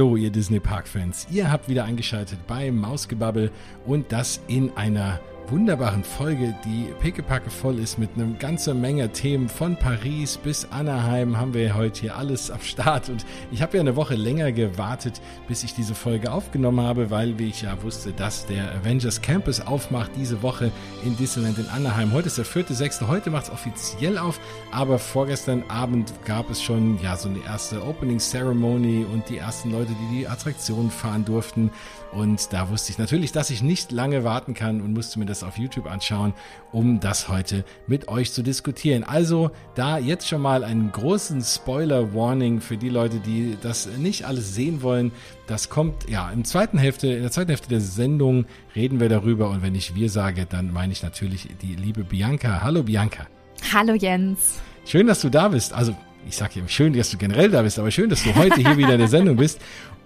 [0.00, 1.26] Hallo, ihr Disney Park Fans.
[1.30, 3.50] Ihr habt wieder eingeschaltet bei Mausgebabbel
[3.84, 9.48] und das in einer wunderbaren Folge, die pickepacke voll ist mit einer ganzen Menge Themen.
[9.48, 13.08] Von Paris bis Anaheim haben wir heute hier alles am Start.
[13.08, 17.36] Und ich habe ja eine Woche länger gewartet, bis ich diese Folge aufgenommen habe, weil
[17.40, 20.70] wie ich ja wusste, dass der Avengers Campus aufmacht diese Woche
[21.04, 22.12] in Disneyland in Anaheim.
[22.12, 24.38] Heute ist der vierte, sechste, heute macht es offiziell auf,
[24.70, 29.72] aber vorgestern Abend gab es schon ja so eine erste Opening Ceremony und die ersten
[29.72, 31.72] Leute, die die Attraktion fahren durften.
[32.12, 35.39] Und da wusste ich natürlich, dass ich nicht lange warten kann und musste mir das
[35.42, 36.34] auf YouTube anschauen,
[36.72, 39.04] um das heute mit euch zu diskutieren.
[39.04, 44.54] Also da jetzt schon mal einen großen Spoiler-Warning für die Leute, die das nicht alles
[44.54, 45.12] sehen wollen.
[45.46, 49.50] Das kommt ja in, zweiten Hälfte, in der zweiten Hälfte der Sendung reden wir darüber
[49.50, 52.62] und wenn ich wir sage, dann meine ich natürlich die liebe Bianca.
[52.62, 53.26] Hallo Bianca.
[53.72, 54.60] Hallo Jens.
[54.84, 55.72] Schön, dass du da bist.
[55.72, 55.94] Also
[56.26, 58.76] ich sage ja schön, dass du generell da bist, aber schön, dass du heute hier
[58.76, 59.60] wieder in der Sendung bist.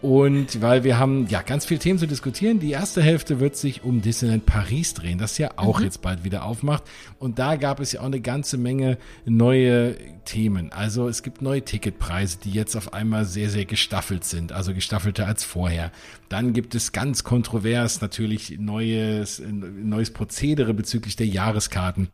[0.04, 2.60] Und weil wir haben ja ganz viele Themen zu diskutieren.
[2.60, 5.86] Die erste Hälfte wird sich um Disneyland Paris drehen, das ja auch mhm.
[5.86, 6.82] jetzt bald wieder aufmacht.
[7.18, 9.96] Und da gab es ja auch eine ganze Menge neue
[10.26, 10.72] Themen.
[10.72, 15.26] Also es gibt neue Ticketpreise, die jetzt auf einmal sehr, sehr gestaffelt sind, also gestaffelter
[15.26, 15.90] als vorher.
[16.28, 22.10] Dann gibt es ganz kontrovers natürlich neues, neues Prozedere bezüglich der Jahreskarten.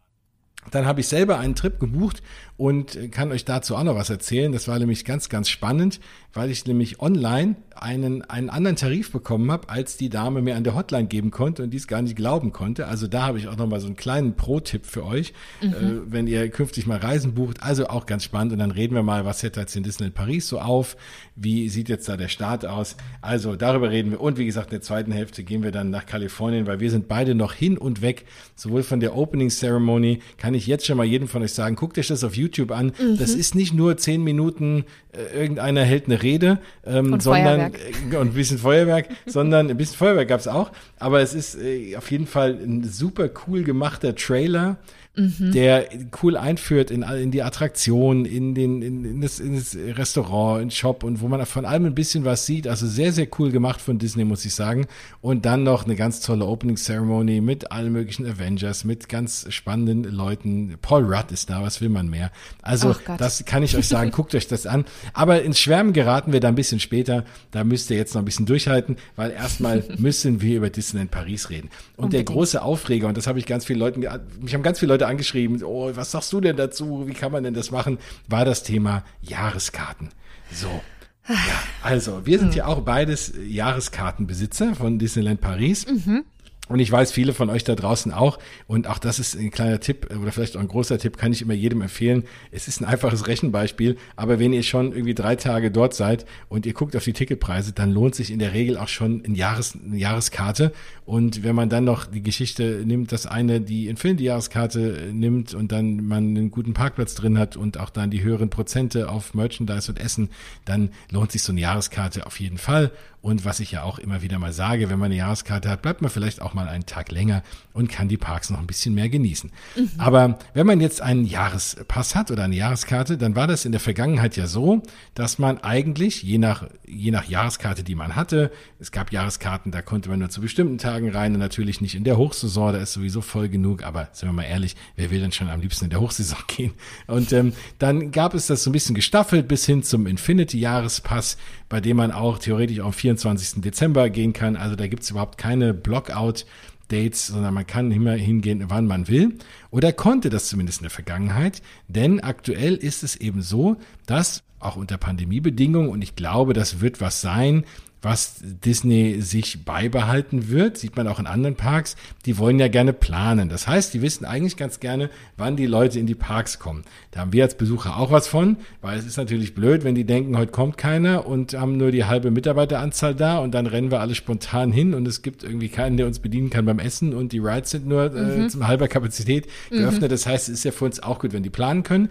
[0.70, 2.22] Dann habe ich selber einen Trip gebucht
[2.61, 4.53] und kann euch dazu auch noch was erzählen.
[4.53, 5.98] Das war nämlich ganz, ganz spannend,
[6.34, 10.64] weil ich nämlich online einen, einen anderen Tarif bekommen habe, als die Dame mir an
[10.64, 12.86] der Hotline geben konnte und dies gar nicht glauben konnte.
[12.86, 15.69] Also da habe ich auch noch mal so einen kleinen Pro-Tipp für euch, mhm.
[15.69, 17.62] äh, wenn ihr künftig mal Reisen bucht.
[17.62, 18.53] Also auch ganz spannend.
[18.53, 20.99] Und dann reden wir mal, was hält jetzt in Disneyland Paris so auf?
[21.37, 22.97] Wie sieht jetzt da der Start aus?
[23.22, 24.20] Also darüber reden wir.
[24.20, 27.09] Und wie gesagt, in der zweiten Hälfte gehen wir dann nach Kalifornien, weil wir sind
[27.09, 28.26] beide noch hin und weg.
[28.54, 31.99] Sowohl von der Opening Ceremony kann ich jetzt schon mal jedem von euch sagen, guckt
[31.99, 32.93] euch das auf YouTube an.
[32.99, 33.19] Mhm.
[33.19, 38.16] Das ist nicht nur zehn Minuten, äh, irgendeiner hält eine Rede, ähm, und sondern äh,
[38.16, 40.71] und ein bisschen Feuerwerk, sondern ein bisschen Feuerwerk gab's auch.
[40.99, 44.78] Aber es ist äh, auf jeden Fall ein super cool gemachter Trailer
[45.20, 45.53] mhm.
[45.53, 45.88] der
[46.22, 50.70] cool einführt in, in die Attraktion, in, den, in, in, das, in das Restaurant, in
[50.70, 52.66] Shop und wo man von allem ein bisschen was sieht.
[52.66, 54.86] Also sehr, sehr cool gemacht von Disney, muss ich sagen.
[55.20, 60.04] Und dann noch eine ganz tolle Opening Ceremony mit allen möglichen Avengers, mit ganz spannenden
[60.04, 60.76] Leuten.
[60.81, 62.31] Paul Rudd ist da, was will man mehr?
[62.62, 64.84] Also, das kann ich euch sagen, guckt euch das an.
[65.12, 67.25] Aber ins Schwärmen geraten wir da ein bisschen später.
[67.50, 71.50] Da müsst ihr jetzt noch ein bisschen durchhalten, weil erstmal müssen wir über Disneyland Paris
[71.50, 71.69] reden.
[71.97, 72.28] Und Unbedingt.
[72.28, 74.00] der große Aufreger, und das habe ich ganz viele Leuten,
[74.41, 77.06] mich haben ganz viele Leute angeschrieben, oh, was sagst du denn dazu?
[77.06, 77.98] Wie kann man denn das machen?
[78.28, 80.10] War das Thema Jahreskarten.
[80.53, 80.81] So.
[81.28, 81.37] Ja,
[81.82, 85.87] also, wir sind ja auch beides Jahreskartenbesitzer von Disneyland Paris.
[85.87, 86.25] Mhm.
[86.70, 88.38] Und ich weiß, viele von euch da draußen auch.
[88.69, 91.42] Und auch das ist ein kleiner Tipp oder vielleicht auch ein großer Tipp, kann ich
[91.42, 92.22] immer jedem empfehlen.
[92.53, 93.97] Es ist ein einfaches Rechenbeispiel.
[94.14, 97.72] Aber wenn ihr schon irgendwie drei Tage dort seid und ihr guckt auf die Ticketpreise,
[97.72, 100.72] dann lohnt sich in der Regel auch schon ein Jahres, eine Jahreskarte.
[101.04, 106.06] Und wenn man dann noch die Geschichte nimmt, dass eine die Infinity-Jahreskarte nimmt und dann
[106.06, 109.98] man einen guten Parkplatz drin hat und auch dann die höheren Prozente auf Merchandise und
[109.98, 110.31] Essen,
[110.66, 112.92] dann lohnt sich so eine Jahreskarte auf jeden Fall.
[113.22, 116.00] Und was ich ja auch immer wieder mal sage, wenn man eine Jahreskarte hat, bleibt
[116.00, 117.42] man vielleicht auch mal einen Tag länger
[117.75, 119.50] und kann die Parks noch ein bisschen mehr genießen.
[119.76, 119.91] Mhm.
[119.98, 123.81] Aber wenn man jetzt einen Jahrespass hat oder eine Jahreskarte, dann war das in der
[123.81, 124.82] Vergangenheit ja so,
[125.14, 129.82] dass man eigentlich je nach, je nach Jahreskarte, die man hatte, es gab Jahreskarten, da
[129.82, 132.94] konnte man nur zu bestimmten Tagen rein und natürlich nicht in der Hochsaison, da ist
[132.94, 135.91] sowieso voll genug, aber sind wir mal ehrlich, wer will denn schon am liebsten in
[135.91, 136.72] der Hochsaison gehen?
[137.06, 141.37] Und ähm, dann gab es das so ein bisschen gestaffelt bis hin zum Infinity-Jahrespass,
[141.70, 143.62] bei dem man auch theoretisch am 24.
[143.62, 144.56] Dezember gehen kann.
[144.56, 146.44] Also da gibt's überhaupt keine Blockout.
[146.88, 149.38] Dates, sondern man kann immer hingehen, wann man will.
[149.70, 151.62] Oder konnte das zumindest in der Vergangenheit.
[151.87, 153.76] Denn aktuell ist es eben so,
[154.06, 157.64] dass auch unter Pandemiebedingungen, und ich glaube, das wird was sein,
[158.02, 162.93] was Disney sich beibehalten wird, sieht man auch in anderen Parks, die wollen ja gerne
[162.93, 163.49] planen.
[163.49, 166.85] Das heißt, die wissen eigentlich ganz gerne, wann die Leute in die Parks kommen.
[167.11, 170.05] Da haben wir als Besucher auch was von, weil es ist natürlich blöd, wenn die
[170.05, 174.00] denken, heute kommt keiner und haben nur die halbe Mitarbeiteranzahl da und dann rennen wir
[174.00, 177.32] alle spontan hin und es gibt irgendwie keinen, der uns bedienen kann beim Essen und
[177.32, 178.49] die Rides sind nur äh, mhm.
[178.49, 180.03] zum halber Kapazität geöffnet.
[180.03, 180.08] Mhm.
[180.08, 182.08] Das heißt, es ist ja für uns auch gut, wenn die planen können.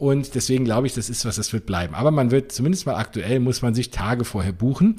[0.00, 1.94] Und deswegen glaube ich, das ist was, das wird bleiben.
[1.94, 4.96] Aber man wird, zumindest mal aktuell, muss man sich Tage vorher buchen.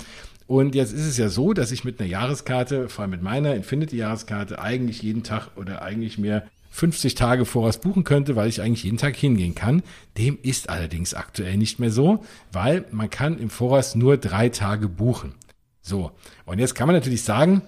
[0.52, 3.56] Und jetzt ist es ja so, dass ich mit einer Jahreskarte, vor allem mit meiner
[3.56, 8.84] Infinity-Jahreskarte, eigentlich jeden Tag oder eigentlich mir 50 Tage voraus buchen könnte, weil ich eigentlich
[8.84, 9.82] jeden Tag hingehen kann.
[10.18, 14.90] Dem ist allerdings aktuell nicht mehr so, weil man kann im Voraus nur drei Tage
[14.90, 15.36] buchen.
[15.82, 16.12] So.
[16.44, 17.62] Und jetzt kann man natürlich sagen,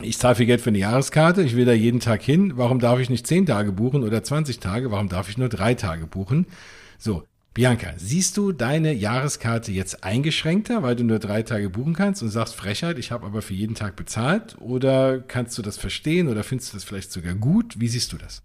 [0.00, 2.54] ich zahle viel Geld für eine Jahreskarte, ich will da jeden Tag hin.
[2.56, 4.90] Warum darf ich nicht 10 Tage buchen oder 20 Tage?
[4.90, 6.46] Warum darf ich nur drei Tage buchen?
[6.98, 7.22] So.
[7.54, 12.30] Bianca, siehst du deine Jahreskarte jetzt eingeschränkter, weil du nur drei Tage buchen kannst und
[12.30, 14.56] sagst Frechheit, ich habe aber für jeden Tag bezahlt?
[14.58, 17.78] Oder kannst du das verstehen oder findest du das vielleicht sogar gut?
[17.78, 18.42] Wie siehst du das?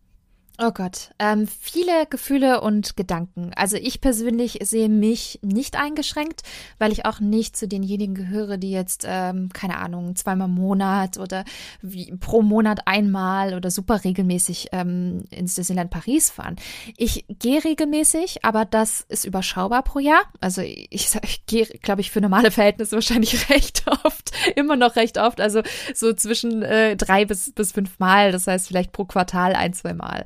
[0.59, 3.51] Oh Gott, ähm, viele Gefühle und Gedanken.
[3.55, 6.41] Also ich persönlich sehe mich nicht eingeschränkt,
[6.79, 11.19] weil ich auch nicht zu denjenigen gehöre, die jetzt, ähm, keine Ahnung, zweimal im Monat
[11.19, 11.45] oder
[11.83, 16.55] wie, pro Monat einmal oder super regelmäßig ähm, ins Disneyland Paris fahren.
[16.97, 20.21] Ich gehe regelmäßig, aber das ist überschaubar pro Jahr.
[20.39, 25.19] Also ich, ich gehe, glaube ich, für normale Verhältnisse wahrscheinlich recht oft, immer noch recht
[25.19, 25.39] oft.
[25.39, 25.61] Also
[25.93, 29.93] so zwischen äh, drei bis, bis fünf Mal, das heißt vielleicht pro Quartal ein, zwei
[29.93, 30.25] Mal.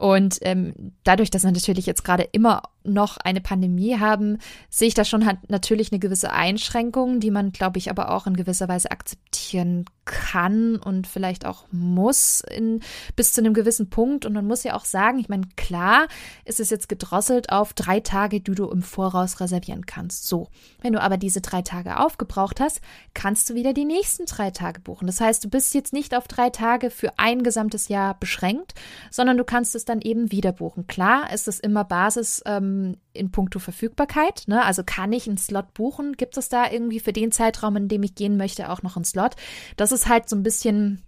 [0.00, 4.38] Und ähm, dadurch, dass wir natürlich jetzt gerade immer noch eine Pandemie haben,
[4.70, 8.26] sehe ich da schon halt natürlich eine gewisse Einschränkung, die man, glaube ich, aber auch
[8.26, 12.80] in gewisser Weise akzeptieren kann und vielleicht auch muss in,
[13.14, 14.24] bis zu einem gewissen Punkt.
[14.24, 16.08] Und man muss ja auch sagen, ich meine, klar
[16.46, 20.26] ist es jetzt gedrosselt auf drei Tage, die du im Voraus reservieren kannst.
[20.26, 20.48] So.
[20.80, 22.80] Wenn du aber diese drei Tage aufgebraucht hast,
[23.12, 25.06] kannst du wieder die nächsten drei Tage buchen.
[25.06, 28.74] Das heißt, du bist jetzt nicht auf drei Tage für ein gesamtes Jahr beschränkt,
[29.10, 30.86] sondern du kannst es dann eben wieder buchen.
[30.86, 34.44] Klar ist es immer Basis ähm, in puncto Verfügbarkeit.
[34.46, 34.64] Ne?
[34.64, 36.16] Also kann ich einen Slot buchen?
[36.16, 39.04] Gibt es da irgendwie für den Zeitraum, in dem ich gehen möchte, auch noch einen
[39.04, 39.36] Slot?
[39.76, 41.02] Das ist halt so ein bisschen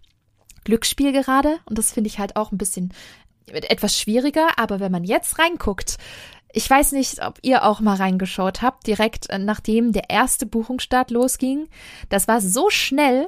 [0.65, 2.93] Glücksspiel gerade und das finde ich halt auch ein bisschen
[3.47, 4.57] etwas schwieriger.
[4.57, 5.97] Aber wenn man jetzt reinguckt,
[6.51, 11.09] ich weiß nicht, ob ihr auch mal reingeschaut habt, direkt äh, nachdem der erste Buchungsstart
[11.09, 11.67] losging.
[12.09, 13.27] Das war so schnell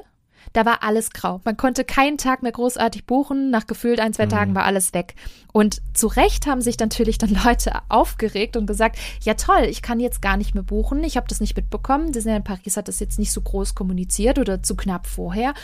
[0.52, 1.40] da war alles grau.
[1.44, 3.50] Man konnte keinen Tag mehr großartig buchen.
[3.50, 4.30] Nach gefühlt ein, zwei mhm.
[4.30, 5.14] Tagen war alles weg.
[5.52, 10.00] Und zu Recht haben sich natürlich dann Leute aufgeregt und gesagt, ja toll, ich kann
[10.00, 11.02] jetzt gar nicht mehr buchen.
[11.04, 12.12] Ich habe das nicht mitbekommen.
[12.12, 15.54] Disneyland Paris hat das jetzt nicht so groß kommuniziert oder zu knapp vorher.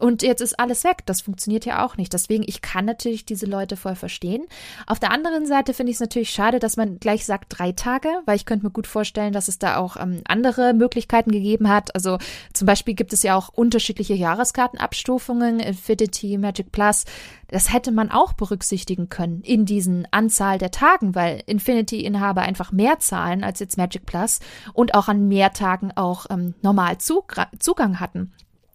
[0.00, 0.98] Und jetzt ist alles weg.
[1.06, 2.12] Das funktioniert ja auch nicht.
[2.12, 4.46] Deswegen, ich kann natürlich diese Leute voll verstehen.
[4.86, 8.08] Auf der anderen Seite finde ich es natürlich schade, dass man gleich sagt drei Tage,
[8.24, 11.94] weil ich könnte mir gut vorstellen, dass es da auch ähm, andere Möglichkeiten gegeben hat.
[11.94, 12.18] Also
[12.52, 17.04] zum Beispiel gibt es ja auch unterschiedliche Jahreskartenabstufungen, Infinity, Magic Plus.
[17.48, 22.98] Das hätte man auch berücksichtigen können in diesen Anzahl der Tagen, weil Infinity-Inhaber einfach mehr
[22.98, 24.40] zahlen als jetzt Magic Plus
[24.72, 28.32] und auch an mehr Tagen auch ähm, normal Zugang hatten.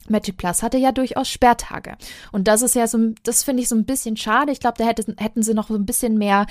[0.09, 1.97] Magic Plus hatte ja durchaus Sperrtage.
[2.31, 4.51] Und das ist ja so, das finde ich so ein bisschen schade.
[4.51, 6.45] Ich glaube, da hätte, hätten sie noch so ein bisschen mehr,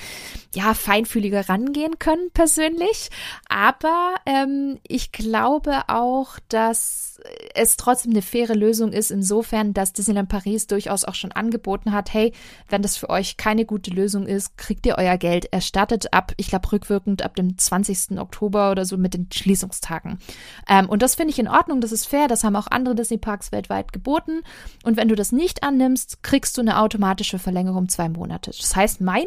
[0.53, 3.09] ja, feinfühliger rangehen können, persönlich.
[3.49, 7.19] Aber ähm, ich glaube auch, dass
[7.55, 12.13] es trotzdem eine faire Lösung ist, insofern, dass Disneyland Paris durchaus auch schon angeboten hat,
[12.13, 12.33] hey,
[12.69, 16.49] wenn das für euch keine gute Lösung ist, kriegt ihr euer Geld erstattet ab, ich
[16.49, 18.19] glaube, rückwirkend ab dem 20.
[18.19, 20.19] Oktober oder so mit den Schließungstagen.
[20.67, 23.17] Ähm, und das finde ich in Ordnung, das ist fair, das haben auch andere Disney
[23.47, 24.43] Tages weltweit geboten.
[24.83, 28.51] Und wenn du das nicht annimmst, kriegst du eine automatische Verlängerung um zwei Monate.
[28.51, 29.25] Das heißt, mein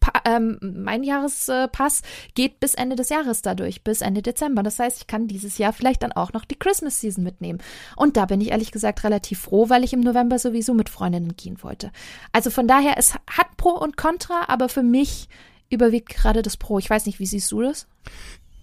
[0.00, 2.02] Pa ähm, mein Jahrespass
[2.34, 4.64] geht bis Ende des Jahres dadurch, bis Ende Dezember.
[4.64, 7.60] Das heißt, ich kann dieses Jahr vielleicht dann auch noch die Christmas Season mitnehmen.
[7.94, 11.36] Und da bin ich ehrlich gesagt relativ froh, weil ich im November sowieso mit Freundinnen
[11.36, 11.92] gehen wollte.
[12.32, 15.28] Also von daher, es hat Pro und Contra, aber für mich
[15.70, 16.80] überwiegt gerade das Pro.
[16.80, 17.86] Ich weiß nicht, wie siehst du das?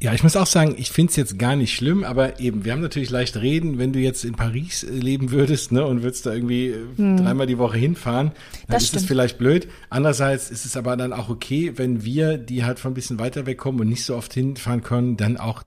[0.01, 2.72] Ja, ich muss auch sagen, ich finde es jetzt gar nicht schlimm, aber eben, wir
[2.72, 6.25] haben natürlich leicht reden, wenn du jetzt in Paris äh, leben würdest, ne, und würdest
[6.25, 7.18] da irgendwie äh, hm.
[7.18, 8.36] dreimal die Woche hinfahren, dann
[8.68, 9.68] das ist es vielleicht blöd.
[9.89, 13.46] Andererseits ist es aber dann auch okay, wenn wir, die halt von ein bisschen weiter
[13.46, 15.63] wegkommen und nicht so oft hinfahren können, dann auch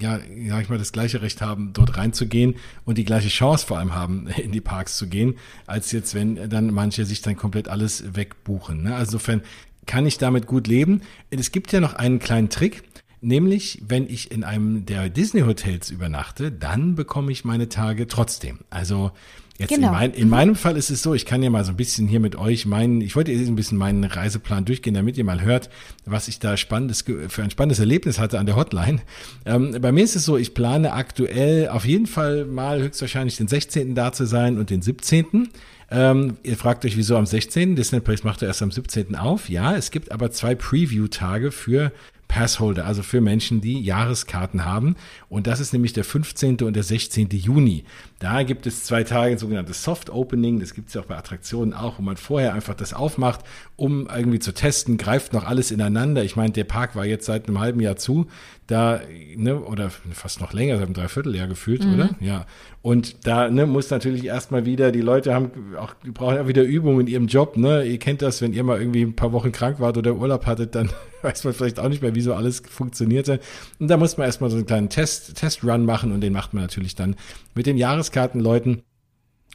[0.00, 3.78] ja, sag ich mal, das gleiche Recht haben, dort reinzugehen und die gleiche Chance vor
[3.78, 5.36] allem haben, in die Parks zu gehen,
[5.66, 8.82] als jetzt, wenn dann manche sich dann komplett alles wegbuchen.
[8.82, 8.94] Ne?
[8.94, 9.42] Also insofern
[9.86, 11.02] kann ich damit gut leben.
[11.30, 12.82] Es gibt ja noch einen kleinen Trick.
[13.24, 18.60] Nämlich, wenn ich in einem der Disney-Hotels übernachte, dann bekomme ich meine Tage trotzdem.
[18.70, 19.12] Also
[19.56, 19.88] Jetzt genau.
[19.88, 20.30] in, mein, in mhm.
[20.30, 22.66] meinem Fall ist es so, ich kann ja mal so ein bisschen hier mit euch
[22.66, 25.70] meinen, ich wollte jetzt ein bisschen meinen Reiseplan durchgehen, damit ihr mal hört,
[26.04, 29.00] was ich da spannendes für ein spannendes Erlebnis hatte an der Hotline.
[29.46, 33.46] Ähm, bei mir ist es so, ich plane aktuell auf jeden Fall mal höchstwahrscheinlich den
[33.46, 33.94] 16.
[33.94, 35.50] da zu sein und den 17.
[35.88, 37.76] Ähm, ihr fragt euch, wieso am 16.
[37.76, 39.14] Disney Place macht er erst am 17.
[39.14, 39.48] auf.
[39.48, 41.92] Ja, es gibt aber zwei Preview-Tage für
[42.28, 44.96] Passholder, also für Menschen, die Jahreskarten haben.
[45.28, 46.58] Und das ist nämlich der 15.
[46.62, 47.28] und der 16.
[47.30, 47.84] Juni.
[48.18, 50.60] Da gibt es zwei Tage sogenanntes Soft Opening.
[50.60, 53.40] Das gibt es ja auch bei Attraktionen auch, wo man vorher einfach das aufmacht,
[53.76, 56.24] um irgendwie zu testen, greift noch alles ineinander.
[56.24, 58.26] Ich meine, der Park war jetzt seit einem halben Jahr zu
[58.66, 59.00] da,
[59.36, 61.94] ne, oder fast noch länger, seit einem Dreivierteljahr gefühlt, mhm.
[61.94, 62.10] oder?
[62.20, 62.46] Ja.
[62.80, 66.62] Und da ne, muss natürlich erstmal wieder, die Leute haben auch, die brauchen auch wieder
[66.62, 67.84] Übung in ihrem Job, ne?
[67.84, 70.74] Ihr kennt das, wenn ihr mal irgendwie ein paar Wochen krank wart oder Urlaub hattet,
[70.74, 70.90] dann
[71.24, 73.40] weiß man vielleicht auch nicht mehr, wie so alles funktionierte.
[73.78, 76.62] Und da muss man erstmal so einen kleinen Test, Testrun machen und den macht man
[76.62, 77.16] natürlich dann
[77.54, 78.82] mit den Jahreskartenleuten.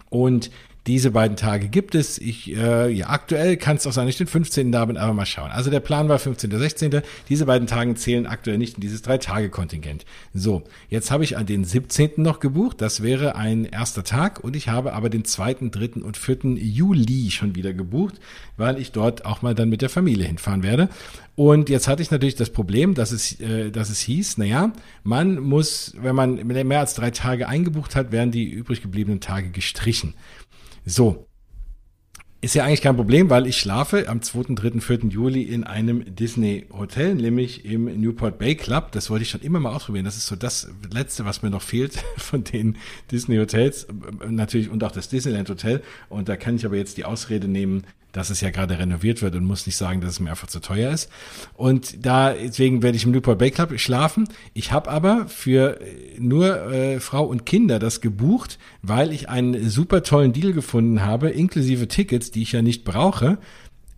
[0.10, 0.50] Und
[0.90, 2.18] Diese beiden Tage gibt es.
[2.18, 4.72] Ich, äh, ja, aktuell kann es auch sein, ich den 15.
[4.72, 5.52] da bin, aber mal schauen.
[5.52, 6.50] Also der Plan war 15.
[6.50, 7.04] 16.
[7.30, 10.04] Diese beiden Tage zählen aktuell nicht in dieses Drei-Tage-Kontingent.
[10.34, 12.14] So, jetzt habe ich an den 17.
[12.18, 12.82] noch gebucht.
[12.82, 16.02] Das wäre ein erster Tag und ich habe aber den 2., 3.
[16.02, 16.56] und 4.
[16.56, 18.16] Juli schon wieder gebucht,
[18.58, 20.90] weil ich dort auch mal dann mit der Familie hinfahren werde.
[21.36, 25.40] Und jetzt hatte ich natürlich das Problem, dass es, äh, dass es hieß, naja, man
[25.40, 30.16] muss, wenn man mehr als drei Tage eingebucht hat, werden die übrig gebliebenen Tage gestrichen.
[30.86, 31.26] So.
[32.42, 35.10] Ist ja eigentlich kein Problem, weil ich schlafe am 2., 3., 4.
[35.10, 38.94] Juli in einem Disney Hotel, nämlich im Newport Bay Club.
[38.94, 40.06] Das wollte ich schon immer mal ausprobieren.
[40.06, 42.78] Das ist so das Letzte, was mir noch fehlt von den
[43.12, 43.88] Disney Hotels.
[44.26, 45.84] Natürlich und auch das Disneyland Hotel.
[46.08, 49.36] Und da kann ich aber jetzt die Ausrede nehmen, dass es ja gerade renoviert wird
[49.36, 51.10] und muss nicht sagen, dass es mir einfach zu teuer ist.
[51.56, 54.28] Und da, deswegen werde ich im Newport Bay Club schlafen.
[54.54, 59.70] Ich habe aber für äh, nur äh, Frau und Kinder das gebucht, weil ich einen
[59.70, 63.38] super tollen Deal gefunden habe, inklusive Tickets, die ich ja nicht brauche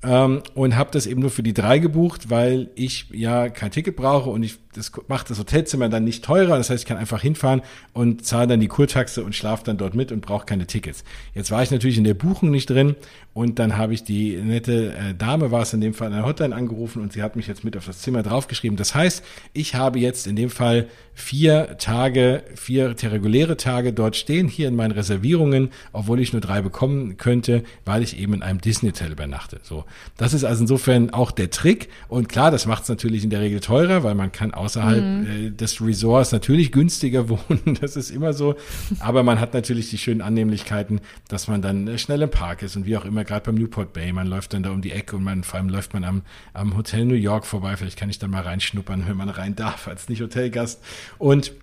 [0.04, 3.96] ähm, und habe das eben nur für die drei gebucht, weil ich ja kein Ticket
[3.96, 6.58] brauche und ich das macht das Hotelzimmer dann nicht teurer.
[6.58, 7.62] Das heißt, ich kann einfach hinfahren
[7.94, 11.04] und zahle dann die Kurtaxe und schlafe dann dort mit und brauche keine Tickets.
[11.34, 12.96] Jetzt war ich natürlich in der Buchung nicht drin
[13.34, 16.26] und dann habe ich die nette äh, Dame, war es in dem Fall, an der
[16.26, 18.78] Hotline angerufen und sie hat mich jetzt mit auf das Zimmer draufgeschrieben.
[18.78, 19.24] Das heißt,
[19.54, 24.76] ich habe jetzt in dem Fall vier Tage, vier reguläre Tage dort stehen, hier in
[24.76, 29.60] meinen Reservierungen, obwohl ich nur drei bekommen könnte, weil ich eben in einem Disney-Hotel übernachte.
[29.64, 29.86] So,
[30.18, 31.90] das ist also insofern auch der Trick.
[32.08, 35.28] Und klar, das macht es natürlich in der Regel teurer, weil man kann außerhalb mhm.
[35.28, 37.78] äh, des Resorts natürlich günstiger wohnen.
[37.82, 38.56] Das ist immer so.
[39.00, 42.76] Aber man hat natürlich die schönen Annehmlichkeiten, dass man dann äh, schnell im Park ist
[42.76, 45.16] und wie auch immer, gerade beim Newport Bay, man läuft dann da um die Ecke
[45.16, 46.22] und man vor allem läuft man am,
[46.54, 47.76] am Hotel New York vorbei.
[47.76, 50.82] Vielleicht kann ich da mal reinschnuppern, wenn man rein darf, als nicht Hotelgast.
[51.18, 51.54] Und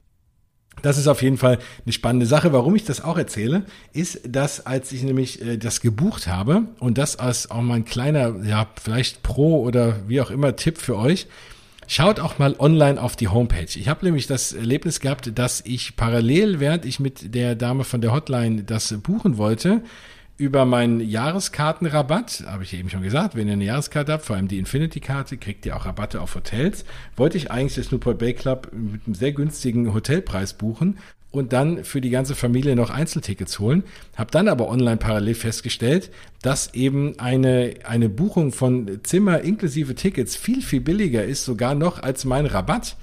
[0.82, 2.52] das ist auf jeden Fall eine spannende Sache.
[2.52, 6.98] Warum ich das auch erzähle, ist, dass als ich nämlich äh, das gebucht habe und
[6.98, 10.96] das als auch mal ein kleiner, ja, vielleicht Pro oder wie auch immer Tipp für
[10.96, 11.26] euch,
[11.90, 13.62] Schaut auch mal online auf die Homepage.
[13.62, 18.02] Ich habe nämlich das Erlebnis gehabt, dass ich parallel, während ich mit der Dame von
[18.02, 19.80] der Hotline das buchen wollte,
[20.36, 24.48] über meinen Jahreskartenrabatt, habe ich eben schon gesagt, wenn ihr eine Jahreskarte habt, vor allem
[24.48, 26.84] die Infinity-Karte, kriegt ihr auch Rabatte auf Hotels.
[27.16, 30.98] Wollte ich eigentlich das Newport Bay Club mit einem sehr günstigen Hotelpreis buchen
[31.30, 33.84] und dann für die ganze Familie noch Einzeltickets holen.
[34.16, 36.10] Habe dann aber online parallel festgestellt,
[36.42, 42.02] dass eben eine, eine Buchung von Zimmer inklusive Tickets viel, viel billiger ist, sogar noch
[42.02, 42.96] als mein Rabatt.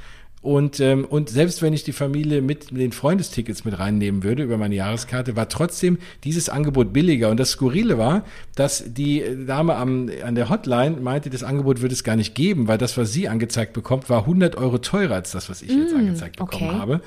[0.46, 4.60] Und, ähm, und selbst wenn ich die Familie mit den Freundestickets mit reinnehmen würde über
[4.60, 7.32] meine Jahreskarte, war trotzdem dieses Angebot billiger.
[7.32, 11.96] Und das Skurrile war, dass die Dame am, an der Hotline meinte, das Angebot würde
[11.96, 15.32] es gar nicht geben, weil das, was sie angezeigt bekommt, war 100 Euro teurer als
[15.32, 16.80] das, was ich mm, jetzt angezeigt bekommen okay.
[16.80, 17.02] habe.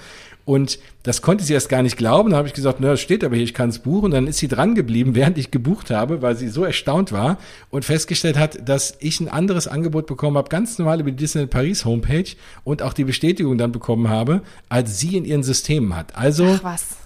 [0.49, 2.31] Und das konnte sie erst gar nicht glauben.
[2.31, 4.13] Da habe ich gesagt, na, das steht aber hier, ich kann es buchen.
[4.13, 7.37] dann ist sie dran geblieben, während ich gebucht habe, weil sie so erstaunt war
[7.69, 11.51] und festgestellt hat, dass ich ein anderes Angebot bekommen habe, ganz normal über die Disneyland
[11.51, 12.31] Paris Homepage
[12.65, 14.41] und auch die Bestätigung dann bekommen habe,
[14.71, 16.17] als sie in ihren Systemen hat.
[16.17, 16.59] Also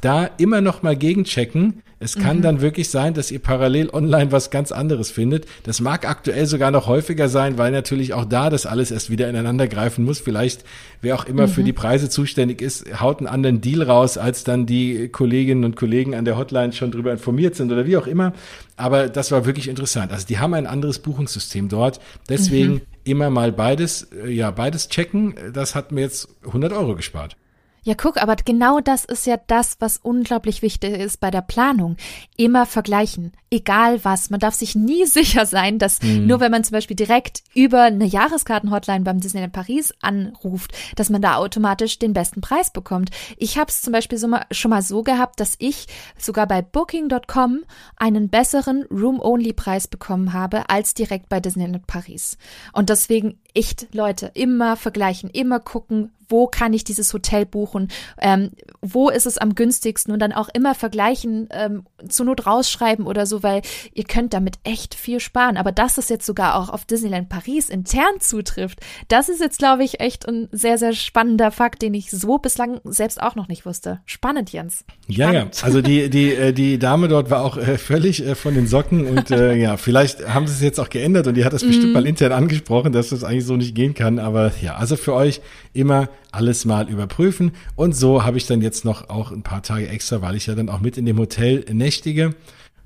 [0.03, 2.43] da immer noch mal gegenchecken es kann mhm.
[2.43, 5.47] dann wirklich sein, dass ihr parallel online was ganz anderes findet.
[5.63, 9.29] Das mag aktuell sogar noch häufiger sein, weil natürlich auch da das alles erst wieder
[9.29, 10.19] ineinander greifen muss.
[10.19, 10.65] Vielleicht,
[11.01, 11.53] wer auch immer mhm.
[11.53, 15.77] für die Preise zuständig ist, haut einen anderen Deal raus, als dann die Kolleginnen und
[15.77, 18.33] Kollegen an der Hotline schon drüber informiert sind oder wie auch immer.
[18.77, 20.11] Aber das war wirklich interessant.
[20.11, 22.01] Also die haben ein anderes Buchungssystem dort.
[22.29, 22.81] Deswegen mhm.
[23.05, 25.35] immer mal beides, äh, ja, beides checken.
[25.53, 27.37] Das hat mir jetzt 100 Euro gespart.
[27.85, 31.97] Ja, guck, aber genau das ist ja das, was unglaublich wichtig ist bei der Planung.
[32.37, 34.31] Immer vergleichen, egal was.
[34.31, 36.29] Man darf sich nie sicher sein, dass mhm.
[36.29, 41.23] nur wenn man zum Beispiel direkt über eine Jahreskarten-Hotline beim Disneyland Paris anruft, dass man
[41.23, 43.11] da automatisch den besten Preis bekommt.
[43.37, 46.63] Ich habe es zum Beispiel so mal, schon mal so gehabt, dass ich sogar bei
[46.63, 47.65] Booking.com
[47.97, 52.39] einen besseren Room-Only-Preis bekommen habe als direkt bei Disneyland Paris.
[52.73, 58.51] Und deswegen echt, Leute, immer vergleichen, immer gucken, wo kann ich dieses Hotel buchen, ähm,
[58.81, 63.27] wo ist es am günstigsten und dann auch immer vergleichen, ähm, zur Not rausschreiben oder
[63.27, 63.61] so, weil
[63.93, 65.57] ihr könnt damit echt viel sparen.
[65.57, 69.85] Aber dass es jetzt sogar auch auf Disneyland Paris intern zutrifft, das ist jetzt, glaube
[69.85, 73.67] ich, echt ein sehr, sehr spannender Fakt, den ich so bislang selbst auch noch nicht
[73.67, 74.01] wusste.
[74.07, 74.85] Spannend, Jens.
[75.03, 75.19] Spannend.
[75.19, 75.47] Ja, ja.
[75.61, 79.07] Also die, die, äh, die Dame dort war auch äh, völlig äh, von den Socken
[79.07, 81.91] und äh, ja, vielleicht haben sie es jetzt auch geändert und die hat das bestimmt
[81.91, 81.93] mm.
[81.93, 84.19] mal intern angesprochen, dass das eigentlich so nicht gehen kann.
[84.19, 85.41] Aber ja, also für euch
[85.73, 87.53] immer alles mal überprüfen.
[87.77, 90.55] Und so habe ich dann jetzt noch auch ein paar Tage extra, weil ich ja
[90.55, 92.35] dann auch mit in dem Hotel nächtige.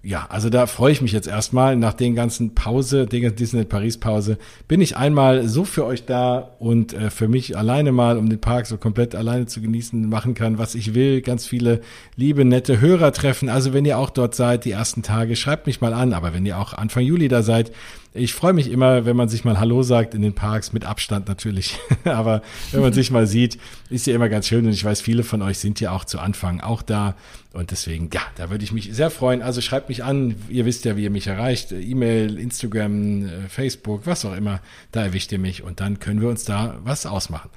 [0.06, 1.74] ja, also da freue ich mich jetzt erstmal.
[1.74, 6.04] Nach den ganzen Pause, der ganzen Disney Paris Pause, bin ich einmal so für euch
[6.04, 10.08] da und äh, für mich alleine mal, um den Park so komplett alleine zu genießen,
[10.08, 11.22] machen kann, was ich will.
[11.22, 11.80] Ganz viele
[12.14, 13.48] liebe, nette Hörer treffen.
[13.48, 16.12] Also wenn ihr auch dort seid, die ersten Tage, schreibt mich mal an.
[16.12, 17.72] Aber wenn ihr auch Anfang Juli da seid,
[18.16, 21.28] ich freue mich immer, wenn man sich mal Hallo sagt in den Parks, mit Abstand
[21.28, 21.78] natürlich.
[22.04, 22.42] Aber
[22.72, 23.58] wenn man sich mal sieht,
[23.90, 24.66] ist ja immer ganz schön.
[24.66, 27.14] Und ich weiß, viele von euch sind ja auch zu Anfang auch da.
[27.52, 29.42] Und deswegen, ja, da würde ich mich sehr freuen.
[29.42, 30.34] Also schreibt mich an.
[30.48, 31.72] Ihr wisst ja, wie ihr mich erreicht.
[31.72, 34.60] E-Mail, Instagram, äh, Facebook, was auch immer.
[34.92, 35.62] Da erwischt ihr mich.
[35.62, 37.50] Und dann können wir uns da was ausmachen.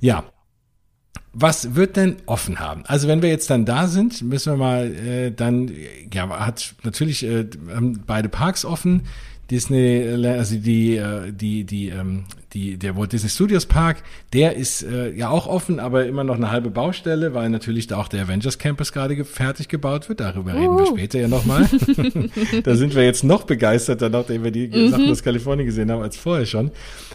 [0.00, 0.24] Ja,
[1.34, 2.84] was wird denn offen haben?
[2.86, 5.70] Also wenn wir jetzt dann da sind, müssen wir mal äh, dann,
[6.12, 7.46] ja, hat natürlich äh,
[8.06, 9.02] beide Parks offen.
[9.50, 12.24] Disney, also die, äh, die, die, ähm,
[12.54, 16.36] die, der Walt Disney Studios Park, der ist äh, ja auch offen, aber immer noch
[16.36, 20.20] eine halbe Baustelle, weil natürlich da auch der Avengers Campus gerade fertig gebaut wird.
[20.20, 20.58] Darüber uh.
[20.58, 21.68] reden wir später ja nochmal.
[22.64, 24.90] da sind wir jetzt noch begeisterter, nachdem wir die mhm.
[24.90, 26.70] Sachen aus Kalifornien gesehen haben, als vorher schon.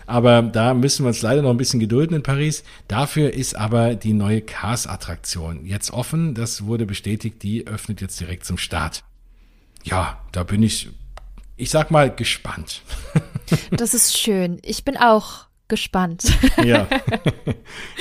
[0.05, 2.63] Aber da müssen wir uns leider noch ein bisschen gedulden in Paris.
[2.87, 6.35] Dafür ist aber die neue Cars-Attraktion jetzt offen.
[6.35, 7.41] Das wurde bestätigt.
[7.43, 9.03] Die öffnet jetzt direkt zum Start.
[9.83, 10.89] Ja, da bin ich
[11.59, 12.81] ich sag mal, gespannt.
[13.71, 14.59] Das ist schön.
[14.63, 16.23] Ich bin auch gespannt.
[16.63, 16.87] Ja.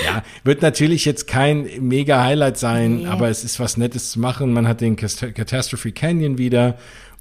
[0.04, 3.06] ja, wird natürlich jetzt kein mega Highlight sein, nee.
[3.06, 4.52] aber es ist was Nettes zu machen.
[4.52, 6.76] Man hat den Catastrophe Canyon wieder.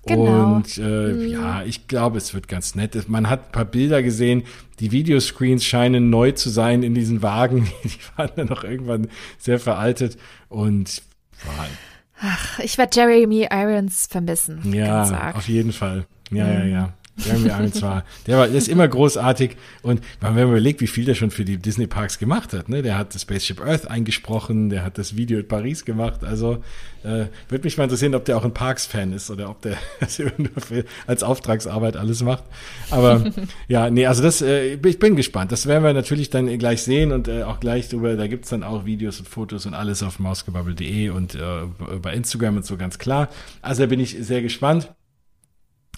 [0.05, 0.55] Genau.
[0.55, 1.27] Und äh, mhm.
[1.29, 3.09] ja, ich glaube, es wird ganz nett.
[3.09, 4.43] Man hat ein paar Bilder gesehen.
[4.79, 7.67] Die Videoscreens scheinen neu zu sein in diesen Wagen.
[7.83, 10.17] Die waren dann noch irgendwann sehr veraltet.
[10.49, 11.01] Und
[11.45, 11.65] wow.
[12.19, 14.73] Ach, ich werde Jeremy Irons vermissen.
[14.73, 16.07] Ja, auf jeden Fall.
[16.31, 16.93] Ja, ja, ja.
[17.17, 21.05] Jeremy Irons war, der war, der ist immer großartig und wenn man überlegt, wie viel
[21.05, 24.69] der schon für die Disney Parks gemacht hat, ne, der hat das Spaceship Earth eingesprochen,
[24.69, 26.63] der hat das Video in Paris gemacht, also
[27.03, 30.21] äh, würde mich mal interessieren, ob der auch ein Parks-Fan ist oder ob der das
[31.07, 32.43] als Auftragsarbeit alles macht.
[32.91, 33.25] Aber
[33.67, 35.51] ja, nee, also das, äh, ich bin gespannt.
[35.51, 38.63] Das werden wir natürlich dann gleich sehen und äh, auch gleich drüber, da gibt's dann
[38.63, 41.39] auch Videos und Fotos und alles auf mausgebubble.de und äh,
[42.01, 43.29] bei Instagram und so ganz klar.
[43.61, 44.89] Also da bin ich sehr gespannt.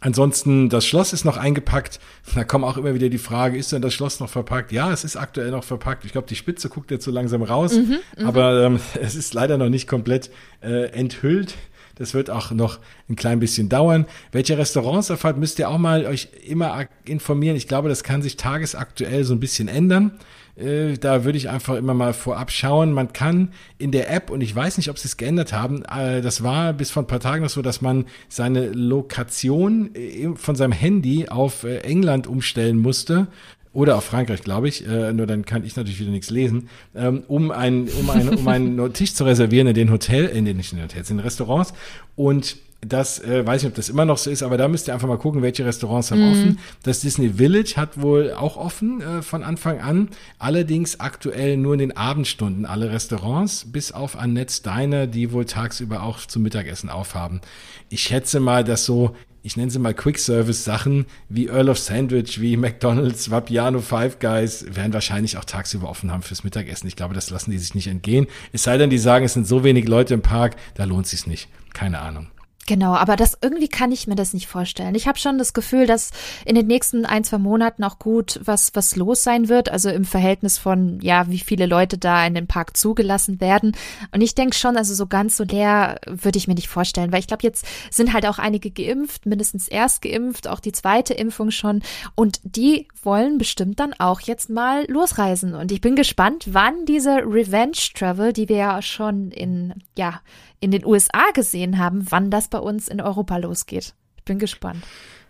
[0.01, 1.99] Ansonsten, das Schloss ist noch eingepackt.
[2.33, 4.71] Da kommt auch immer wieder die Frage, ist denn das Schloss noch verpackt?
[4.71, 6.05] Ja, es ist aktuell noch verpackt.
[6.05, 9.33] Ich glaube, die Spitze guckt jetzt so langsam raus, mhm, mhm, aber ähm, es ist
[9.33, 10.31] leider noch nicht komplett
[10.62, 11.55] äh, enthüllt.
[11.95, 14.05] Das wird auch noch ein klein bisschen dauern.
[14.31, 17.57] Welche Restaurants erfahrt, müsst ihr auch mal euch immer informieren.
[17.57, 20.17] Ich glaube, das kann sich tagesaktuell so ein bisschen ändern.
[20.60, 22.91] Äh, da würde ich einfach immer mal vorab schauen.
[22.91, 26.22] Man kann in der App, und ich weiß nicht, ob sie es geändert haben, äh,
[26.22, 30.56] das war bis vor ein paar Tagen noch so, dass man seine Lokation äh, von
[30.56, 33.28] seinem Handy auf England umstellen musste
[33.72, 37.24] oder auf Frankreich, glaube ich, äh, nur dann kann ich natürlich wieder nichts lesen, ähm,
[37.28, 40.72] um, ein, um, ein, um einen Tisch zu reservieren in den Hotel, in den, nicht
[40.72, 41.74] in den Hotels, in den Restaurants.
[42.15, 44.93] Und das äh, weiß nicht, ob das immer noch so ist, aber da müsst ihr
[44.93, 46.31] einfach mal gucken, welche Restaurants haben mm.
[46.31, 46.59] offen.
[46.83, 51.79] Das Disney Village hat wohl auch offen äh, von Anfang an, allerdings aktuell nur in
[51.79, 57.41] den Abendstunden alle Restaurants, bis auf Annette's Diner, die wohl tagsüber auch zum Mittagessen aufhaben.
[57.89, 62.57] Ich schätze mal, dass so ich nenne sie mal Quick-Service-Sachen wie Earl of Sandwich, wie
[62.57, 66.87] McDonald's, Vapiano, Five Guys, werden wahrscheinlich auch tagsüber offen haben fürs Mittagessen.
[66.87, 68.27] Ich glaube, das lassen die sich nicht entgehen.
[68.51, 71.11] Es sei denn, die sagen, es sind so wenig Leute im Park, da lohnt es
[71.11, 71.47] sich nicht.
[71.73, 72.27] Keine Ahnung.
[72.69, 74.93] Genau, aber das irgendwie kann ich mir das nicht vorstellen.
[74.93, 76.12] Ich habe schon das Gefühl, dass
[76.45, 80.05] in den nächsten ein, zwei Monaten auch gut was, was los sein wird, also im
[80.05, 83.75] Verhältnis von, ja, wie viele Leute da in den Park zugelassen werden.
[84.12, 87.21] Und ich denke schon, also so ganz so leer würde ich mir nicht vorstellen, weil
[87.21, 91.49] ich glaube, jetzt sind halt auch einige geimpft, mindestens erst geimpft, auch die zweite Impfung
[91.49, 91.82] schon.
[92.13, 95.55] Und die wollen bestimmt dann auch jetzt mal losreisen.
[95.55, 100.21] Und ich bin gespannt, wann diese Revenge Travel, die wir ja schon in, ja,
[100.60, 103.93] in den USA gesehen haben, wann das bei uns in Europa losgeht.
[104.17, 104.84] Ich bin gespannt.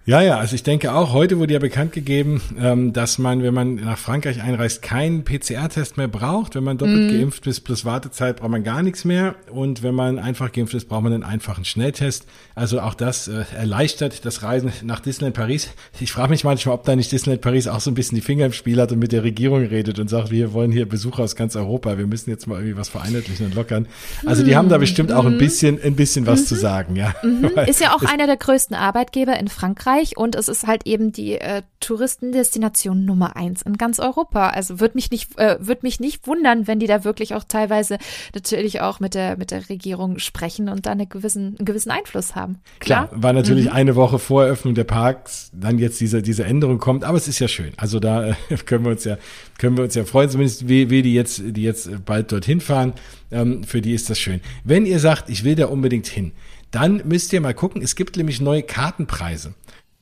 [0.10, 3.54] Ja, ja, also ich denke auch, heute wurde ja bekannt gegeben, ähm, dass man, wenn
[3.54, 6.56] man nach Frankreich einreist, keinen PCR-Test mehr braucht.
[6.56, 7.16] Wenn man doppelt mm.
[7.16, 9.36] geimpft ist plus Wartezeit, braucht man gar nichts mehr.
[9.52, 12.26] Und wenn man einfach geimpft ist, braucht man einen einfachen Schnelltest.
[12.56, 15.70] Also auch das äh, erleichtert das Reisen nach Disneyland Paris.
[16.00, 18.48] Ich frage mich manchmal, ob da nicht Disneyland Paris auch so ein bisschen die Finger
[18.48, 21.36] im Spiel hat und mit der Regierung redet und sagt, wir wollen hier Besucher aus
[21.36, 23.88] ganz Europa, wir müssen jetzt mal irgendwie was vereinheitlichen und lockern.
[24.26, 24.56] Also die mm.
[24.56, 25.38] haben da bestimmt auch ein mhm.
[25.38, 27.14] bisschen, ein bisschen was zu sagen, ja.
[27.22, 27.52] Mhm.
[27.68, 29.99] Ist ja auch einer der größten Arbeitgeber in Frankreich.
[30.00, 34.50] Frankreich und es ist halt eben die äh, Touristendestination Nummer eins in ganz Europa.
[34.50, 37.98] Also wird mich nicht, äh, wird mich nicht wundern, wenn die da wirklich auch teilweise
[38.34, 42.36] natürlich auch mit der, mit der Regierung sprechen und da eine gewissen, einen gewissen Einfluss
[42.36, 42.60] haben.
[42.80, 43.72] Klar, Klar war natürlich mhm.
[43.72, 47.40] eine Woche vor Eröffnung der Parks dann jetzt diese, diese Änderung kommt, aber es ist
[47.40, 47.74] ja schön.
[47.78, 48.36] Also da äh,
[48.66, 49.18] können wir uns ja,
[49.58, 52.94] können wir uns ja freuen, zumindest wie, wie die jetzt, die jetzt bald dorthin fahren.
[53.32, 54.42] Ähm, für die ist das schön.
[54.64, 56.32] Wenn ihr sagt, ich will da unbedingt hin,
[56.72, 59.54] dann müsst ihr mal gucken, es gibt nämlich neue Kartenpreise.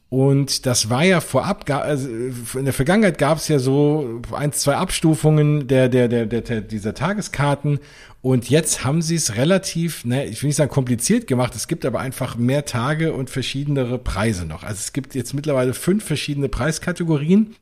[0.10, 4.76] Und das war ja vorab, also in der Vergangenheit gab es ja so ein, zwei
[4.76, 7.80] Abstufungen der, der, der, der, dieser Tageskarten.
[8.22, 11.86] Und jetzt haben sie es relativ, ne, ich will nicht sagen kompliziert gemacht, es gibt
[11.86, 14.64] aber einfach mehr Tage und verschiedenere Preise noch.
[14.64, 17.56] Also es gibt jetzt mittlerweile fünf verschiedene Preiskategorien,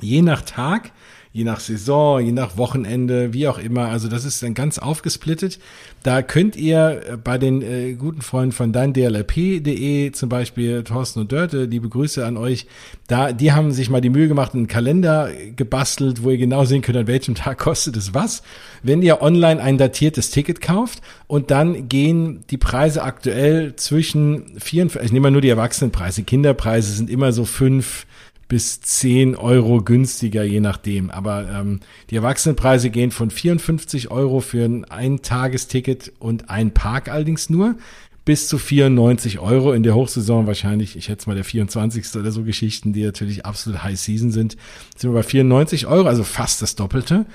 [0.00, 0.90] je nach Tag
[1.34, 3.88] je nach Saison, je nach Wochenende, wie auch immer.
[3.88, 5.58] Also das ist dann ganz aufgesplittet.
[6.04, 11.32] Da könnt ihr äh, bei den äh, guten Freunden von deindlp.de zum Beispiel, Thorsten und
[11.32, 12.68] Dörte, liebe Grüße an euch,
[13.08, 16.82] da, die haben sich mal die Mühe gemacht, einen Kalender gebastelt, wo ihr genau sehen
[16.82, 18.44] könnt, an welchem Tag kostet es was.
[18.84, 25.06] Wenn ihr online ein datiertes Ticket kauft und dann gehen die Preise aktuell zwischen 44,
[25.06, 28.06] ich nehme mal nur die Erwachsenenpreise, Kinderpreise sind immer so fünf
[28.48, 31.10] bis 10 Euro günstiger, je nachdem.
[31.10, 31.80] Aber ähm,
[32.10, 37.76] die Erwachsenenpreise gehen von 54 Euro für ein Eintagesticket und ein Park allerdings nur
[38.24, 42.16] bis zu 94 Euro in der Hochsaison wahrscheinlich, ich schätze mal der 24.
[42.16, 44.56] oder so Geschichten, die natürlich absolut High Season sind,
[44.96, 47.26] sind wir bei 94 Euro, also fast das Doppelte,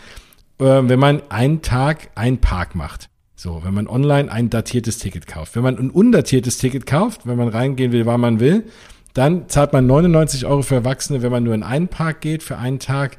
[0.60, 3.10] äh, wenn man einen Tag ein Park macht.
[3.36, 5.56] So, wenn man online ein datiertes Ticket kauft.
[5.56, 8.66] Wenn man ein undatiertes Ticket kauft, wenn man reingehen will, wann man will,
[9.14, 12.58] dann zahlt man 99 Euro für Erwachsene, wenn man nur in einen Park geht für
[12.58, 13.18] einen Tag.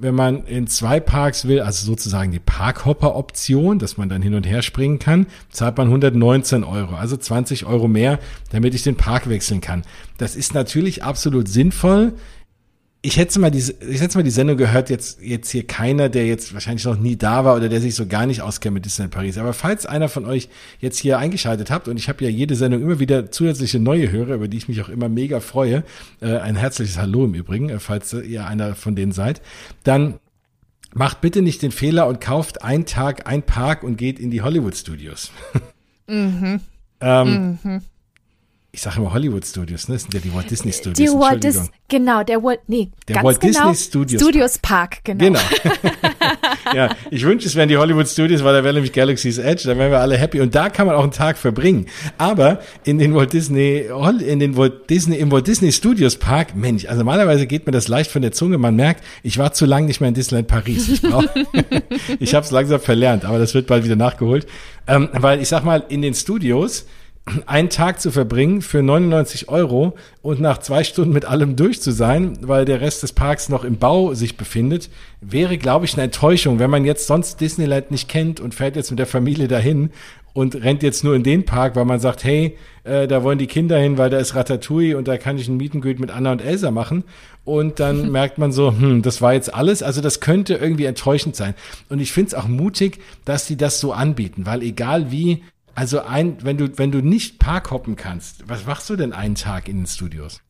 [0.00, 4.46] Wenn man in zwei Parks will, also sozusagen die Parkhopper-Option, dass man dann hin und
[4.46, 8.20] her springen kann, zahlt man 119 Euro, also 20 Euro mehr,
[8.52, 9.82] damit ich den Park wechseln kann.
[10.16, 12.12] Das ist natürlich absolut sinnvoll
[13.00, 16.26] ich hätte mal diese, ich hätte mal die Sendung gehört, jetzt, jetzt hier keiner, der
[16.26, 19.14] jetzt wahrscheinlich noch nie da war oder der sich so gar nicht auskennt mit Disneyland
[19.14, 19.38] Paris.
[19.38, 20.48] Aber falls einer von euch
[20.80, 24.34] jetzt hier eingeschaltet habt, und ich habe ja jede Sendung immer wieder zusätzliche neue Hörer,
[24.34, 25.84] über die ich mich auch immer mega freue,
[26.20, 29.42] äh, ein herzliches Hallo im Übrigen, äh, falls ihr einer von denen seid,
[29.84, 30.14] dann
[30.92, 34.42] macht bitte nicht den Fehler und kauft einen Tag ein Park und geht in die
[34.42, 35.30] Hollywood Studios.
[36.10, 36.60] Mhm.
[37.02, 37.82] ähm, mhm
[38.78, 39.96] ich sage immer Hollywood Studios, ne?
[39.96, 40.96] Das sind ja die Walt Disney Studios.
[40.96, 44.98] Die Walt Dis genau, der Walt, nee, der ganz Walt genau, Disney Studios, Studios Park.
[45.02, 45.24] genau.
[45.24, 45.40] Genau.
[46.74, 49.76] ja, ich wünsche, es wären die Hollywood Studios, weil da wäre nämlich Galaxy's Edge, da
[49.76, 51.86] wären wir alle happy und da kann man auch einen Tag verbringen.
[52.18, 53.86] Aber in den Walt Disney,
[54.24, 57.88] in den Walt Disney, im Walt Disney Studios Park, Mensch, also normalerweise geht mir das
[57.88, 60.88] leicht von der Zunge, man merkt, ich war zu lange nicht mehr in Disneyland Paris.
[60.88, 61.24] Ich brauch,
[62.20, 64.46] ich habe es langsam verlernt, aber das wird bald wieder nachgeholt.
[64.86, 66.86] Ähm, weil ich sag mal, in den Studios,
[67.46, 71.90] einen Tag zu verbringen für 99 Euro und nach zwei Stunden mit allem durch zu
[71.90, 76.04] sein, weil der Rest des Parks noch im Bau sich befindet, wäre, glaube ich, eine
[76.04, 79.90] Enttäuschung, wenn man jetzt sonst Disneyland nicht kennt und fährt jetzt mit der Familie dahin
[80.32, 83.46] und rennt jetzt nur in den Park, weil man sagt, hey, äh, da wollen die
[83.46, 86.42] Kinder hin, weil da ist Ratatouille und da kann ich ein Mietengüt mit Anna und
[86.42, 87.04] Elsa machen.
[87.44, 89.82] Und dann merkt man so, hm, das war jetzt alles.
[89.82, 91.54] Also das könnte irgendwie enttäuschend sein.
[91.88, 95.42] Und ich finde es auch mutig, dass die das so anbieten, weil egal wie
[95.78, 99.36] also ein, wenn du, wenn du nicht Park hoppen kannst, was machst du denn einen
[99.36, 100.42] Tag in den Studios?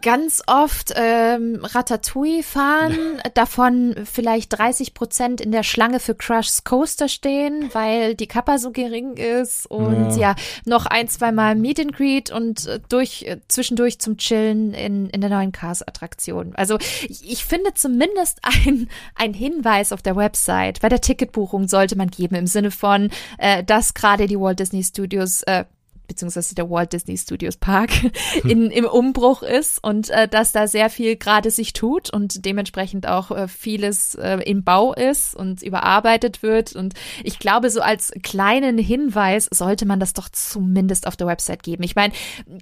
[0.00, 7.08] Ganz oft ähm, Ratatouille fahren, davon vielleicht 30 Prozent in der Schlange für Crush's Coaster
[7.08, 10.34] stehen, weil die Kappa so gering ist und ja, ja
[10.64, 15.10] noch ein, zwei Mal Meet and Greet und äh, durch äh, zwischendurch zum Chillen in,
[15.10, 16.54] in der neuen Cars-Attraktion.
[16.54, 21.96] Also ich, ich finde zumindest ein, ein Hinweis auf der Website bei der Ticketbuchung sollte
[21.96, 25.64] man geben im Sinne von, äh, dass gerade die Walt Disney Studios äh,
[26.06, 27.90] beziehungsweise der Walt Disney Studios Park
[28.44, 33.08] in, im Umbruch ist und äh, dass da sehr viel gerade sich tut und dementsprechend
[33.08, 36.74] auch äh, vieles äh, im Bau ist und überarbeitet wird.
[36.74, 41.62] Und ich glaube, so als kleinen Hinweis sollte man das doch zumindest auf der Website
[41.62, 41.82] geben.
[41.82, 42.12] Ich meine,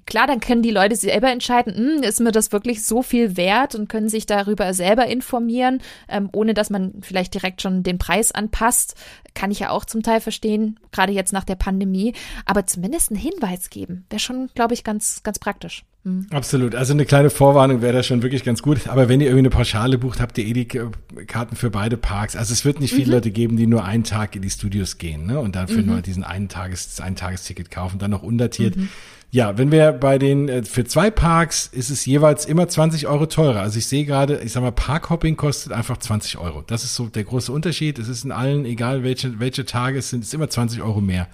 [0.07, 3.75] klar, dann können die Leute selber entscheiden, hm, ist mir das wirklich so viel wert
[3.75, 8.33] und können sich darüber selber informieren, ähm, ohne dass man vielleicht direkt schon den Preis
[8.33, 8.95] anpasst.
[9.35, 12.15] Kann ich ja auch zum Teil verstehen, gerade jetzt nach der Pandemie.
[12.45, 14.05] Aber zumindest ein Hinweis Hinweis geben.
[14.11, 15.85] Wäre schon, glaube ich, ganz, ganz praktisch.
[16.05, 16.27] Mhm.
[16.31, 16.75] Absolut.
[16.75, 18.89] Also eine kleine Vorwarnung wäre da schon wirklich ganz gut.
[18.89, 22.35] Aber wenn ihr irgendwie eine Pauschale bucht, habt ihr eh die Karten für beide Parks.
[22.37, 23.13] Also es wird nicht viele mhm.
[23.13, 25.39] Leute geben, die nur einen Tag in die Studios gehen ne?
[25.39, 25.87] und dafür mhm.
[25.87, 28.77] nur diesen einen Tages, ein Tagesticket kaufen, dann noch undatiert.
[28.77, 28.89] Mhm.
[29.31, 33.25] Ja, wenn wir bei den, äh, für zwei Parks ist es jeweils immer 20 Euro
[33.25, 33.61] teurer.
[33.61, 36.63] Also ich sehe gerade, ich sag mal, Parkhopping kostet einfach 20 Euro.
[36.67, 37.99] Das ist so der große Unterschied.
[37.99, 41.01] Es ist in allen, egal welche, welche Tage es sind, es ist immer 20 Euro
[41.01, 41.29] mehr.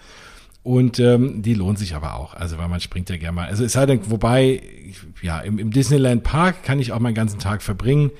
[0.62, 2.34] Und ähm, die lohnt sich aber auch.
[2.34, 3.48] Also weil man springt ja gerne mal.
[3.48, 4.62] Also es sei denn, wobei,
[5.22, 8.10] ja, im, im Disneyland Park kann ich auch meinen ganzen Tag verbringen.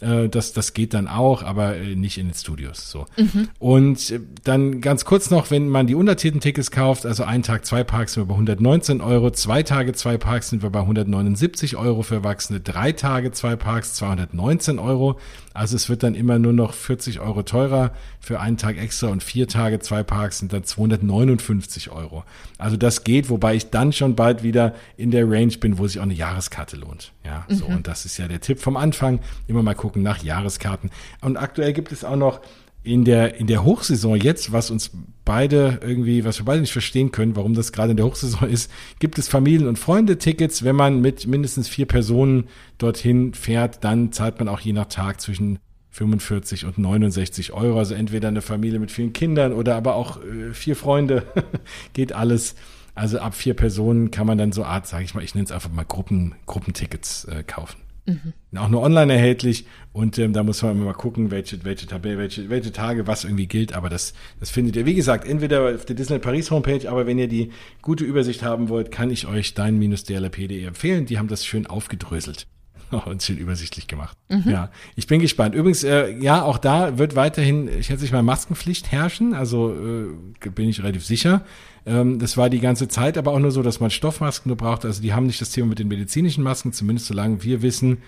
[0.00, 2.90] Äh, das, das geht dann auch, aber äh, nicht in den Studios.
[2.90, 3.06] So.
[3.16, 3.48] Mhm.
[3.58, 7.64] Und äh, dann ganz kurz noch, wenn man die untertitelten Tickets kauft, also ein Tag,
[7.64, 11.76] zwei Parks sind wir bei 119 Euro, zwei Tage, zwei Parks sind wir bei 179
[11.76, 15.18] Euro für Erwachsene, drei Tage, zwei Parks 219 Euro.
[15.52, 19.22] Also es wird dann immer nur noch 40 Euro teurer für einen Tag extra und
[19.22, 22.24] vier Tage, zwei Parks sind dann 259 Euro.
[22.58, 26.00] Also das geht, wobei ich dann schon bald wieder in der Range bin, wo sich
[26.00, 27.13] auch eine Jahreskarte lohnt.
[27.24, 27.68] Ja, so.
[27.68, 27.76] Mhm.
[27.76, 29.20] Und das ist ja der Tipp vom Anfang.
[29.46, 30.90] Immer mal gucken nach Jahreskarten.
[31.20, 32.40] Und aktuell gibt es auch noch
[32.82, 34.90] in der, in der Hochsaison jetzt, was uns
[35.24, 38.70] beide irgendwie, was wir beide nicht verstehen können, warum das gerade in der Hochsaison ist,
[38.98, 40.64] gibt es Familien- und Freunde-Tickets.
[40.64, 42.44] Wenn man mit mindestens vier Personen
[42.76, 45.58] dorthin fährt, dann zahlt man auch je nach Tag zwischen
[45.92, 47.78] 45 und 69 Euro.
[47.78, 51.24] Also entweder eine Familie mit vielen Kindern oder aber auch äh, vier Freunde.
[51.94, 52.54] Geht alles.
[52.94, 55.52] Also ab vier Personen kann man dann so Art, sage ich mal, ich nenne es
[55.52, 57.84] einfach mal Gruppen, Gruppentickets äh, kaufen.
[58.06, 58.58] Mhm.
[58.58, 62.18] Auch nur online erhältlich und ähm, da muss man immer mal gucken, welche, welche Tabelle,
[62.18, 65.86] welche, welche Tage was irgendwie gilt, aber das, das findet ihr, wie gesagt, entweder auf
[65.86, 69.54] der Disney Paris Homepage, aber wenn ihr die gute Übersicht haben wollt, kann ich euch
[69.54, 71.06] dein-dlp.de empfehlen.
[71.06, 72.46] Die haben das schön aufgedröselt
[73.06, 74.18] und schön übersichtlich gemacht.
[74.28, 74.50] Mhm.
[74.50, 75.54] Ja, ich bin gespannt.
[75.54, 80.68] Übrigens, äh, ja, auch da wird weiterhin, ich schätze mal, Maskenpflicht herrschen, also äh, bin
[80.68, 81.42] ich relativ sicher.
[81.86, 84.84] Ähm, das war die ganze Zeit aber auch nur so, dass man Stoffmasken nur braucht.
[84.84, 87.98] Also die haben nicht das Thema mit den medizinischen Masken, zumindest solange wir wissen,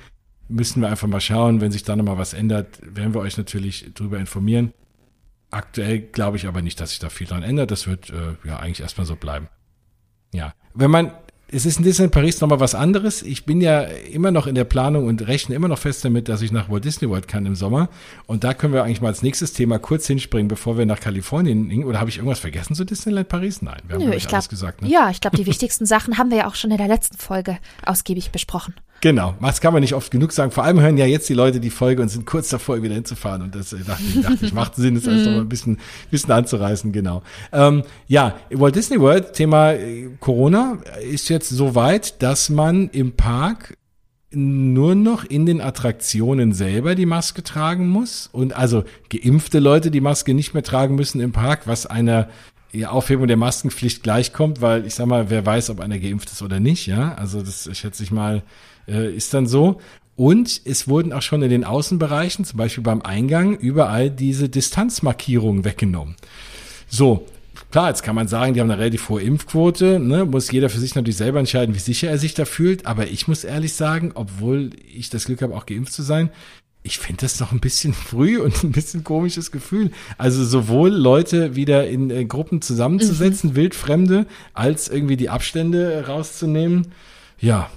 [0.48, 1.60] müssen wir einfach mal schauen.
[1.60, 4.72] Wenn sich da nochmal was ändert, werden wir euch natürlich darüber informieren.
[5.50, 7.70] Aktuell glaube ich aber nicht, dass sich da viel dran ändert.
[7.70, 9.48] Das wird äh, ja eigentlich erstmal so bleiben.
[10.32, 10.54] Ja.
[10.74, 11.12] Wenn man
[11.48, 13.22] es ist in Disneyland Paris nochmal was anderes.
[13.22, 16.42] Ich bin ja immer noch in der Planung und rechne immer noch fest damit, dass
[16.42, 17.88] ich nach Walt Disney World kann im Sommer.
[18.26, 21.68] Und da können wir eigentlich mal als nächstes Thema kurz hinspringen, bevor wir nach Kalifornien
[21.68, 21.84] gehen.
[21.84, 23.62] Oder habe ich irgendwas vergessen zu Disneyland Paris?
[23.62, 24.82] Nein, wir haben Nö, ich glaub, alles gesagt.
[24.82, 24.88] Ne?
[24.88, 27.58] Ja, ich glaube, die wichtigsten Sachen haben wir ja auch schon in der letzten Folge
[27.84, 28.74] ausgiebig besprochen.
[29.00, 30.50] Genau, das kann man nicht oft genug sagen.
[30.50, 33.42] Vor allem hören ja jetzt die Leute die Folge und sind kurz davor, wieder hinzufahren.
[33.42, 35.78] Und das äh, dachte ich, dachte ich macht Sinn, das alles noch mal ein bisschen,
[36.10, 37.22] bisschen anzureißen, genau.
[37.52, 43.12] Ähm, ja, Walt Disney World, Thema äh, Corona, ist jetzt so weit, dass man im
[43.12, 43.76] Park
[44.30, 50.00] nur noch in den Attraktionen selber die Maske tragen muss und also geimpfte Leute die
[50.00, 52.28] Maske nicht mehr tragen müssen im Park, was einer
[52.86, 56.60] Aufhebung der Maskenpflicht gleichkommt, weil ich sag mal, wer weiß, ob einer geimpft ist oder
[56.60, 57.14] nicht, ja.
[57.14, 58.42] Also das schätze ich mal,
[58.86, 59.80] äh, ist dann so.
[60.16, 65.64] Und es wurden auch schon in den Außenbereichen, zum Beispiel beim Eingang, überall diese Distanzmarkierungen
[65.64, 66.16] weggenommen.
[66.88, 67.26] So,
[67.70, 70.24] klar, jetzt kann man sagen, die haben eine relativ hohe Impfquote, ne?
[70.24, 72.86] muss jeder für sich natürlich selber entscheiden, wie sicher er sich da fühlt.
[72.86, 76.30] Aber ich muss ehrlich sagen, obwohl ich das Glück habe, auch geimpft zu sein,
[76.86, 79.90] ich finde das noch ein bisschen früh und ein bisschen komisches Gefühl.
[80.16, 83.56] Also sowohl Leute wieder in äh, Gruppen zusammenzusetzen, mhm.
[83.56, 86.92] wildfremde, als irgendwie die Abstände rauszunehmen.
[87.38, 87.70] Ja,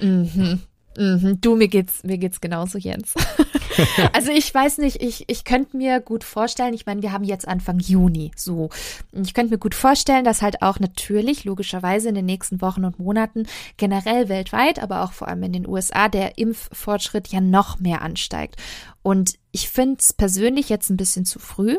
[0.00, 0.60] Mhm.
[0.96, 1.40] Mhm.
[1.40, 3.14] Du, mir geht's, mir geht's genauso, Jens.
[4.12, 7.46] also ich weiß nicht, ich, ich könnte mir gut vorstellen, ich meine, wir haben jetzt
[7.46, 8.70] Anfang Juni, so.
[9.12, 12.98] Ich könnte mir gut vorstellen, dass halt auch natürlich, logischerweise in den nächsten Wochen und
[12.98, 18.02] Monaten generell weltweit, aber auch vor allem in den USA, der Impffortschritt ja noch mehr
[18.02, 18.56] ansteigt.
[19.02, 21.78] Und ich finde es persönlich jetzt ein bisschen zu früh.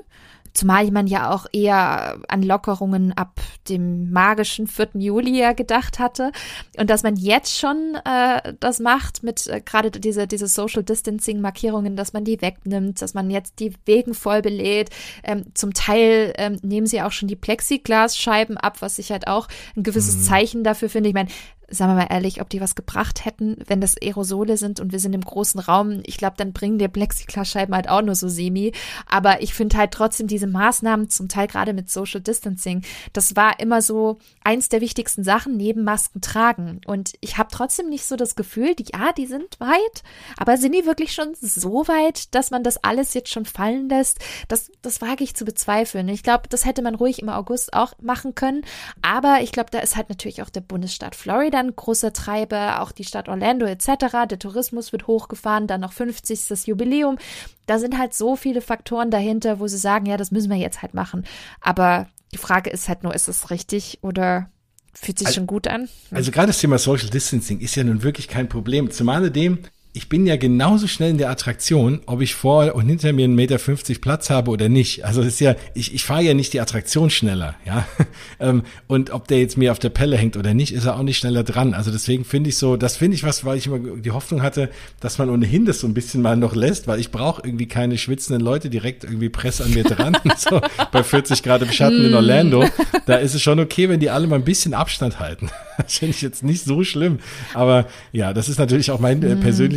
[0.54, 4.90] Zumal man ja auch eher an Lockerungen ab dem magischen 4.
[4.96, 6.32] Juli ja gedacht hatte.
[6.78, 11.96] Und dass man jetzt schon äh, das macht mit äh, gerade diese, diese Social Distancing-Markierungen,
[11.96, 14.90] dass man die wegnimmt, dass man jetzt die Wegen voll belädt.
[15.24, 19.48] Ähm, zum Teil ähm, nehmen sie auch schon die Plexiglasscheiben ab, was ich halt auch
[19.76, 20.22] ein gewisses mhm.
[20.24, 21.10] Zeichen dafür finde.
[21.10, 21.30] Ich meine,
[21.72, 25.00] sagen wir mal ehrlich, ob die was gebracht hätten, wenn das Aerosole sind und wir
[25.00, 26.02] sind im großen Raum.
[26.06, 28.74] Ich glaube, dann bringen die Plexiglasscheiben halt auch nur so semi.
[29.08, 33.60] Aber ich finde halt trotzdem diese Maßnahmen, zum Teil gerade mit Social Distancing, das war
[33.60, 36.82] immer so eins der wichtigsten Sachen neben Masken tragen.
[36.86, 40.04] Und ich habe trotzdem nicht so das Gefühl, die, ja, die sind weit,
[40.38, 44.20] aber sind die wirklich schon so weit, dass man das alles jetzt schon fallen lässt?
[44.50, 46.10] Das, das wage ich zu bezweifeln.
[46.10, 48.66] Ich glaube, das hätte man ruhig im August auch machen können.
[49.02, 52.92] Aber ich glaube, da ist halt natürlich auch der Bundesstaat Florida ein großer Treiber, auch
[52.92, 54.28] die Stadt Orlando etc.
[54.30, 56.68] Der Tourismus wird hochgefahren, dann noch 50.
[56.68, 57.18] Jubiläum.
[57.66, 60.82] Da sind halt so viele Faktoren dahinter, wo sie sagen, ja, das müssen wir jetzt
[60.82, 61.26] halt machen.
[61.62, 64.50] Aber die Frage ist halt nur, ist es richtig oder
[64.94, 65.90] fühlt sich also, schon gut an?
[66.12, 68.92] Also gerade das Thema Social Distancing ist ja nun wirklich kein Problem.
[68.92, 69.60] Zumal dem,
[69.94, 73.36] ich bin ja genauso schnell in der Attraktion, ob ich vor und hinter mir einen
[73.36, 75.04] Meter fünfzig Platz habe oder nicht.
[75.04, 77.86] Also ist ja, ich, ich fahre ja nicht die Attraktion schneller, ja.
[78.40, 81.04] Ähm, und ob der jetzt mir auf der Pelle hängt oder nicht, ist er auch
[81.04, 81.76] nicht schneller dran.
[81.76, 84.70] Also deswegen finde ich so, das finde ich was, weil ich immer die Hoffnung hatte,
[85.00, 88.00] dass man ohnehin das so ein bisschen mal noch lässt, weil ich brauche irgendwie keine
[88.00, 90.18] schwitzenden Leute direkt irgendwie Press an mir dran.
[90.38, 90.60] so
[90.92, 92.66] bei 40 Grad im Schatten in Orlando.
[93.06, 95.50] Da ist es schon okay, wenn die alle mal ein bisschen Abstand halten.
[95.78, 97.20] Das finde ich jetzt nicht so schlimm.
[97.56, 99.36] Aber ja, das ist natürlich auch mein äh,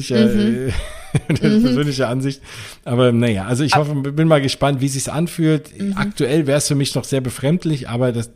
[0.09, 0.75] persönlicher
[1.29, 1.29] mhm.
[1.29, 1.63] mhm.
[1.63, 2.43] persönliche Ansicht.
[2.85, 5.79] Aber naja, also ich hoffe, bin mal gespannt, wie sich's anfühlt.
[5.79, 5.95] Mhm.
[5.97, 8.31] Aktuell wäre es für mich noch sehr befremdlich, aber das,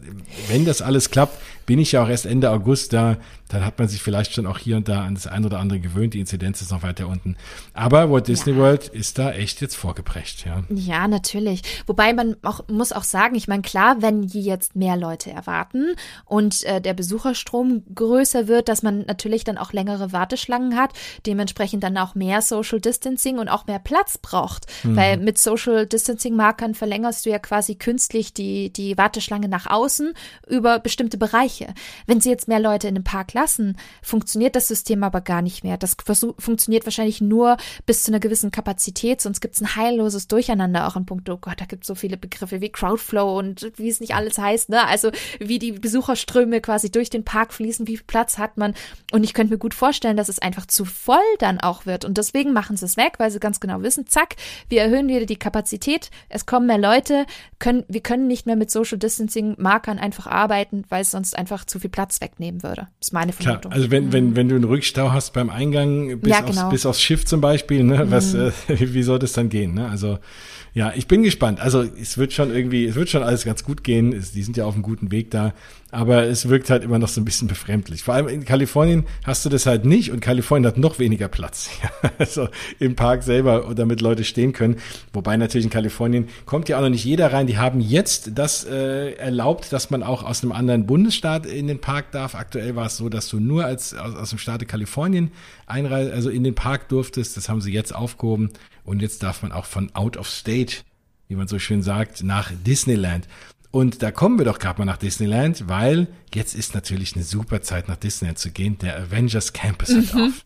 [0.48, 3.18] wenn das alles klappt, bin ich ja auch erst Ende August da.
[3.48, 5.80] Dann hat man sich vielleicht schon auch hier und da an das ein oder andere
[5.80, 6.14] gewöhnt.
[6.14, 7.36] Die Inzidenz ist noch weiter unten.
[7.72, 8.58] Aber Walt Disney ja.
[8.58, 10.62] World ist da echt jetzt vorgeprescht, ja.
[10.68, 11.62] Ja, natürlich.
[11.86, 15.94] Wobei man auch, muss auch sagen, ich meine, klar, wenn die jetzt mehr Leute erwarten
[16.24, 20.92] und äh, der Besucherstrom größer wird, dass man natürlich dann auch längere Warteschlangen hat,
[21.26, 24.66] dementsprechend dann auch mehr Social Distancing und auch mehr Platz braucht.
[24.84, 24.96] Mhm.
[24.96, 30.12] Weil mit Social Distancing Markern verlängerst du ja quasi künstlich die, die Warteschlange nach außen
[30.46, 31.74] über bestimmte Bereiche.
[32.06, 35.64] Wenn sie jetzt mehr Leute in den Park lassen, funktioniert das System aber gar nicht
[35.64, 35.76] mehr.
[35.76, 35.96] Das
[36.38, 40.96] funktioniert wahrscheinlich nur bis zu einer gewissen Kapazität, sonst gibt es ein heilloses Durcheinander auch
[40.96, 44.00] in puncto, oh Gott, da gibt es so viele Begriffe wie Crowdflow und wie es
[44.00, 44.86] nicht alles heißt, ne?
[44.86, 48.74] Also wie die Besucherströme quasi durch den Park fließen, wie viel Platz hat man.
[49.12, 52.04] Und ich könnte mir gut vorstellen, dass es einfach zu voll dann auch wird.
[52.04, 54.36] Und deswegen machen sie es weg, weil sie ganz genau wissen, zack,
[54.68, 57.26] wir erhöhen wieder die Kapazität, es kommen mehr Leute,
[57.58, 61.64] können, wir können nicht mehr mit Social Distancing Markern einfach arbeiten, weil es sonst einfach
[61.64, 62.88] zu viel Platz wegnehmen würde.
[62.98, 63.70] Das ist meine Vermutung.
[63.70, 66.62] Klar, also wenn, wenn, wenn du einen Rückstau hast beim Eingang bis, ja, genau.
[66.62, 68.52] aufs, bis aufs Schiff zum Beispiel, ne, was, mhm.
[68.68, 69.74] äh, wie soll das dann gehen?
[69.74, 69.88] Ne?
[69.88, 70.18] Also
[70.74, 71.60] ja, ich bin gespannt.
[71.60, 74.12] Also es wird schon irgendwie, es wird schon alles ganz gut gehen.
[74.12, 75.52] Es, die sind ja auf einem guten Weg da.
[75.90, 78.02] Aber es wirkt halt immer noch so ein bisschen befremdlich.
[78.02, 81.70] Vor allem in Kalifornien hast du das halt nicht und Kalifornien hat noch weniger Platz.
[82.18, 82.48] also
[82.78, 84.76] im Park selber, damit Leute stehen können.
[85.14, 87.46] Wobei natürlich in Kalifornien kommt ja auch noch nicht jeder rein.
[87.46, 91.80] Die haben jetzt das äh, erlaubt, dass man auch aus einem anderen Bundesstaat in den
[91.80, 92.34] Park darf.
[92.34, 95.30] Aktuell war es so, dass du nur als aus, aus dem Staate Kalifornien
[95.66, 97.38] einreisen, also in den Park durftest.
[97.38, 98.50] Das haben sie jetzt aufgehoben.
[98.84, 100.76] Und jetzt darf man auch von out of state,
[101.28, 103.26] wie man so schön sagt, nach Disneyland.
[103.70, 107.60] Und da kommen wir doch gerade mal nach Disneyland, weil jetzt ist natürlich eine super
[107.60, 108.78] Zeit nach Disneyland zu gehen.
[108.78, 110.06] Der Avengers Campus mhm.
[110.08, 110.44] hat auf.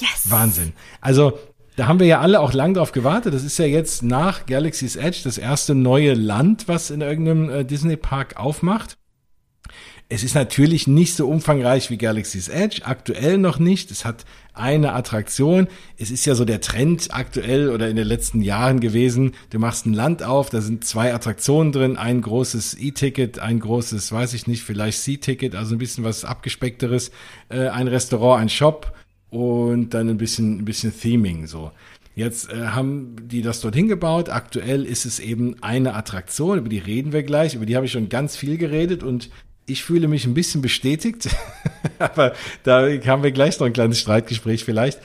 [0.00, 0.30] Yes.
[0.30, 0.72] Wahnsinn.
[1.02, 1.38] Also
[1.76, 3.34] da haben wir ja alle auch lang drauf gewartet.
[3.34, 7.64] Das ist ja jetzt nach Galaxy's Edge das erste neue Land, was in irgendeinem äh,
[7.64, 8.96] Disney Park aufmacht.
[10.14, 13.90] Es ist natürlich nicht so umfangreich wie Galaxy's Edge, aktuell noch nicht.
[13.90, 15.68] Es hat eine Attraktion.
[15.96, 19.32] Es ist ja so der Trend aktuell oder in den letzten Jahren gewesen.
[19.48, 24.12] Du machst ein Land auf, da sind zwei Attraktionen drin, ein großes E-Ticket, ein großes,
[24.12, 27.10] weiß ich nicht, vielleicht C-Ticket, also ein bisschen was abgespeckteres,
[27.48, 28.94] äh, ein Restaurant, ein Shop
[29.30, 31.70] und dann ein bisschen, ein bisschen Theming so.
[32.14, 34.28] Jetzt äh, haben die das dorthin gebaut.
[34.28, 37.54] Aktuell ist es eben eine Attraktion, über die reden wir gleich.
[37.54, 39.30] Über die habe ich schon ganz viel geredet und
[39.72, 41.28] ich fühle mich ein bisschen bestätigt,
[41.98, 45.00] aber da haben wir gleich noch ein kleines Streitgespräch vielleicht.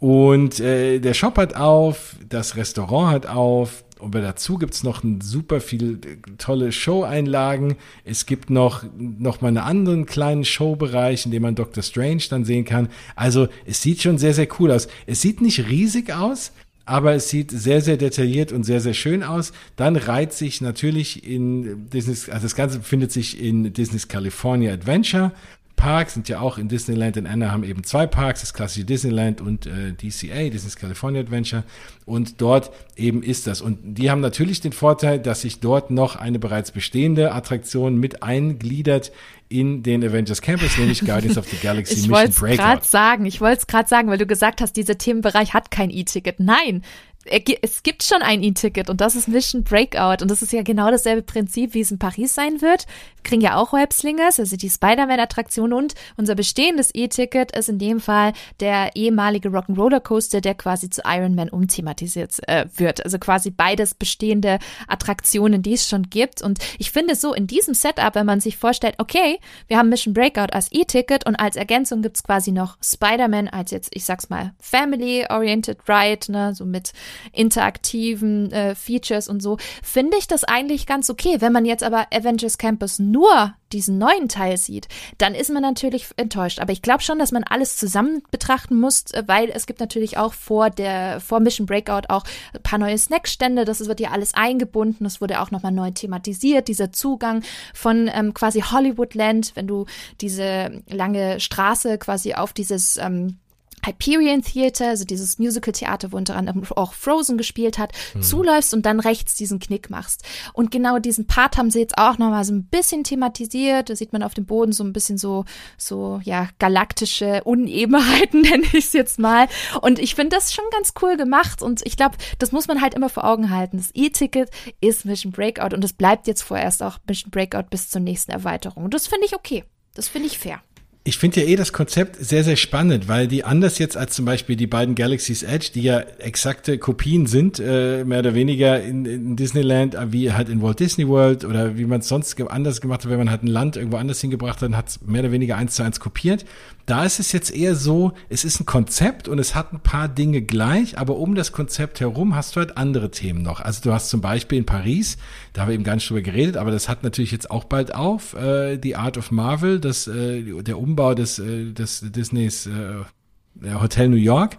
[0.00, 5.20] Und äh, der Shop hat auf, das Restaurant hat auf, aber dazu gibt's noch ein
[5.22, 7.76] super viel äh, tolle Show-Einlagen.
[8.04, 11.82] Es gibt noch, noch mal einen anderen kleinen Showbereich, in dem man Dr.
[11.82, 12.88] Strange dann sehen kann.
[13.14, 14.88] Also es sieht schon sehr, sehr cool aus.
[15.06, 16.52] Es sieht nicht riesig aus,
[16.86, 19.52] aber es sieht sehr, sehr detailliert und sehr, sehr schön aus.
[19.74, 25.32] Dann reiht sich natürlich in Disney's, also das Ganze befindet sich in Disney's California Adventure.
[25.76, 29.66] Park sind ja auch in Disneyland in Anaheim eben zwei Parks, das klassische Disneyland und
[29.66, 31.64] äh, DCA, Disney's California Adventure.
[32.06, 33.60] Und dort eben ist das.
[33.60, 38.22] Und die haben natürlich den Vorteil, dass sich dort noch eine bereits bestehende Attraktion mit
[38.22, 39.12] eingliedert
[39.48, 42.32] in den Avengers Campus, nämlich Guardians of the Galaxy ich Mission Breakout.
[42.32, 45.54] Ich wollte gerade sagen, ich wollte es gerade sagen, weil du gesagt hast, dieser Themenbereich
[45.54, 46.40] hat kein E-Ticket.
[46.40, 46.82] Nein,
[47.28, 50.90] es gibt schon ein E-Ticket und das ist Mission Breakout und das ist ja genau
[50.90, 52.86] dasselbe Prinzip, wie es in Paris sein wird.
[53.16, 58.00] Wir kriegen ja auch Webslingers, also die Spider-Man-Attraktion und unser bestehendes E-Ticket ist in dem
[58.00, 63.04] Fall der ehemalige Rock'n'Roller Coaster, der quasi zu Iron Man umthematisiert äh, wird.
[63.04, 67.74] Also quasi beides bestehende Attraktionen, die es schon gibt und ich finde so in diesem
[67.74, 72.02] Setup, wenn man sich vorstellt, okay, wir haben Mission Breakout als E-Ticket und als Ergänzung
[72.02, 76.92] gibt's quasi noch Spider-Man als jetzt, ich sag's mal, Family-Oriented Ride, ne, so mit
[77.32, 81.36] interaktiven äh, Features und so, finde ich das eigentlich ganz okay.
[81.40, 86.06] Wenn man jetzt aber Avengers Campus nur diesen neuen Teil sieht, dann ist man natürlich
[86.16, 86.60] enttäuscht.
[86.60, 90.18] Aber ich glaube schon, dass man alles zusammen betrachten muss, äh, weil es gibt natürlich
[90.18, 92.24] auch vor der vor Mission Breakout auch
[92.54, 93.64] ein paar neue Snackstände.
[93.64, 95.04] Das wird ja alles eingebunden.
[95.04, 96.68] Das wurde auch nochmal neu thematisiert.
[96.68, 97.42] Dieser Zugang
[97.74, 99.86] von ähm, quasi Hollywoodland, wenn du
[100.20, 103.38] diese lange Straße quasi auf dieses ähm,
[103.86, 108.22] Hyperion Theater, also dieses Musical-Theater, wo unter anderem auch Frozen gespielt hat, mhm.
[108.22, 110.24] zuläufst und dann rechts diesen Knick machst.
[110.52, 113.90] Und genau diesen Part haben sie jetzt auch nochmal so ein bisschen thematisiert.
[113.90, 115.44] Da sieht man auf dem Boden so ein bisschen so,
[115.76, 119.48] so, ja, galaktische Unebenheiten, nenne ich es jetzt mal.
[119.80, 121.62] Und ich finde das schon ganz cool gemacht.
[121.62, 123.78] Und ich glaube, das muss man halt immer vor Augen halten.
[123.78, 128.00] Das E-Ticket ist Mission Breakout und es bleibt jetzt vorerst auch Mission Breakout bis zur
[128.00, 128.84] nächsten Erweiterung.
[128.84, 129.64] Und das finde ich okay.
[129.94, 130.60] Das finde ich fair.
[131.08, 134.24] Ich finde ja eh das Konzept sehr, sehr spannend, weil die anders jetzt als zum
[134.24, 139.06] Beispiel die beiden Galaxy's Edge, die ja exakte Kopien sind, äh, mehr oder weniger in,
[139.06, 142.80] in Disneyland, äh, wie halt in Walt Disney World oder wie man es sonst anders
[142.80, 145.30] gemacht hat, wenn man halt ein Land irgendwo anders hingebracht hat, hat es mehr oder
[145.30, 146.44] weniger eins zu eins kopiert.
[146.86, 150.08] Da ist es jetzt eher so, es ist ein Konzept und es hat ein paar
[150.08, 153.60] Dinge gleich, aber um das Konzept herum hast du halt andere Themen noch.
[153.60, 155.16] Also du hast zum Beispiel in Paris,
[155.52, 157.92] da haben wir eben gar nicht drüber geredet, aber das hat natürlich jetzt auch bald
[157.92, 163.74] auf, äh, die Art of Marvel, das, äh, der Umbau des, äh, des Disneys äh,
[163.74, 164.56] Hotel New York.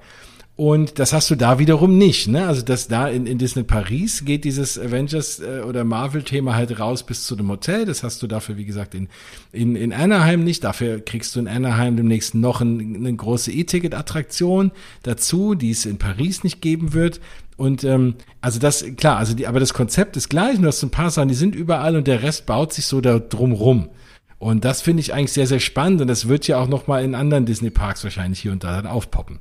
[0.58, 2.28] Und das hast du da wiederum nicht.
[2.28, 2.47] Ne?
[2.47, 7.03] Also das da in, in Disney Paris geht dieses Avengers äh, oder Marvel-Thema halt raus
[7.03, 7.86] bis zu dem Hotel.
[7.86, 9.08] Das hast du dafür, wie gesagt, in,
[9.51, 10.64] in, in Anaheim nicht.
[10.64, 14.72] Dafür kriegst du in Anaheim demnächst noch ein, eine große E-Ticket-Attraktion
[15.03, 17.22] dazu, die es in Paris nicht geben wird.
[17.55, 20.89] Und ähm, also das, klar, also die, aber das Konzept ist gleich, du hast ein
[20.89, 23.89] paar Sachen, die sind überall und der Rest baut sich so da drum rum.
[24.39, 27.14] Und das finde ich eigentlich sehr, sehr spannend und das wird ja auch nochmal in
[27.14, 29.39] anderen Disney-Parks wahrscheinlich hier und da dann aufpoppen.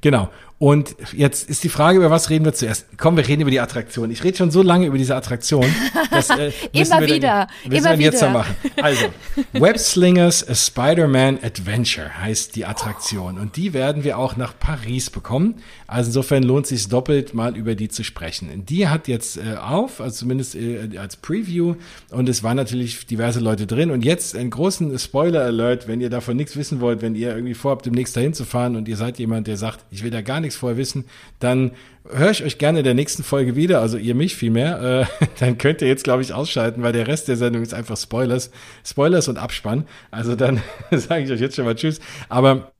[0.00, 0.30] Genau.
[0.60, 2.86] Und jetzt ist die Frage, über was reden wir zuerst?
[2.96, 4.10] Komm, wir reden über die Attraktion.
[4.10, 5.64] Ich rede schon so lange über diese Attraktion.
[6.10, 7.46] Das, äh, immer wir wieder.
[7.62, 8.30] Dann, immer wir jetzt wieder.
[8.30, 8.56] machen.
[8.82, 9.06] Also,
[9.52, 13.38] Web Slingers A Spider-Man Adventure heißt die Attraktion.
[13.38, 15.56] Und die werden wir auch nach Paris bekommen.
[15.86, 18.64] Also insofern lohnt es sich doppelt mal über die zu sprechen.
[18.66, 21.76] Die hat jetzt äh, auf, also zumindest äh, als Preview.
[22.10, 23.90] Und es waren natürlich diverse Leute drin.
[23.90, 27.86] Und jetzt einen großen Spoiler-Alert, wenn ihr davon nichts wissen wollt, wenn ihr irgendwie vorhabt,
[27.86, 30.47] demnächst dahin zu fahren und ihr seid jemand, der sagt, ich will da gar nichts
[30.48, 31.04] nichts vorher wissen,
[31.38, 31.72] dann
[32.10, 35.58] höre ich euch gerne in der nächsten Folge wieder, also ihr mich vielmehr, äh, dann
[35.58, 38.50] könnt ihr jetzt, glaube ich, ausschalten, weil der Rest der Sendung ist einfach Spoilers,
[38.84, 39.84] Spoilers und Abspann.
[40.10, 42.00] Also dann sage ich euch jetzt schon mal Tschüss.
[42.28, 42.72] Aber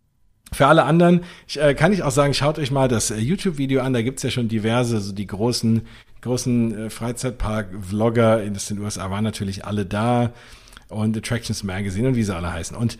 [0.52, 3.82] für alle anderen ich, äh, kann ich auch sagen, schaut euch mal das äh, YouTube-Video
[3.82, 5.82] an, da gibt's ja schon diverse, so die großen,
[6.22, 10.32] großen äh, Freizeitpark-Vlogger in den USA waren natürlich alle da
[10.88, 12.76] und Attractions Magazine und wie sie alle heißen.
[12.76, 12.98] Und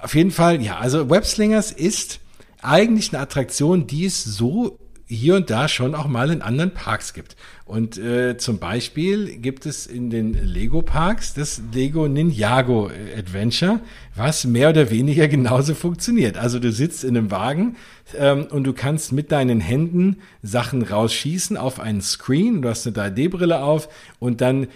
[0.00, 2.20] auf jeden Fall, ja, also Webslingers ist
[2.64, 7.12] eigentlich eine Attraktion, die es so hier und da schon auch mal in anderen Parks
[7.12, 7.36] gibt.
[7.66, 13.80] Und äh, zum Beispiel gibt es in den Lego-Parks das Lego Ninjago Adventure,
[14.14, 16.38] was mehr oder weniger genauso funktioniert.
[16.38, 17.76] Also du sitzt in einem Wagen
[18.16, 22.62] ähm, und du kannst mit deinen Händen Sachen rausschießen auf einen Screen.
[22.62, 23.88] Du hast eine 3D-Brille auf
[24.18, 24.68] und dann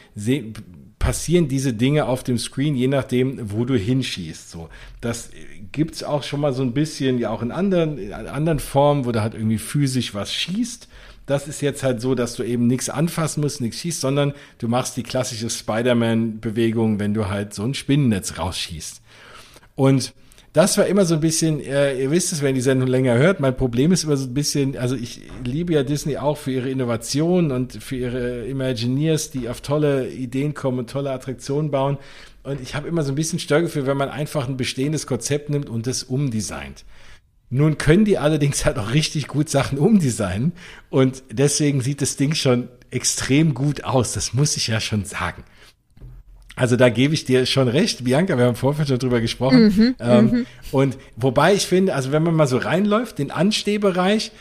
[0.98, 4.50] passieren diese Dinge auf dem Screen, je nachdem, wo du hinschießt.
[4.50, 4.68] So,
[5.00, 5.30] das
[5.72, 9.12] gibt's auch schon mal so ein bisschen, ja auch in anderen, in anderen Formen, wo
[9.12, 10.88] du halt irgendwie physisch was schießt.
[11.26, 14.66] Das ist jetzt halt so, dass du eben nichts anfassen musst, nichts schießt, sondern du
[14.66, 19.02] machst die klassische Spider-Man-Bewegung, wenn du halt so ein Spinnennetz rausschießt.
[19.74, 20.14] Und
[20.58, 23.38] das war immer so ein bisschen, äh, ihr wisst es, wenn die Sendung länger hört,
[23.38, 26.68] mein Problem ist immer so ein bisschen, also ich liebe ja Disney auch für ihre
[26.68, 31.96] Innovation und für ihre Imagineers, die auf tolle Ideen kommen und tolle Attraktionen bauen.
[32.42, 35.68] Und ich habe immer so ein bisschen Störgefühl, wenn man einfach ein bestehendes Konzept nimmt
[35.68, 36.84] und das umdesignt.
[37.50, 40.50] Nun können die allerdings halt auch richtig gut Sachen umdesignen
[40.90, 44.12] und deswegen sieht das Ding schon extrem gut aus.
[44.12, 45.44] Das muss ich ja schon sagen.
[46.58, 49.66] Also da gebe ich dir schon recht, Bianca, wir haben vorher schon drüber gesprochen.
[49.66, 50.46] Mhm, ähm, mhm.
[50.72, 54.32] und wobei ich finde, also wenn man mal so reinläuft, den Anstehbereich,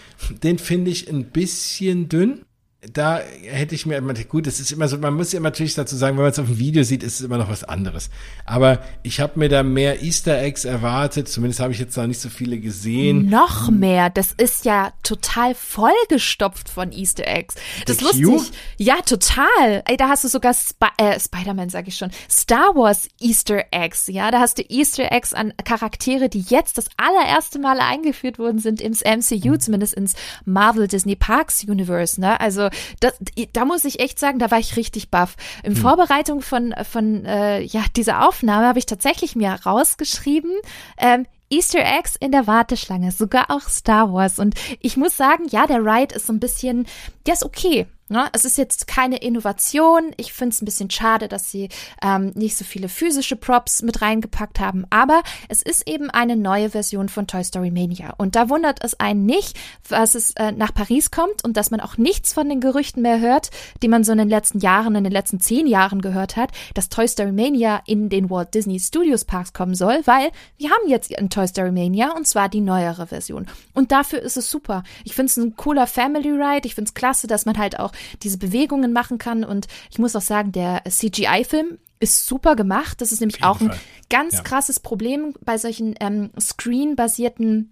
[0.42, 2.42] den finde ich ein bisschen dünn
[2.82, 4.00] da hätte ich mir,
[4.30, 6.46] gut, es ist immer so, man muss ja natürlich dazu sagen, wenn man es auf
[6.46, 8.12] dem Video sieht, ist es immer noch was anderes.
[8.46, 12.20] Aber ich habe mir da mehr Easter Eggs erwartet, zumindest habe ich jetzt noch nicht
[12.20, 13.30] so viele gesehen.
[13.30, 17.56] Noch mehr, das ist ja total vollgestopft von Easter Eggs.
[17.88, 18.56] Das ist lustig.
[18.78, 19.82] Ja, total.
[19.86, 24.06] Ey, da hast du sogar Sp äh, Spider-Man, sag ich schon, Star Wars Easter Eggs,
[24.06, 28.60] ja, da hast du Easter Eggs an Charaktere, die jetzt das allererste Mal eingeführt worden
[28.60, 30.14] sind ins MCU, zumindest ins
[30.46, 32.40] Marvel Disney Parks Universe, ne?
[32.40, 32.67] Also
[33.00, 33.14] das,
[33.54, 35.36] da muss ich echt sagen, da war ich richtig baff.
[35.64, 35.82] In hm.
[35.82, 40.52] Vorbereitung von, von äh, ja, dieser Aufnahme habe ich tatsächlich mir rausgeschrieben,
[40.98, 44.38] ähm, Easter Eggs in der Warteschlange, sogar auch Star Wars.
[44.40, 46.88] Und ich muss sagen, ja, der Ride ist so ein bisschen,
[47.26, 47.88] der ist okay.
[48.10, 48.30] Ne?
[48.32, 50.12] Es ist jetzt keine Innovation.
[50.16, 51.70] Ich finde es ein bisschen schade, dass sie
[52.02, 54.86] ähm, nicht so viele physische Props mit reingepackt haben.
[54.90, 58.14] Aber es ist eben eine neue Version von Toy Story Mania.
[58.18, 59.58] Und da wundert es einen nicht,
[59.90, 63.20] dass es äh, nach Paris kommt und dass man auch nichts von den Gerüchten mehr
[63.20, 63.50] hört,
[63.82, 66.90] die man so in den letzten Jahren, in den letzten zehn Jahren gehört hat, dass
[66.90, 71.14] Toy Story Mania in den Walt Disney Studios Parks kommen soll, weil wir haben jetzt
[71.18, 73.48] ein Toy Story Mania und zwar die neuere Version.
[73.74, 74.84] Und dafür ist es super.
[75.04, 76.66] Ich finde es ein cooler Family Ride.
[76.66, 77.92] Ich finde es klasse, dass man halt auch
[78.24, 79.44] diese Bewegungen machen kann.
[79.44, 83.02] Und ich muss auch sagen, der CGI-Film ist super gemacht.
[83.02, 83.80] Das ist nämlich auch ein Fall.
[84.10, 84.44] ganz ja.
[84.44, 87.72] krasses Problem bei solchen ähm, Screen-basierten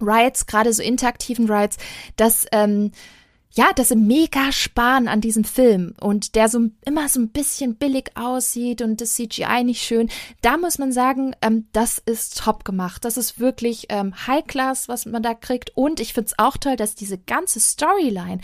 [0.00, 1.76] Rides, gerade so interaktiven Rides,
[2.16, 2.92] dass ähm,
[3.56, 7.76] ja, dass sie mega sparen an diesem Film und der so immer so ein bisschen
[7.76, 10.10] billig aussieht und das CGI nicht schön.
[10.42, 13.06] Da muss man sagen, ähm, das ist top gemacht.
[13.06, 15.74] Das ist wirklich ähm, High Class, was man da kriegt.
[15.74, 18.40] Und ich finde es auch toll, dass diese ganze Storyline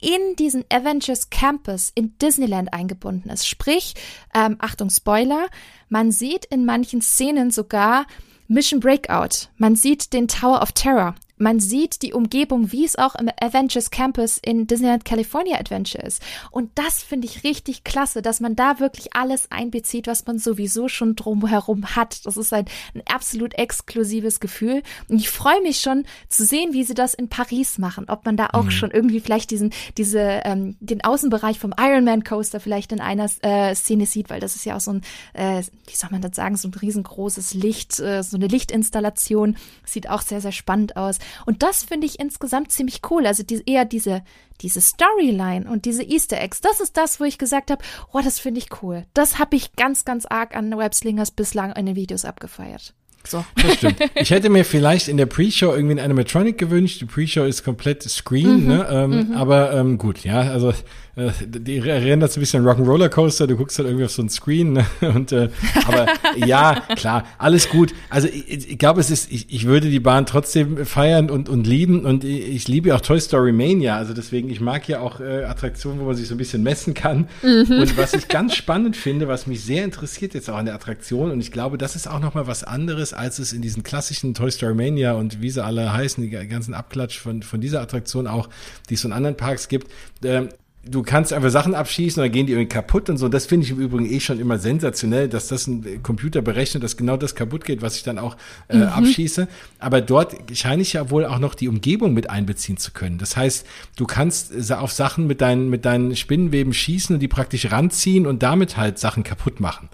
[0.00, 3.46] in diesen Avengers Campus in Disneyland eingebunden ist.
[3.46, 3.94] Sprich,
[4.34, 5.48] ähm, Achtung Spoiler,
[5.88, 8.06] man sieht in manchen Szenen sogar
[8.48, 9.48] Mission Breakout.
[9.56, 13.90] Man sieht den Tower of Terror man sieht die Umgebung, wie es auch im Avengers
[13.90, 16.22] Campus in Disneyland California Adventure ist.
[16.50, 20.88] Und das finde ich richtig klasse, dass man da wirklich alles einbezieht, was man sowieso
[20.88, 22.26] schon drumherum hat.
[22.26, 24.82] Das ist ein, ein absolut exklusives Gefühl.
[25.08, 28.04] Und ich freue mich schon zu sehen, wie sie das in Paris machen.
[28.08, 28.70] Ob man da auch mhm.
[28.70, 33.74] schon irgendwie vielleicht diesen, diese, ähm, den Außenbereich vom Ironman Coaster vielleicht in einer äh,
[33.74, 36.56] Szene sieht, weil das ist ja auch so ein, äh, wie soll man das sagen,
[36.56, 39.56] so ein riesengroßes Licht, äh, so eine Lichtinstallation.
[39.86, 41.18] Sieht auch sehr, sehr spannend aus.
[41.46, 43.26] Und das finde ich insgesamt ziemlich cool.
[43.26, 44.22] Also die, eher diese,
[44.60, 48.38] diese Storyline und diese Easter Eggs, das ist das, wo ich gesagt habe, oh, das
[48.38, 49.06] finde ich cool.
[49.14, 52.94] Das habe ich ganz, ganz arg an Webslingers bislang in den Videos abgefeiert.
[53.26, 53.44] So.
[53.56, 54.00] Das stimmt.
[54.14, 57.00] Ich hätte mir vielleicht in der Pre-Show irgendwie ein Animatronic gewünscht.
[57.00, 58.88] Die Pre-Show ist komplett Screen, mhm, ne?
[58.90, 59.32] Ähm, mhm.
[59.34, 60.72] Aber ähm, gut, ja, also
[61.16, 64.28] äh, die erinnert ein bisschen an Rock'n'Roller Coaster, du guckst halt irgendwie auf so ein
[64.28, 64.86] Screen, ne?
[65.00, 65.48] Und äh,
[65.86, 66.06] aber
[66.36, 67.92] ja, klar, alles gut.
[68.08, 71.66] Also ich, ich glaube, es ist, ich, ich würde die Bahn trotzdem feiern und, und
[71.66, 73.96] lieben und ich liebe auch Toy Story Mania.
[73.96, 76.94] Also deswegen, ich mag ja auch äh, Attraktionen, wo man sich so ein bisschen messen
[76.94, 77.28] kann.
[77.42, 77.80] Mhm.
[77.80, 81.30] Und was ich ganz spannend finde, was mich sehr interessiert jetzt auch an der Attraktion,
[81.30, 84.50] und ich glaube, das ist auch nochmal was anderes, als es in diesen klassischen Toy
[84.50, 88.48] Story Mania und wie sie alle heißen, die ganzen Abklatsch von, von dieser Attraktion auch,
[88.88, 89.90] die es in anderen Parks gibt.
[90.24, 90.50] Ähm,
[90.82, 93.28] du kannst einfach Sachen abschießen und dann gehen die irgendwie kaputt und so.
[93.28, 96.96] Das finde ich im Übrigen eh schon immer sensationell, dass das ein Computer berechnet, dass
[96.96, 98.36] genau das kaputt geht, was ich dann auch
[98.68, 98.82] äh, mhm.
[98.84, 99.46] abschieße.
[99.78, 103.18] Aber dort scheine ich ja wohl auch noch die Umgebung mit einbeziehen zu können.
[103.18, 103.66] Das heißt,
[103.96, 108.42] du kannst auf Sachen mit deinen, mit deinen Spinnenweben schießen und die praktisch ranziehen und
[108.42, 109.90] damit halt Sachen kaputt machen.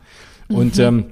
[0.48, 0.82] Und mhm.
[0.82, 1.04] ähm,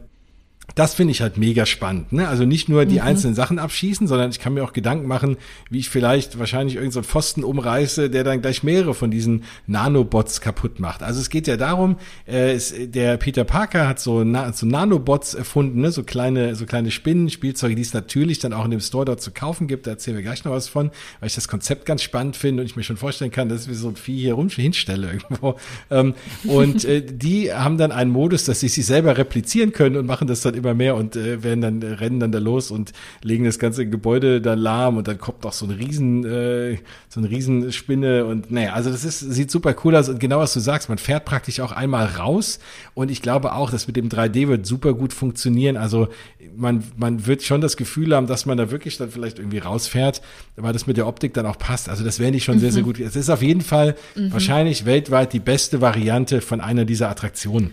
[0.74, 2.12] das finde ich halt mega spannend.
[2.12, 2.28] Ne?
[2.28, 3.02] Also nicht nur die mhm.
[3.02, 5.36] einzelnen Sachen abschießen, sondern ich kann mir auch Gedanken machen,
[5.70, 10.40] wie ich vielleicht wahrscheinlich irgendeinen so Pfosten umreiße, der dann gleich mehrere von diesen Nanobots
[10.40, 11.02] kaputt macht.
[11.02, 11.96] Also es geht ja darum,
[12.26, 15.92] äh, es, der Peter Parker hat so, na, so Nanobots erfunden, ne?
[15.92, 19.20] so kleine, so kleine Spinnen, Spielzeuge, die es natürlich dann auch in dem Store dort
[19.20, 19.86] zu kaufen gibt.
[19.86, 20.90] Da erzählen wir gleich noch was von,
[21.20, 23.74] weil ich das Konzept ganz spannend finde und ich mir schon vorstellen kann, dass wir
[23.74, 25.56] so ein Vieh hier rum hinstelle irgendwo.
[25.90, 30.06] Ähm, und äh, die haben dann einen Modus, dass sie sich selber replizieren können und
[30.06, 32.92] machen das dann immer mehr und äh, werden dann äh, rennen dann da los und
[33.22, 36.78] legen das ganze Gebäude da lahm und dann kommt auch so ein riesen äh,
[37.08, 40.52] so eine Riesenspinne und naja, also das ist sieht super cool aus und genau was
[40.52, 42.58] du sagst, man fährt praktisch auch einmal raus
[42.94, 45.76] und ich glaube auch, dass mit dem 3D wird super gut funktionieren.
[45.76, 46.08] Also
[46.56, 50.22] man man wird schon das Gefühl haben, dass man da wirklich dann vielleicht irgendwie rausfährt,
[50.56, 51.88] weil das mit der Optik dann auch passt.
[51.88, 52.60] Also das wäre ich schon mhm.
[52.60, 52.98] sehr sehr gut.
[52.98, 54.32] Es ist auf jeden Fall mhm.
[54.32, 57.72] wahrscheinlich weltweit die beste Variante von einer dieser Attraktionen.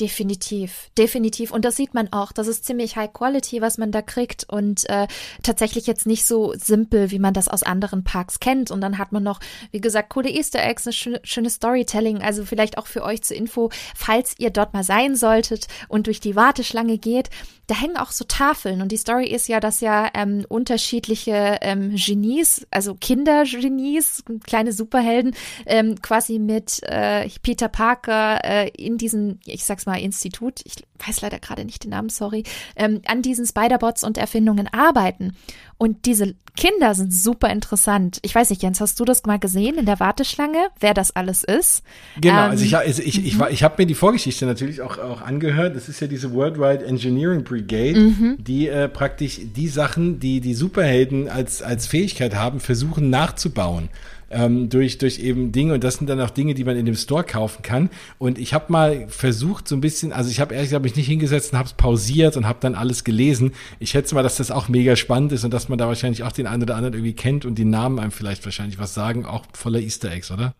[0.00, 1.50] Definitiv, definitiv.
[1.50, 2.32] Und das sieht man auch.
[2.32, 5.06] Das ist ziemlich High Quality, was man da kriegt und äh,
[5.42, 8.70] tatsächlich jetzt nicht so simpel, wie man das aus anderen Parks kennt.
[8.70, 9.40] Und dann hat man noch,
[9.72, 12.22] wie gesagt, coole Easter Eggs, eine schöne, schöne Storytelling.
[12.22, 16.20] Also vielleicht auch für euch zur Info, falls ihr dort mal sein solltet und durch
[16.20, 17.28] die Warteschlange geht,
[17.66, 21.94] da hängen auch so Tafeln und die Story ist ja, dass ja ähm, unterschiedliche ähm,
[21.94, 25.34] Genies, also Kindergenies, kleine Superhelden,
[25.66, 30.74] ähm, quasi mit äh, Peter Parker äh, in diesem, ich sag's mal, Institut, ich
[31.06, 32.44] weiß leider gerade nicht den Namen, sorry,
[32.76, 35.36] ähm, an diesen Spider-Bots und Erfindungen arbeiten.
[35.78, 38.18] Und diese Kinder sind super interessant.
[38.22, 41.42] Ich weiß nicht, Jens, hast du das mal gesehen in der Warteschlange, wer das alles
[41.42, 41.82] ist?
[42.20, 43.44] Genau, ähm, also ich, also ich, ich, mhm.
[43.48, 45.74] ich, ich habe mir die Vorgeschichte natürlich auch, auch angehört.
[45.74, 48.36] Das ist ja diese Worldwide Engineering Brigade, mhm.
[48.38, 53.88] die äh, praktisch die Sachen, die die Superhelden als, als Fähigkeit haben, versuchen nachzubauen
[54.34, 55.74] ähm, durch, durch eben Dinge.
[55.74, 57.90] Und das sind dann auch Dinge, die man in dem Store kaufen kann.
[58.18, 61.06] Und ich habe mal versucht, so ein bisschen, also ich habe ehrlich gesagt mich nicht
[61.06, 63.52] hingesetzt und habe es pausiert und habe dann alles gelesen.
[63.78, 66.32] Ich schätze mal, dass das auch mega spannend ist und dass man da wahrscheinlich auch
[66.32, 69.44] den einen oder anderen irgendwie kennt und die Namen einem vielleicht wahrscheinlich was sagen, auch
[69.52, 70.54] voller Easter Eggs, oder?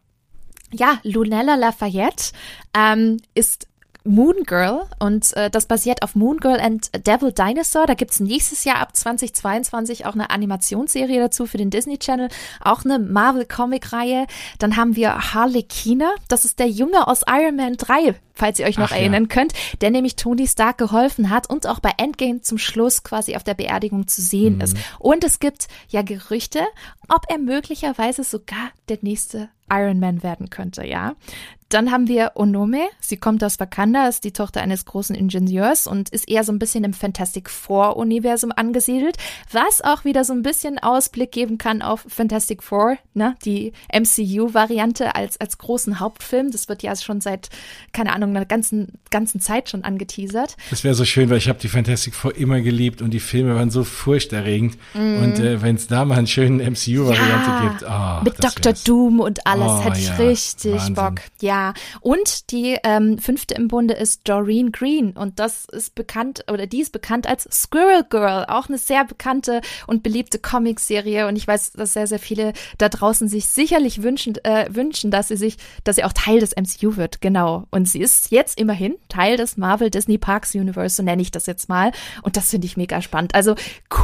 [0.72, 2.32] Ja, Lunella Lafayette
[2.76, 3.68] ähm, ist
[4.04, 7.86] Moon Girl und äh, das basiert auf Moon Girl and Devil Dinosaur.
[7.86, 12.28] Da gibt's nächstes Jahr ab 2022 auch eine Animationsserie dazu für den Disney Channel,
[12.60, 14.26] auch eine Marvel Comic Reihe.
[14.58, 18.66] Dann haben wir Harley Keener, das ist der Junge aus Iron Man 3, falls ihr
[18.66, 19.28] euch noch Ach, erinnern ja.
[19.28, 23.44] könnt, der nämlich Tony Stark geholfen hat und auch bei Endgame zum Schluss quasi auf
[23.44, 24.60] der Beerdigung zu sehen mhm.
[24.60, 24.76] ist.
[24.98, 26.60] Und es gibt ja Gerüchte,
[27.08, 31.14] ob er möglicherweise sogar der nächste Iron Man werden könnte, ja.
[31.74, 32.86] Dann haben wir Onome.
[33.00, 36.60] Sie kommt aus Wakanda, ist die Tochter eines großen Ingenieurs und ist eher so ein
[36.60, 39.16] bisschen im Fantastic Four-Universum angesiedelt,
[39.50, 43.34] was auch wieder so ein bisschen Ausblick geben kann auf Fantastic Four, ne?
[43.44, 46.52] die MCU-Variante als, als großen Hauptfilm.
[46.52, 47.48] Das wird ja schon seit,
[47.92, 50.56] keine Ahnung, einer ganzen, ganzen Zeit schon angeteasert.
[50.70, 53.56] Das wäre so schön, weil ich habe die Fantastic Four immer geliebt und die Filme
[53.56, 54.78] waren so furchterregend.
[54.94, 55.24] Mm.
[55.24, 58.74] Und äh, wenn es da mal einen schönen MCU-Variante ja, gibt, oh, mit Dr.
[58.84, 60.94] Doom und alles, oh, hätte ich ja, richtig Wahnsinn.
[60.94, 61.14] Bock.
[61.40, 61.63] Ja,
[62.00, 65.12] und die ähm, fünfte im Bunde ist Doreen Green.
[65.12, 69.60] Und das ist bekannt, oder die ist bekannt als Squirrel Girl, auch eine sehr bekannte
[69.86, 71.26] und beliebte Comicserie.
[71.26, 75.28] Und ich weiß, dass sehr, sehr viele da draußen sich sicherlich wünschen, äh, wünschen, dass
[75.28, 77.64] sie sich, dass sie auch Teil des MCU wird, genau.
[77.70, 81.46] Und sie ist jetzt immerhin Teil des Marvel Disney Parks Universe, so nenne ich das
[81.46, 81.92] jetzt mal.
[82.22, 83.34] Und das finde ich mega spannend.
[83.34, 83.54] Also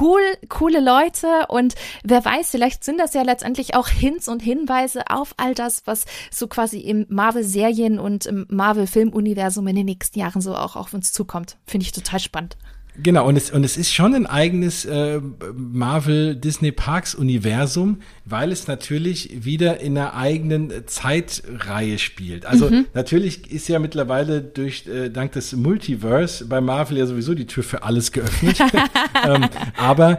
[0.01, 1.47] cool, coole Leute.
[1.49, 5.83] Und wer weiß, vielleicht sind das ja letztendlich auch Hints und Hinweise auf all das,
[5.87, 7.07] was so quasi im
[7.51, 11.57] Marvel-Serien- und im Marvel-Filmuniversum in den nächsten Jahren so auch auf uns zukommt.
[11.66, 12.57] Finde ich total spannend.
[13.03, 15.20] Genau, und es, und es ist schon ein eigenes äh,
[15.55, 22.44] Marvel Disney Parks Universum, weil es natürlich wieder in einer eigenen Zeitreihe spielt.
[22.46, 22.86] Also mhm.
[22.92, 27.62] natürlich ist ja mittlerweile durch äh, dank des Multiverse bei Marvel ja sowieso die Tür
[27.62, 28.59] für alles geöffnet.
[29.26, 29.46] ähm,
[29.78, 30.18] aber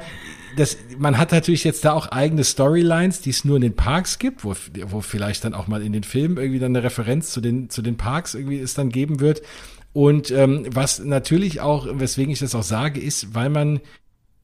[0.58, 4.20] das, man hat natürlich jetzt da auch eigene Storylines, die es nur in den Parks
[4.20, 4.56] gibt, wo,
[4.88, 7.82] wo vielleicht dann auch mal in den Filmen irgendwie dann eine Referenz zu den, zu
[7.82, 9.42] den Parks irgendwie es dann geben wird.
[9.94, 13.82] Und ähm, was natürlich auch, weswegen ich das auch sage, ist, weil man,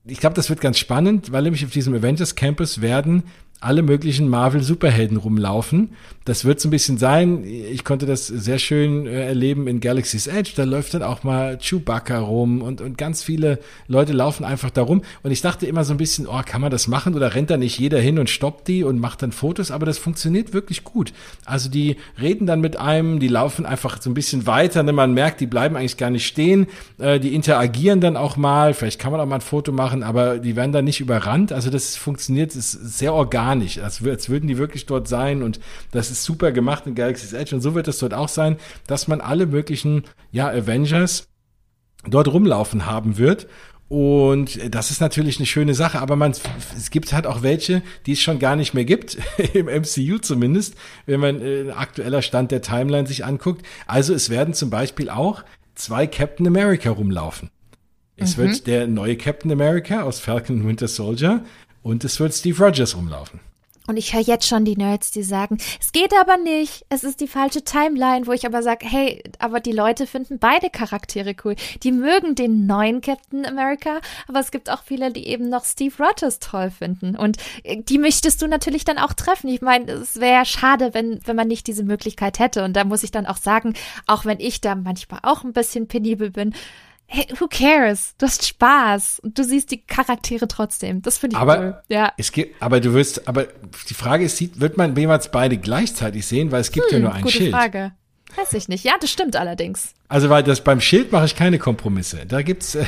[0.06, 3.24] ich glaube, das wird ganz spannend, weil nämlich auf diesem Avengers Campus werden
[3.60, 5.90] alle möglichen Marvel-Superhelden rumlaufen.
[6.26, 7.44] Das wird so ein bisschen sein.
[7.44, 10.52] Ich konnte das sehr schön äh, erleben in Galaxy's Edge.
[10.56, 14.84] Da läuft dann auch mal Chewbacca rum und, und ganz viele Leute laufen einfach da
[14.84, 15.02] rum.
[15.24, 17.58] Und ich dachte immer so ein bisschen, oh, kann man das machen oder rennt da
[17.58, 19.72] nicht jeder hin und stoppt die und macht dann Fotos?
[19.72, 21.14] Aber das funktioniert wirklich gut.
[21.46, 24.84] Also die reden dann mit einem, die laufen einfach so ein bisschen weiter.
[24.84, 24.94] Ne?
[24.94, 26.68] Man merkt, die bleiben eigentlich gar nicht stehen.
[27.00, 28.76] Äh, die interagieren dann auch mal.
[28.76, 31.52] Vielleicht kann man auch mal ein Foto machen, aber die werden dann nicht überrannt.
[31.52, 33.82] Also das funktioniert, ist sehr organisch gar nicht.
[33.82, 35.60] Als, als würden die wirklich dort sein und
[35.92, 39.08] das ist super gemacht in Galaxy's Edge und so wird es dort auch sein, dass
[39.08, 41.28] man alle möglichen, ja, Avengers
[42.06, 43.48] dort rumlaufen haben wird
[43.90, 46.34] und das ist natürlich eine schöne Sache, aber man,
[46.76, 49.18] es gibt halt auch welche, die es schon gar nicht mehr gibt,
[49.54, 50.76] im MCU zumindest,
[51.06, 53.66] wenn man äh, aktueller Stand der Timeline sich anguckt.
[53.86, 55.44] Also es werden zum Beispiel auch
[55.76, 57.50] zwei Captain America rumlaufen.
[58.18, 58.42] Es mhm.
[58.42, 61.46] wird der neue Captain America aus Falcon Winter Soldier
[61.88, 63.40] und es wird Steve Rogers rumlaufen.
[63.88, 67.22] Und ich höre jetzt schon die Nerds, die sagen, es geht aber nicht, es ist
[67.22, 71.56] die falsche Timeline, wo ich aber sage, hey, aber die Leute finden beide Charaktere cool.
[71.84, 75.96] Die mögen den neuen Captain America, aber es gibt auch viele, die eben noch Steve
[76.04, 77.16] Rogers toll finden.
[77.16, 79.48] Und äh, die möchtest du natürlich dann auch treffen.
[79.48, 82.66] Ich meine, es wäre schade, wenn, wenn man nicht diese Möglichkeit hätte.
[82.66, 83.74] Und da muss ich dann auch sagen,
[84.06, 86.54] auch wenn ich da manchmal auch ein bisschen penibel bin,
[87.08, 88.14] hey, who cares?
[88.18, 91.02] Du hast Spaß und du siehst die Charaktere trotzdem.
[91.02, 91.82] Das finde ich aber cool.
[91.88, 92.14] Ja.
[92.18, 93.48] Es gibt, aber du wirst, aber
[93.90, 97.14] die Frage ist, wird man jemals beide gleichzeitig sehen, weil es gibt hm, ja nur
[97.14, 97.54] ein gute Schild.
[97.54, 97.94] Frage.
[98.36, 98.84] Weiß ich nicht.
[98.84, 99.94] Ja, das stimmt allerdings.
[100.10, 102.26] Also, weil das beim Schild mache ich keine Kompromisse.
[102.26, 102.76] Da gibt's.
[102.76, 102.86] Äh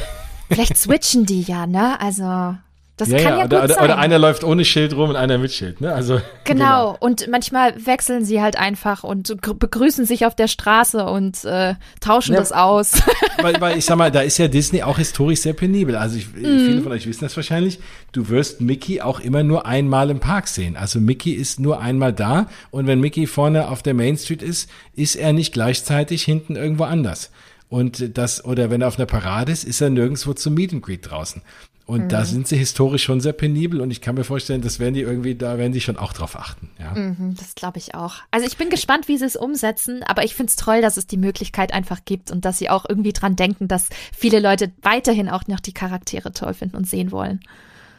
[0.50, 2.00] Vielleicht switchen die ja, ne?
[2.00, 2.56] Also.
[3.00, 3.84] Das ja, kann ja, ja oder, gut sein.
[3.86, 5.94] Oder einer läuft ohne Schild rum und einer mit Schild, ne?
[5.94, 6.94] Also genau.
[6.94, 6.98] genau.
[7.00, 12.34] Und manchmal wechseln sie halt einfach und begrüßen sich auf der Straße und äh, tauschen
[12.34, 12.92] ja, das aus.
[13.42, 15.96] Weil, weil ich sag mal, da ist ja Disney auch historisch sehr penibel.
[15.96, 16.42] Also ich, mm.
[16.42, 17.80] viele von euch wissen das wahrscheinlich.
[18.12, 20.76] Du wirst Mickey auch immer nur einmal im Park sehen.
[20.76, 24.70] Also Mickey ist nur einmal da und wenn Mickey vorne auf der Main Street ist,
[24.94, 27.32] ist er nicht gleichzeitig hinten irgendwo anders.
[27.70, 30.82] Und das, oder wenn er auf einer Parade ist, ist er nirgendwo zum Meet and
[30.82, 31.44] Greet draußen.
[31.90, 32.10] Und mhm.
[32.10, 35.02] da sind sie historisch schon sehr penibel und ich kann mir vorstellen, das werden die
[35.02, 36.70] irgendwie, da werden die schon auch drauf achten.
[36.78, 36.94] Ja.
[36.94, 38.18] Mhm, das glaube ich auch.
[38.30, 41.08] Also ich bin gespannt, wie sie es umsetzen, aber ich finde es toll, dass es
[41.08, 45.30] die Möglichkeit einfach gibt und dass sie auch irgendwie dran denken, dass viele Leute weiterhin
[45.30, 47.40] auch noch die Charaktere toll finden und sehen wollen.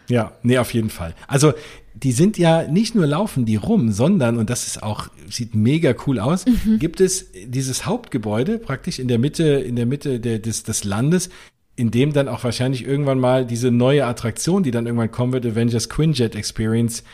[0.08, 1.16] Ja, nee, auf jeden Fall.
[1.26, 1.52] Also
[1.94, 5.94] die sind ja nicht nur laufen die rum, sondern, und das ist auch, sieht mega
[6.06, 6.78] cool aus, mhm.
[6.78, 11.28] gibt es dieses Hauptgebäude praktisch in der Mitte, in der Mitte der, des, des Landes,
[11.76, 15.46] in dem dann auch wahrscheinlich irgendwann mal diese neue Attraktion, die dann irgendwann kommen wird,
[15.46, 17.04] Avengers Quinjet Experience,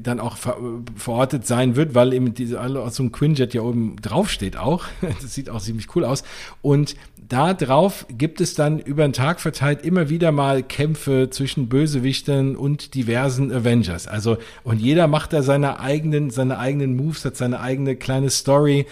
[0.00, 0.56] dann auch ver
[0.96, 4.84] verortet sein wird, weil eben diese alle so ein Quinjet ja oben drauf steht auch.
[5.22, 6.24] Das sieht auch ziemlich cool aus.
[6.60, 6.96] Und
[7.28, 12.56] da drauf gibt es dann über den Tag verteilt immer wieder mal Kämpfe zwischen Bösewichtern
[12.56, 14.06] und diversen Avengers.
[14.06, 18.86] Also, und jeder macht da seine eigenen, seine eigenen Moves, hat seine eigene kleine Story.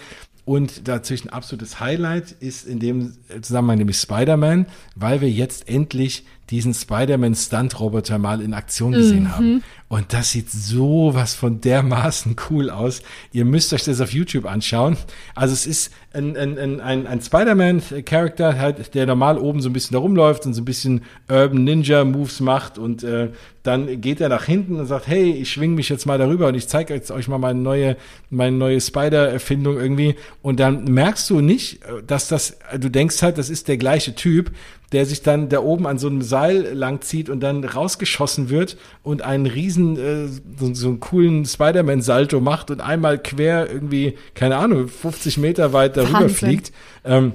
[0.45, 6.73] Und dazwischen absolutes Highlight ist in dem Zusammenhang nämlich Spider-Man, weil wir jetzt endlich diesen
[6.73, 9.31] Spider-Man-Stunt-Roboter mal in Aktion gesehen mhm.
[9.31, 9.63] haben.
[9.87, 13.01] Und das sieht sowas von dermaßen cool aus.
[13.31, 14.97] Ihr müsst euch das auf YouTube anschauen.
[15.35, 19.93] Also es ist ein, ein, ein, ein Spider-Man-Charakter, halt, der normal oben so ein bisschen
[19.93, 23.29] da rumläuft und so ein bisschen Urban Ninja-Moves macht und äh,
[23.63, 26.55] dann geht er nach hinten und sagt, hey, ich schwing mich jetzt mal darüber und
[26.55, 27.97] ich zeige jetzt euch mal meine neue,
[28.29, 30.15] meine neue Spider-Erfindung irgendwie.
[30.43, 34.51] Und dann merkst du nicht, dass das, du denkst halt, das ist der gleiche Typ,
[34.91, 39.21] der sich dann da oben an so einem Seil langzieht und dann rausgeschossen wird und
[39.21, 44.87] einen riesen, äh, so, so einen coolen Spider-Man-Salto macht und einmal quer irgendwie, keine Ahnung,
[44.87, 46.35] 50 Meter weit darüber Wahnsinn.
[46.35, 46.71] fliegt.
[47.03, 47.33] Ähm,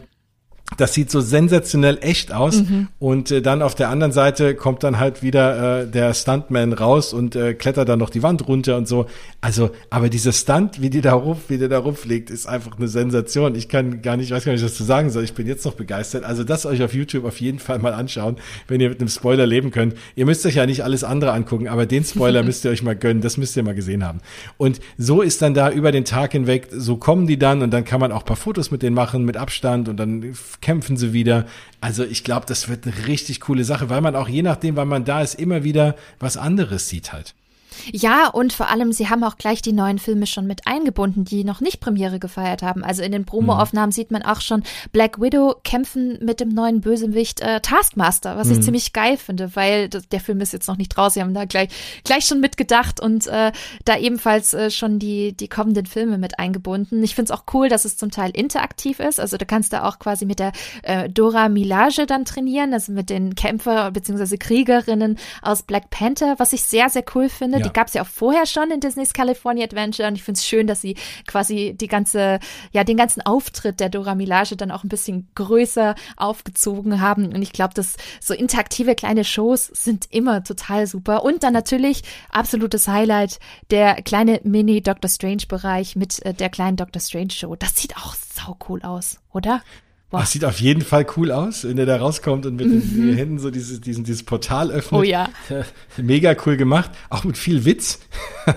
[0.76, 2.62] das sieht so sensationell echt aus.
[2.62, 2.88] Mhm.
[2.98, 7.12] Und äh, dann auf der anderen Seite kommt dann halt wieder äh, der Stuntman raus
[7.12, 9.06] und äh, klettert dann noch die Wand runter und so.
[9.40, 12.88] Also, aber dieser Stunt, wie die da ruf, wie der da rumfliegt, ist einfach eine
[12.88, 13.54] Sensation.
[13.54, 15.24] Ich kann gar nicht, weiß gar nicht, was zu sagen soll.
[15.24, 16.24] Ich bin jetzt noch begeistert.
[16.24, 18.36] Also das euch auf YouTube auf jeden Fall mal anschauen,
[18.68, 19.94] wenn ihr mit einem Spoiler leben könnt.
[20.16, 22.96] Ihr müsst euch ja nicht alles andere angucken, aber den Spoiler müsst ihr euch mal
[22.96, 23.22] gönnen.
[23.22, 24.20] Das müsst ihr mal gesehen haben.
[24.56, 27.84] Und so ist dann da über den Tag hinweg, so kommen die dann und dann
[27.84, 31.46] kann man auch paar Fotos mit denen machen, mit Abstand und dann kämpfen sie wieder.
[31.80, 34.88] Also ich glaube, das wird eine richtig coole Sache, weil man auch je nachdem, wann
[34.88, 37.34] man da ist, immer wieder was anderes sieht halt.
[37.92, 41.44] Ja, und vor allem, sie haben auch gleich die neuen Filme schon mit eingebunden, die
[41.44, 42.84] noch nicht Premiere gefeiert haben.
[42.84, 43.92] Also in den Promo-Aufnahmen mhm.
[43.92, 44.62] sieht man auch schon
[44.92, 48.54] Black Widow kämpfen mit dem neuen Bösewicht äh, Taskmaster, was mhm.
[48.54, 51.10] ich ziemlich geil finde, weil das, der Film ist jetzt noch nicht draußen.
[51.10, 51.70] Sie haben da gleich,
[52.04, 53.52] gleich schon mitgedacht und äh,
[53.84, 57.02] da ebenfalls äh, schon die, die kommenden Filme mit eingebunden.
[57.02, 59.18] Ich finde es auch cool, dass es zum Teil interaktiv ist.
[59.18, 60.52] Also du kannst da auch quasi mit der
[60.82, 64.36] äh, Dora Milage dann trainieren, also mit den Kämpfer bzw.
[64.36, 67.59] Kriegerinnen aus Black Panther, was ich sehr, sehr cool finde.
[67.60, 67.66] Ja.
[67.68, 70.46] Die gab es ja auch vorher schon in Disney's California Adventure und ich finde es
[70.46, 70.96] schön, dass sie
[71.26, 72.38] quasi die ganze,
[72.72, 77.26] ja, den ganzen Auftritt der Dora Milage dann auch ein bisschen größer aufgezogen haben.
[77.26, 81.24] Und ich glaube, dass so interaktive kleine Shows sind immer total super.
[81.24, 83.38] Und dann natürlich absolutes Highlight,
[83.70, 87.56] der kleine Mini-Doctor Strange-Bereich mit äh, der kleinen Doctor Strange-Show.
[87.56, 89.62] Das sieht auch sau cool aus, oder?
[90.10, 90.20] Boah.
[90.20, 93.06] Das sieht auf jeden Fall cool aus, wenn der da rauskommt und mit mhm.
[93.06, 95.00] den Händen so dieses, diesen, dieses Portal öffnet.
[95.00, 95.28] Oh ja.
[95.96, 96.90] Mega cool gemacht.
[97.10, 98.00] Auch mit viel Witz.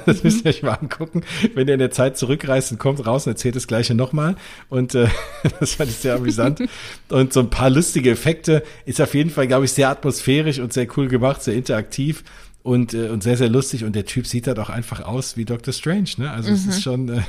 [0.05, 0.21] Das mhm.
[0.23, 1.23] müsst ihr euch mal angucken.
[1.53, 4.37] Wenn der in der Zeit zurückreist und kommt raus und erzählt das Gleiche nochmal.
[4.69, 5.07] Und äh,
[5.59, 6.63] das fand ich sehr amüsant.
[7.09, 8.63] und so ein paar lustige Effekte.
[8.85, 12.23] Ist auf jeden Fall, glaube ich, sehr atmosphärisch und sehr cool gemacht, sehr interaktiv
[12.63, 13.83] und, äh, und sehr, sehr lustig.
[13.83, 15.73] Und der Typ sieht halt auch einfach aus wie Dr.
[15.73, 16.31] Strange, ne?
[16.31, 16.55] Also mhm.
[16.55, 17.21] es ist schon äh,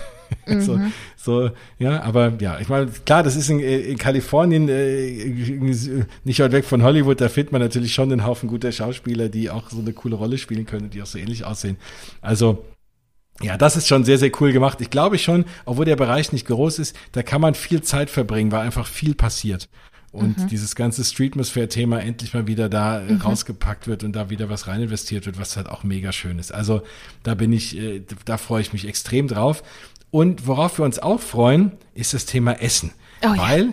[0.60, 0.92] so, mhm.
[1.16, 6.52] so, ja, aber ja, ich meine, klar, das ist in, in Kalifornien äh, nicht weit
[6.52, 9.80] weg von Hollywood, da findet man natürlich schon einen Haufen guter Schauspieler, die auch so
[9.80, 11.76] eine coole Rolle spielen können, die auch so ähnlich aussehen.
[12.20, 12.64] Also
[13.42, 14.80] ja, das ist schon sehr, sehr cool gemacht.
[14.80, 18.52] Ich glaube schon, obwohl der Bereich nicht groß ist, da kann man viel Zeit verbringen,
[18.52, 19.68] weil einfach viel passiert
[20.14, 20.48] und mhm.
[20.48, 23.20] dieses ganze Streetmosphere-Thema endlich mal wieder da äh, mhm.
[23.20, 26.54] rausgepackt wird und da wieder was rein investiert wird, was halt auch mega schön ist.
[26.54, 26.82] Also
[27.24, 29.62] da bin ich, äh, da freue ich mich extrem drauf.
[30.10, 32.92] Und worauf wir uns auch freuen, ist das Thema Essen.
[33.22, 33.72] Oh, Weil ja.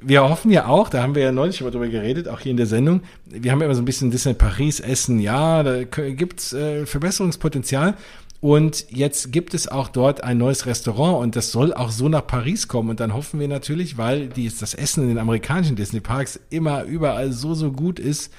[0.00, 2.50] wir hoffen ja auch, da haben wir ja neulich schon mal drüber geredet, auch hier
[2.50, 5.82] in der Sendung, wir haben ja immer so ein bisschen Disney Paris Essen, ja, da
[5.82, 7.94] gibt's äh, Verbesserungspotenzial.
[8.42, 12.26] Und jetzt gibt es auch dort ein neues Restaurant und das soll auch so nach
[12.26, 12.90] Paris kommen.
[12.90, 16.82] Und dann hoffen wir natürlich, weil die, das Essen in den amerikanischen Disney Parks immer
[16.82, 18.32] überall so, so gut ist.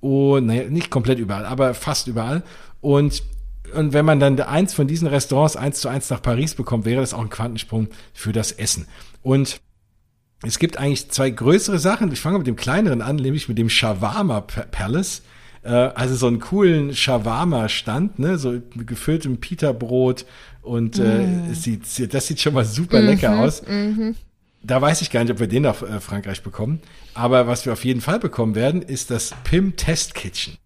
[0.00, 2.42] Und naja, nicht komplett überall, aber fast überall.
[2.80, 3.22] Und
[3.74, 7.00] und wenn man dann eins von diesen Restaurants eins zu eins nach Paris bekommt, wäre
[7.00, 8.86] das auch ein Quantensprung für das Essen.
[9.22, 9.60] Und
[10.42, 12.12] es gibt eigentlich zwei größere Sachen.
[12.12, 15.22] Ich fange mit dem kleineren an, nämlich mit dem Shawarma Palace.
[15.64, 20.26] Äh, also so einen coolen Shawarma-Stand, ne, so gefülltem Pita-Brot
[20.62, 21.54] und äh, mm.
[21.54, 23.62] sieht, das sieht schon mal super mhm, lecker aus.
[23.66, 24.14] Mhm.
[24.62, 26.80] Da weiß ich gar nicht, ob wir den nach äh, Frankreich bekommen.
[27.14, 30.56] Aber was wir auf jeden Fall bekommen werden, ist das Pim Test Kitchen.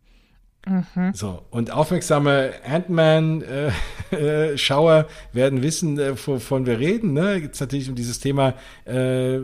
[0.69, 1.13] Mhm.
[1.15, 7.15] So, und aufmerksame Ant-Man-Schauer äh, werden wissen, äh, wovon wir reden.
[7.15, 7.41] Ne?
[7.41, 8.53] Geht natürlich um dieses Thema
[8.85, 9.39] äh,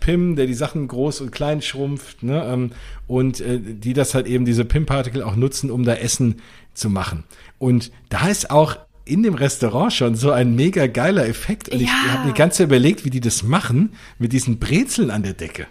[0.00, 2.44] Pim, der die Sachen groß und klein schrumpft, ne?
[2.44, 2.72] Ähm,
[3.06, 6.42] und äh, die das halt eben diese Pim-Partikel auch nutzen, um da Essen
[6.74, 7.24] zu machen.
[7.58, 8.76] Und da ist auch
[9.08, 11.68] in dem Restaurant schon so ein mega geiler Effekt.
[11.70, 11.86] Und ja.
[11.86, 15.66] ich habe mir ganz überlegt, wie die das machen mit diesen Brezeln an der Decke.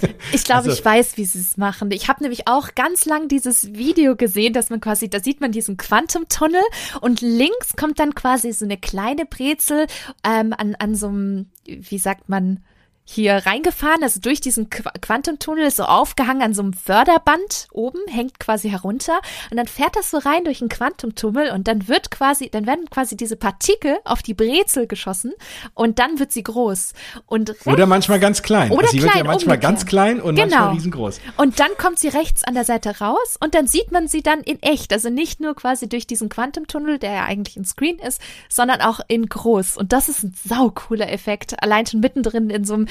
[0.32, 1.90] Ich glaube, also, ich weiß, wie sie es machen.
[1.90, 5.52] Ich habe nämlich auch ganz lang dieses Video gesehen, dass man quasi, da sieht man
[5.52, 6.62] diesen Quantum-Tunnel
[7.00, 9.86] und links kommt dann quasi so eine kleine Brezel
[10.24, 12.62] ähm, an, an so einem, wie sagt man,
[13.10, 18.38] hier reingefahren, also durch diesen Qu Quantumtunnel, so aufgehangen an so einem Förderband oben, hängt
[18.38, 19.18] quasi herunter
[19.50, 22.84] und dann fährt das so rein durch den Quantumtunnel und dann wird quasi, dann werden
[22.90, 25.32] quasi diese Partikel auf die Brezel geschossen
[25.72, 26.92] und dann wird sie groß.
[27.24, 28.70] Und oder manchmal ganz klein.
[28.70, 29.62] Oder also sie klein, wird ja manchmal umgekehrt.
[29.62, 30.48] ganz klein und Genau.
[30.56, 31.20] manchmal riesengroß.
[31.38, 34.40] Und dann kommt sie rechts an der Seite raus und dann sieht man sie dann
[34.40, 34.92] in echt.
[34.92, 39.00] Also nicht nur quasi durch diesen Quantumtunnel, der ja eigentlich ein Screen ist, sondern auch
[39.08, 39.78] in groß.
[39.78, 41.62] Und das ist ein saucooler Effekt.
[41.62, 42.86] Allein schon mittendrin in so einem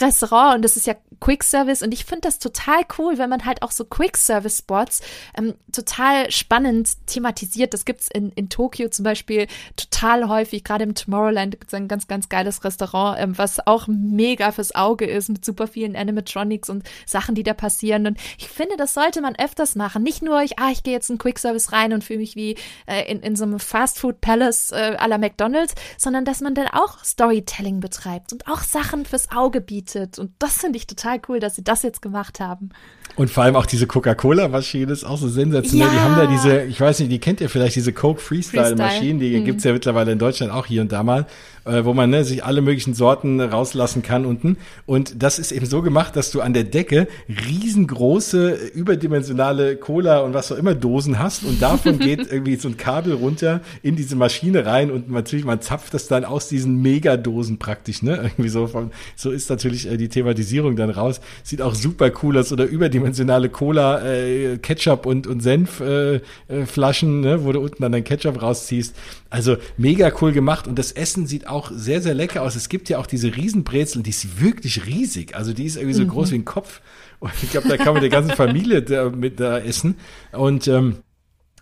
[0.00, 1.82] Restaurant und das ist ja Quick Service.
[1.82, 5.00] Und ich finde das total cool, wenn man halt auch so Quick Service Spots
[5.36, 7.74] ähm, total spannend thematisiert.
[7.74, 9.46] Das gibt's in, in Tokio zum Beispiel
[9.76, 10.64] total häufig.
[10.64, 15.06] Gerade im Tomorrowland gibt's ein ganz, ganz geiles Restaurant, ähm, was auch mega fürs Auge
[15.06, 18.06] ist mit super vielen Animatronics und Sachen, die da passieren.
[18.06, 20.02] Und ich finde, das sollte man öfters machen.
[20.02, 22.56] Nicht nur, ich, ah, ich gehe jetzt in Quick Service rein und fühle mich wie
[22.86, 26.54] äh, in, in so einem Fast Food Palace äh, à la McDonalds, sondern dass man
[26.54, 30.18] dann auch Storytelling betreibt und auch Sachen fürs Auge bietet.
[30.18, 32.70] Und das finde ich total cool, dass sie das jetzt gemacht haben.
[33.16, 35.88] Und vor allem auch diese Coca-Cola-Maschine ist auch so sensationell.
[35.88, 35.92] Ja.
[35.92, 39.26] Die haben da diese, ich weiß nicht, die kennt ihr vielleicht, diese Coke Freestyle-Maschinen, die
[39.26, 39.44] Freestyle.
[39.44, 41.26] gibt's ja mittlerweile in Deutschland auch hier und da mal,
[41.66, 44.56] äh, wo man ne, sich alle möglichen Sorten rauslassen kann unten.
[44.86, 50.34] Und das ist eben so gemacht, dass du an der Decke riesengroße, überdimensionale Cola und
[50.34, 54.16] was auch immer Dosen hast und davon geht irgendwie so ein Kabel runter in diese
[54.16, 58.16] Maschine rein und natürlich, man zapft das dann aus diesen Megadosen praktisch, ne?
[58.16, 61.20] Irgendwie so von, so ist natürlich äh, die Thematisierung dann raus.
[61.42, 66.20] Sieht auch super cool aus oder überdimensionale Cola, äh, Ketchup und, und Senf äh, äh,
[66.66, 67.44] Flaschen, ne?
[67.44, 68.94] wo du unten dann dein Ketchup rausziehst.
[69.30, 72.56] Also mega cool gemacht und das Essen sieht auch sehr, sehr lecker aus.
[72.56, 75.34] Es gibt ja auch diese Riesenbrezel, die ist wirklich riesig.
[75.34, 76.80] Also die ist irgendwie so groß wie ein Kopf.
[77.18, 79.96] Und ich glaube, da kann man die ganze Familie da, mit da essen.
[80.32, 80.98] Und ähm,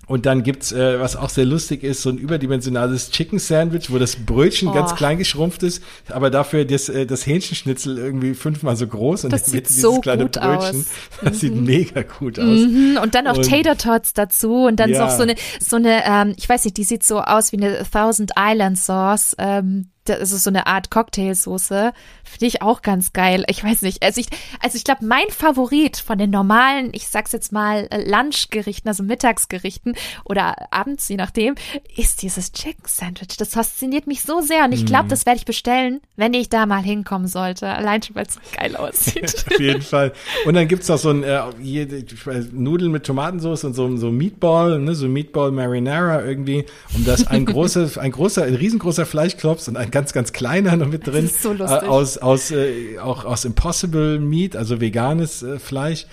[0.07, 3.99] und dann gibt's, äh, was auch sehr lustig ist, so ein überdimensionales Chicken Sandwich, wo
[3.99, 4.73] das Brötchen Oh.
[4.73, 9.33] ganz klein geschrumpft ist, aber dafür das, äh, das Hähnchenschnitzel irgendwie fünfmal so groß und
[9.33, 10.81] Das sieht so dieses kleine gut Brötchen.
[10.81, 10.87] aus.
[11.23, 12.45] Das sieht mega gut aus.
[12.45, 15.05] Mhm, und dann auch Und- Tater Tots dazu und dann Ja.
[15.07, 17.79] noch so eine, so eine, ähm, ich weiß nicht, die sieht so aus wie eine
[17.91, 19.35] Thousand Island Sauce.
[19.39, 21.93] Ähm, das ist so eine Art Cocktailsoße.
[22.25, 23.45] Finde ich auch ganz geil.
[23.49, 24.03] Ich weiß nicht.
[24.03, 24.27] Also ich,
[24.61, 29.03] also ich glaube, mein Favorit von den normalen, ich sag's jetzt mal, äh, Lunchgerichten, also
[29.03, 29.95] Mittagsgerichten
[30.25, 31.55] oder abends, je nachdem,
[31.97, 33.37] ist dieses Chicken Sandwich.
[33.39, 34.87] Das fasziniert mich so sehr und ich Mhm.
[34.87, 37.67] glaube, das werde ich bestellen, wenn ich da mal hinkommen sollte.
[37.69, 39.45] Allein schon, weil es geil aussieht.
[39.51, 40.13] Auf jeden Fall.
[40.47, 44.11] Und dann gibt's noch so ein äh, hier, weiß, Nudeln mit Tomatensauce und so, so
[44.11, 46.65] Meatball, ne, so Meatball Marinara irgendwie.
[46.95, 50.89] Und das ein großer, ein großer, ein riesengroßer Fleischklops und ein ganz, ganz kleiner noch
[50.89, 51.25] mit drin.
[51.25, 51.83] ist so lustig.
[51.83, 56.07] Äh, aus, aus, äh, auch aus Impossible Meat, also veganes äh, Fleisch.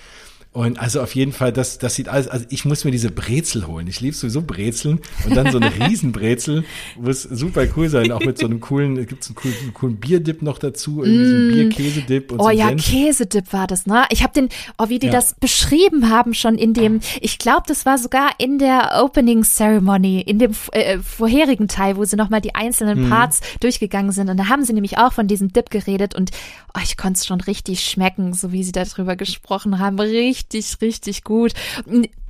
[0.54, 3.66] Und also auf jeden Fall, das, das sieht alles, also ich muss mir diese Brezel
[3.66, 3.86] holen.
[3.86, 6.64] Ich liebe sowieso Brezeln und dann so eine Riesenbrezel,
[7.00, 10.42] muss super cool sein, auch mit so einem coolen, gibt's einen coolen, einen coolen Bierdip
[10.42, 12.84] noch dazu, irgendwie so einen Bier-Käsedip und Oh so ja, Senf.
[12.84, 14.04] Käsedip war das, ne?
[14.10, 15.12] Ich habe den, oh, wie die Ja.
[15.12, 20.20] das beschrieben haben schon in dem, ich glaube, das war sogar in der Opening Ceremony,
[20.20, 24.28] in dem äh, vorherigen Teil, wo sie nochmal die einzelnen Parts durchgegangen sind.
[24.28, 26.30] Und da haben sie nämlich auch von diesem Dip geredet und
[26.74, 29.98] oh, ich konnte es schon richtig schmecken, so wie sie darüber gesprochen haben.
[29.98, 30.41] Richtig,
[30.80, 31.52] richtig gut.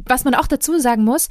[0.05, 1.29] Was man auch dazu sagen muss,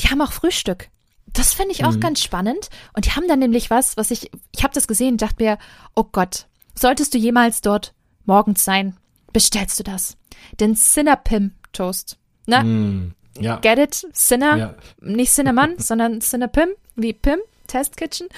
[0.00, 0.88] die haben auch Frühstück.
[1.32, 2.70] Das finde ich auch ganz spannend.
[2.94, 5.58] Und die haben dann nämlich was, was ich, ich habe das gesehen, dachte mir,
[5.94, 8.96] oh Gott, solltest du jemals dort morgens sein,
[9.32, 10.16] bestellst du das.
[10.58, 12.18] Den Cinnapim Toast.
[12.46, 12.64] Ne?
[12.64, 13.56] Mm, ja.
[13.56, 14.06] Get it?
[14.12, 14.56] Cinna?
[14.56, 14.74] Ja.
[15.00, 18.28] Nicht Cinnamon, sondern Cinnapim, wie Pim, Test Kitchen.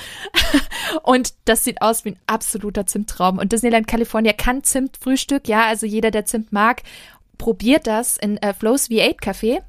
[1.03, 3.38] Und das sieht aus wie ein absoluter Zimttraum.
[3.38, 6.82] Und Disneyland California kann Zimtfrühstück, ja, also jeder, der Zimt mag,
[7.43, 9.62] probiert das in äh, Flo's V8 Café.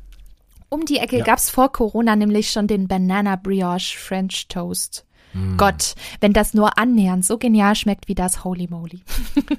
[0.70, 1.24] Um die Ecke Ja.
[1.24, 5.06] gab's vor Corona nämlich schon den Banana Brioche French Toast.
[5.34, 5.58] Mm.
[5.58, 9.02] Gott, wenn das nur annähernd so genial schmeckt wie das Holy Moly.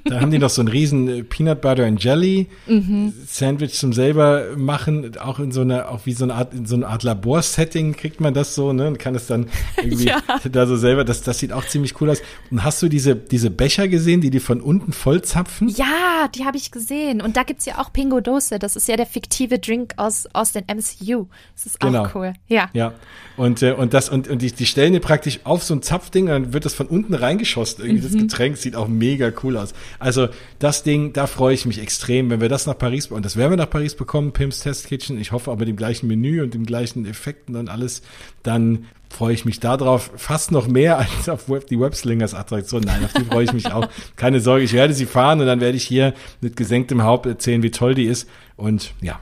[0.04, 3.12] Da haben die noch so ein riesen äh, Peanut Butter and Jelly Mhm.
[3.26, 6.74] Sandwich zum selber machen, auch in so einer, auch wie so eine Art, in so
[6.76, 9.46] eine Art Laborsetting kriegt man das so, ne, und kann es dann
[9.76, 10.22] irgendwie Ja.
[10.50, 12.22] da so selber, das, das sieht auch ziemlich cool aus.
[12.50, 15.68] Und hast du diese, diese Becher gesehen, die die von unten vollzapfen?
[15.68, 17.20] Ja, die habe ich gesehen.
[17.20, 18.58] Und da gibt's ja auch Pingo Dose.
[18.58, 21.26] Das ist ja der fiktive Drink aus, aus den MCU.
[21.54, 22.04] Das ist Genau.
[22.04, 22.34] auch cool.
[22.48, 22.68] Ja.
[22.72, 22.92] Ja.
[23.36, 26.26] Und, äh, und das, und, und die, die stellen dir praktisch auf so ein Zapfding
[26.26, 27.84] dann wird das von unten reingeschossen.
[27.84, 29.74] Irgendwie das Getränk sieht auch mega cool aus.
[29.98, 33.36] Also das Ding, da freue ich mich extrem, wenn wir das nach Paris, und das
[33.36, 35.18] werden wir nach Paris bekommen, Pim's Test Kitchen.
[35.20, 38.02] Ich hoffe aber mit dem gleichen Menü und den gleichen Effekten und alles,
[38.42, 42.82] dann freue ich mich darauf fast noch mehr als auf Web, die Webslingers Attraktion.
[42.82, 43.88] Nein, auf die freue ich mich auch.
[44.16, 47.62] Keine Sorge, ich werde sie fahren und dann werde ich hier mit gesenktem Haupt erzählen,
[47.62, 48.28] wie toll die ist.
[48.56, 49.20] Und ja,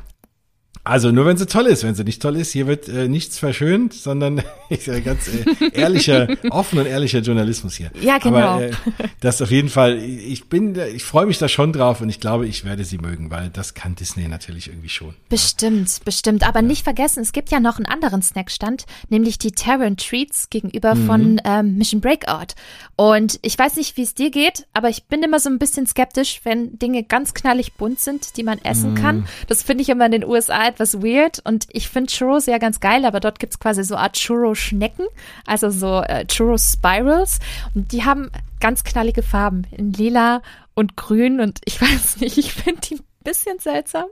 [0.84, 1.84] Also nur wenn sie toll ist.
[1.84, 5.70] Wenn sie nicht toll ist, hier wird äh, nichts verschönt, sondern ich sage ganz äh,
[5.72, 7.90] ehrlicher, offen und ehrlicher Journalismus hier.
[8.00, 8.36] Ja, genau.
[8.36, 8.72] Aber, äh,
[9.20, 9.98] das auf jeden Fall.
[9.98, 13.30] Ich bin, ich freue mich da schon drauf und ich glaube, ich werde sie mögen,
[13.30, 15.14] weil das kann Disney natürlich irgendwie schon.
[15.28, 16.02] Bestimmt, ja.
[16.04, 16.46] bestimmt.
[16.46, 16.66] Aber ja.
[16.66, 21.06] nicht vergessen, es gibt ja noch einen anderen Snackstand, nämlich die Terran Treats gegenüber mhm.
[21.06, 22.54] von ähm, Mission Breakout.
[23.02, 25.88] Und ich weiß nicht, wie es dir geht, aber ich bin immer so ein bisschen
[25.88, 28.94] skeptisch, wenn Dinge ganz knallig bunt sind, die man essen mhm.
[28.94, 29.28] kann.
[29.48, 32.78] Das finde ich immer in den USA etwas weird und ich finde Churros ja ganz
[32.78, 35.06] geil, aber dort gibt es quasi so eine Art Churro-Schnecken,
[35.46, 37.40] also so äh, Churro-Spirals
[37.74, 38.30] und die haben
[38.60, 40.40] ganz knallige Farben in lila
[40.74, 44.04] und grün und ich weiß nicht, ich finde die ein bisschen seltsam.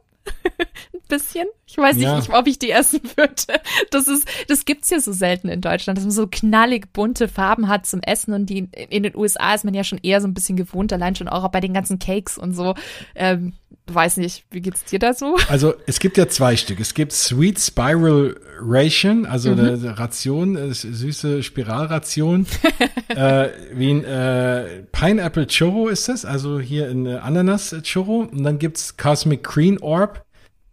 [0.94, 1.46] ein bisschen.
[1.66, 2.16] Ich weiß ja.
[2.16, 3.60] nicht, ob ich die essen würde.
[3.90, 7.68] Das ist, das gibt's ja so selten in Deutschland, dass man so knallig bunte Farben
[7.68, 10.34] hat zum Essen und die in den USA ist man ja schon eher so ein
[10.34, 12.74] bisschen gewohnt, allein schon auch bei den ganzen Cakes und so.
[13.14, 13.54] Ähm,
[13.86, 15.36] weiß nicht, wie geht's dir da so?
[15.48, 16.80] Also es gibt ja zwei Stück.
[16.80, 19.58] Es gibt Sweet Spiral Ration, also mhm.
[19.58, 22.46] eine Ration, eine süße Spiralration,
[23.08, 28.28] äh, wie ein äh, Pineapple Churro ist das, also hier ein Ananas Churro.
[28.30, 30.24] Und dann gibt's Cosmic Green Orb.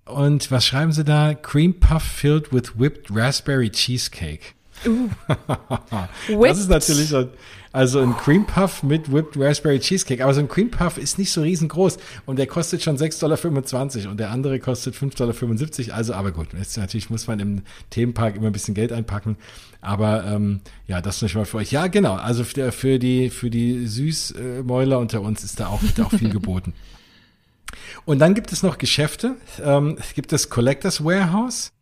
[0.06, 1.34] Und was schreiben sie da?
[1.34, 4.56] Cream Puff filled with whipped raspberry cheesecake.
[4.86, 5.10] Uh.
[6.43, 7.30] das ist natürlich so,
[7.78, 10.24] also ein Cream Puff mit Whipped Raspberry Cheesecake.
[10.24, 13.20] Aber so ein Cream Puff ist nicht so riesengroß und der kostet schon 6,25
[14.02, 15.98] Dollar und der andere kostet 5,75 Dollar.
[15.98, 17.62] Also, aber gut, jetzt natürlich muss man im
[17.92, 19.38] Themenpark immer ein bisschen Geld einpacken.
[19.80, 21.72] Aber ähm, ja, das nicht mal für euch.
[21.72, 22.16] Ja, genau.
[22.16, 26.30] Also für, für die für die Süßmäuler unter uns ist da auch, da auch viel
[26.32, 26.74] geboten.
[28.06, 29.36] Und dann gibt es noch Geschäfte.
[29.64, 31.74] Ähm, es gibt das Collectors Warehouse.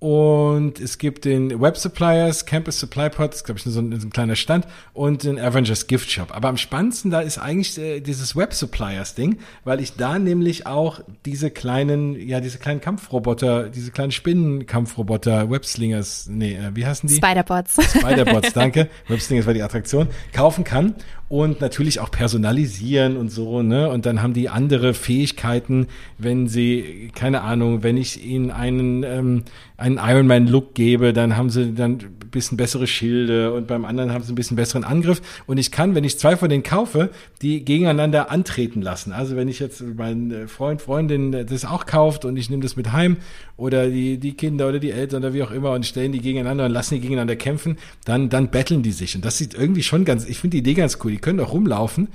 [0.00, 3.98] Und es gibt den Web Suppliers, Campus Supply Pod, das ist, glaube ich, so ein,
[3.98, 6.28] so ein, kleiner Stand, und den Avengers Gift Shop.
[6.30, 10.68] Aber am spannendsten da ist eigentlich äh, dieses Web Suppliers Ding, weil ich da nämlich
[10.68, 17.08] auch diese kleinen, ja, diese kleinen Kampfroboter, diese kleinen Spinnenkampfroboter, Webslingers, nee, äh, wie heißen
[17.08, 17.16] die?
[17.16, 17.76] Spiderbots.
[17.98, 18.88] Spiderbots, danke.
[19.08, 20.94] Webslingers war die Attraktion, kaufen kann
[21.28, 23.90] und natürlich auch personalisieren und so, ne?
[23.90, 29.42] Und dann haben die andere Fähigkeiten, wenn sie, keine Ahnung, wenn ich ihnen einen, ähm,
[29.76, 34.24] einen Ironman-Look gebe, dann haben sie dann ein bisschen bessere Schilde und beim anderen haben
[34.24, 35.20] sie ein bisschen besseren Angriff.
[35.46, 37.10] Und ich kann, wenn ich zwei von denen kaufe,
[37.42, 39.12] die gegeneinander antreten lassen.
[39.12, 42.92] Also wenn ich jetzt mein Freund, Freundin das auch kauft und ich nehme das mit
[42.92, 43.18] heim
[43.56, 46.66] oder die, die Kinder oder die Eltern oder wie auch immer und stellen die gegeneinander
[46.66, 49.14] und lassen die gegeneinander kämpfen, dann, dann betteln die sich.
[49.14, 51.17] Und das sieht irgendwie schon ganz, ich finde die Idee ganz cool.
[51.18, 52.08] Können auch rumlaufen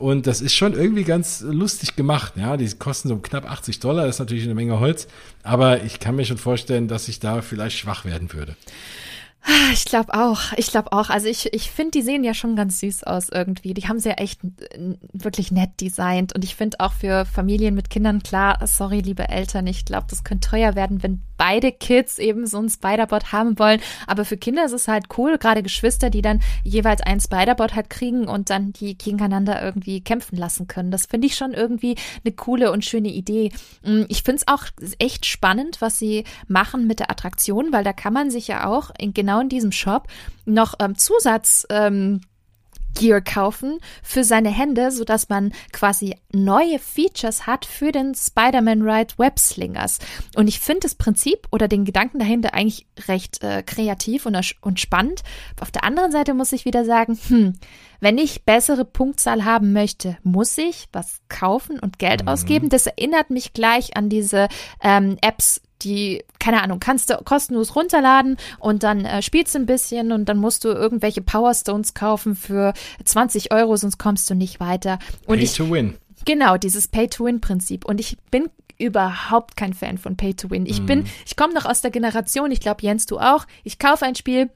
[0.00, 2.32] und das ist schon irgendwie ganz lustig gemacht.
[2.36, 5.06] Ja, die kosten so knapp 80 Dollar, das ist natürlich eine Menge Holz.
[5.42, 8.56] Aber ich kann mir schon vorstellen, dass ich da vielleicht schwach werden würde.
[9.42, 10.52] Ah, ich glaube auch.
[10.56, 11.10] Ich glaube auch.
[11.10, 13.74] Also ich, ich finde, die sehen ja schon ganz süß aus irgendwie.
[13.74, 14.40] Die haben sie ja echt
[15.12, 16.34] wirklich nett designt.
[16.34, 20.24] Und ich finde auch für Familien mit Kindern klar, sorry, liebe Eltern, ich glaube, das
[20.24, 23.80] könnte teuer werden, wenn beide Kids eben so ein Spider-Bot haben wollen.
[24.06, 27.88] Aber für Kinder ist es halt cool, gerade Geschwister, die dann jeweils ein Spider-Bot halt
[27.88, 30.90] kriegen und dann die gegeneinander irgendwie kämpfen lassen können.
[30.90, 33.52] Das finde ich schon irgendwie eine coole und schöne Idee.
[33.82, 34.64] Mm, ich finde es auch
[34.98, 38.90] echt spannend, was sie machen mit der Attraktion, weil da kann man sich ja auch
[38.98, 40.08] in genau in diesem Shop
[40.44, 42.20] noch ähm, Zusatz ähm,
[42.98, 48.82] Gear kaufen für seine Hände, so dass man quasi neue Features hat für den Spider-Man
[48.82, 49.98] Ride Webslingers.
[50.36, 54.80] Und ich finde das Prinzip oder den Gedanken dahinter eigentlich recht äh, kreativ und, und
[54.80, 55.22] spannend.
[55.60, 57.54] Auf der anderen Seite muss ich wieder sagen, hm,
[58.00, 62.28] wenn ich bessere Punktzahl haben möchte, muss ich was kaufen und Geld mhm.
[62.28, 62.68] ausgeben.
[62.68, 64.48] Das erinnert mich gleich an diese
[64.82, 69.66] ähm, Apps, die, keine Ahnung, kannst du kostenlos runterladen und dann äh, spielst du ein
[69.66, 72.72] bisschen und dann musst du irgendwelche Powerstones kaufen für
[73.04, 74.98] 20 Euro, sonst kommst du nicht weiter.
[75.26, 75.96] Und Pay ich, to win.
[76.24, 77.84] Genau, dieses Pay-to-Win-Prinzip.
[77.84, 80.66] Und ich bin überhaupt kein Fan von Pay-to-Win.
[80.66, 81.06] Ich bin, mhm.
[81.26, 83.46] ich komme noch aus der Generation, ich glaube, Jens, du auch.
[83.64, 84.50] Ich kaufe ein Spiel,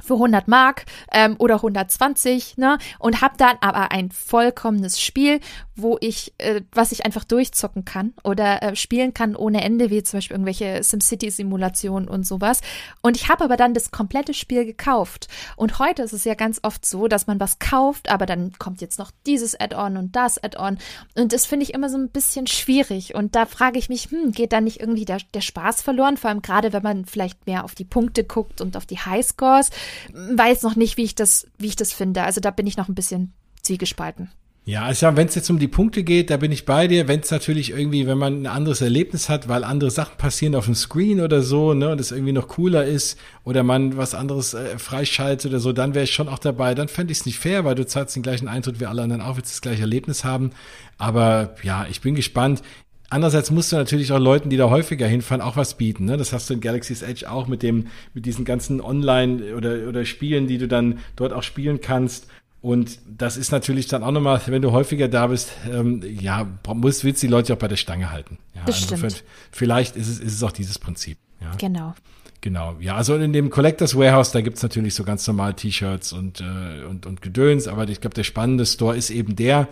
[0.00, 2.78] für 100 Mark ähm, oder 120, ne?
[2.98, 5.40] Und habe dann aber ein vollkommenes Spiel,
[5.76, 10.02] wo ich, äh, was ich einfach durchzocken kann oder äh, spielen kann ohne Ende, wie
[10.02, 12.60] zum Beispiel irgendwelche SimCity-Simulationen und sowas.
[13.02, 15.28] Und ich habe aber dann das komplette Spiel gekauft.
[15.56, 18.80] Und heute ist es ja ganz oft so, dass man was kauft, aber dann kommt
[18.80, 20.78] jetzt noch dieses Add-on und das Add-on.
[21.14, 23.14] Und das finde ich immer so ein bisschen schwierig.
[23.14, 26.16] Und da frage ich mich, hm, geht da nicht irgendwie der, der Spaß verloren?
[26.16, 29.70] Vor allem gerade, wenn man vielleicht mehr auf die Punkte guckt und auf die Highscores
[30.12, 32.22] weiß noch nicht, wie ich das, wie ich das finde.
[32.22, 34.30] Also da bin ich noch ein bisschen zwiegespalten.
[34.66, 37.06] Ja, also wenn es jetzt um die Punkte geht, da bin ich bei dir.
[37.06, 40.64] Wenn es natürlich irgendwie, wenn man ein anderes Erlebnis hat, weil andere Sachen passieren auf
[40.64, 44.54] dem Screen oder so, ne, und es irgendwie noch cooler ist, oder man was anderes
[44.54, 46.74] äh, freischaltet oder so, dann wäre ich schon auch dabei.
[46.74, 49.20] Dann fände ich es nicht fair, weil du zahlst den gleichen Eintritt wie alle anderen
[49.20, 50.52] auch, willst das gleiche Erlebnis haben.
[50.96, 52.62] Aber ja, ich bin gespannt
[53.10, 56.06] Andererseits musst du natürlich auch Leuten, die da häufiger hinfahren, auch was bieten.
[56.06, 56.16] Ne?
[56.16, 60.04] Das hast du in Galaxy's Edge auch mit dem, mit diesen ganzen Online- oder, oder
[60.04, 62.26] Spielen, die du dann dort auch spielen kannst.
[62.64, 67.04] Und das ist natürlich dann auch nochmal, wenn du häufiger da bist, ähm, ja, muss,
[67.04, 68.38] willst die Leute auch bei der Stange halten.
[68.54, 69.24] Ja, das also stimmt.
[69.50, 71.18] Vielleicht ist es, ist es auch dieses Prinzip.
[71.42, 71.52] Ja.
[71.58, 71.94] Genau.
[72.40, 76.40] Genau, ja, also in dem Collectors Warehouse, da gibt's natürlich so ganz normal T-Shirts und,
[76.40, 79.68] äh, und, und Gedöns, aber ich glaube, der spannende Store ist eben der,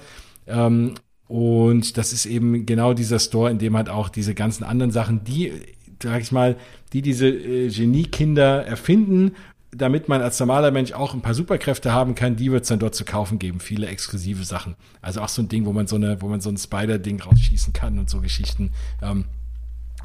[0.47, 0.93] ähm,
[1.29, 5.25] und das ist eben genau dieser Store, in dem halt auch diese ganzen anderen Sachen,
[5.25, 5.51] die,
[6.03, 6.57] sag ich mal,
[6.93, 9.33] die diese äh, Geniekinder erfinden,
[9.75, 12.95] damit man als normaler Mensch auch ein paar Superkräfte haben kann, die wird's dann dort
[12.95, 13.59] zu kaufen geben.
[13.59, 14.77] Viele exklusive Sachen.
[15.01, 17.73] Also auch so ein Ding, wo man so eine, wo man so ein Spider-Ding rausschießen
[17.73, 18.73] kann und so Geschichten.
[19.01, 19.25] Ähm,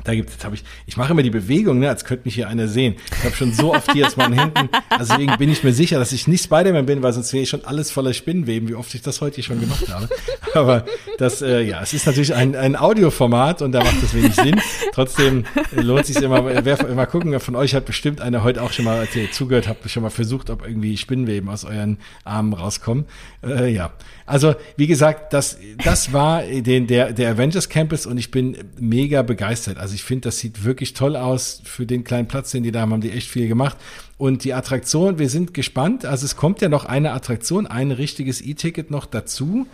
[0.03, 2.47] da gibt es, habe ich, ich mache immer die Bewegung, ne, als könnte mich hier
[2.47, 2.95] einer sehen.
[3.17, 5.99] Ich habe schon so oft hier aus meinen Händen, also deswegen bin ich mir sicher,
[5.99, 8.93] dass ich nicht Spider-Man bin, weil sonst wäre ich schon alles voller Spinnenweben, wie oft
[8.93, 10.09] ich das heute hier schon gemacht habe.
[10.53, 10.85] Aber
[11.17, 14.59] das, äh, ja, es ist natürlich ein, ein Audioformat und da macht es wenig Sinn.
[14.93, 15.45] Trotzdem
[15.75, 18.99] lohnt sich immer, wer mal gucken, von euch hat bestimmt einer heute auch schon mal,
[18.99, 23.05] als ihr zugehört habt, schon mal versucht, ob irgendwie Spinnenweben aus euren Armen rauskommen.
[23.43, 23.91] Äh, ja,
[24.27, 29.21] also wie gesagt, das, das war den, der, der Avengers Campus und ich bin mega
[29.21, 29.77] begeistert.
[29.77, 32.81] Also ich finde, das sieht wirklich toll aus für den kleinen Platz, den die da
[32.81, 33.77] haben, haben die echt viel gemacht.
[34.17, 36.03] Und die Attraktion, wir sind gespannt.
[36.03, 39.65] Also es kommt ja noch eine Attraktion, ein richtiges E-Ticket noch dazu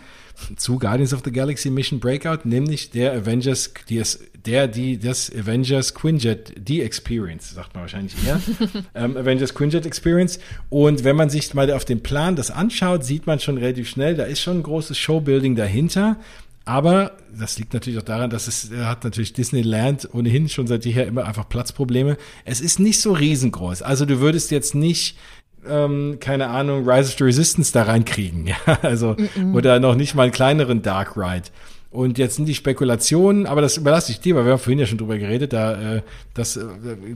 [0.56, 5.32] zu Guardians of the Galaxy Mission Breakout, nämlich der Avengers, die es, der, die, das
[5.34, 8.40] Avengers Quinjet, die Experience, sagt man wahrscheinlich eher,
[8.94, 10.38] ähm, Avengers Quinjet Experience.
[10.68, 14.14] Und wenn man sich mal auf den Plan das anschaut, sieht man schon relativ schnell,
[14.14, 16.16] da ist schon ein großes Showbuilding dahinter.
[16.66, 21.06] Aber das liegt natürlich auch daran, dass es hat natürlich Disneyland ohnehin schon seit jeher
[21.06, 22.16] immer einfach Platzprobleme.
[22.46, 23.82] Es ist nicht so riesengroß.
[23.82, 25.18] Also du würdest jetzt nicht
[25.66, 29.54] ähm, keine Ahnung, Rise of the Resistance da reinkriegen, ja, also mm -mm.
[29.54, 31.48] oder noch nicht mal einen kleineren Dark Ride.
[31.94, 34.86] Und jetzt sind die Spekulationen, aber das überlasse ich dir, weil wir haben vorhin ja
[34.86, 36.02] schon drüber geredet, da, äh,
[36.34, 36.64] das, äh,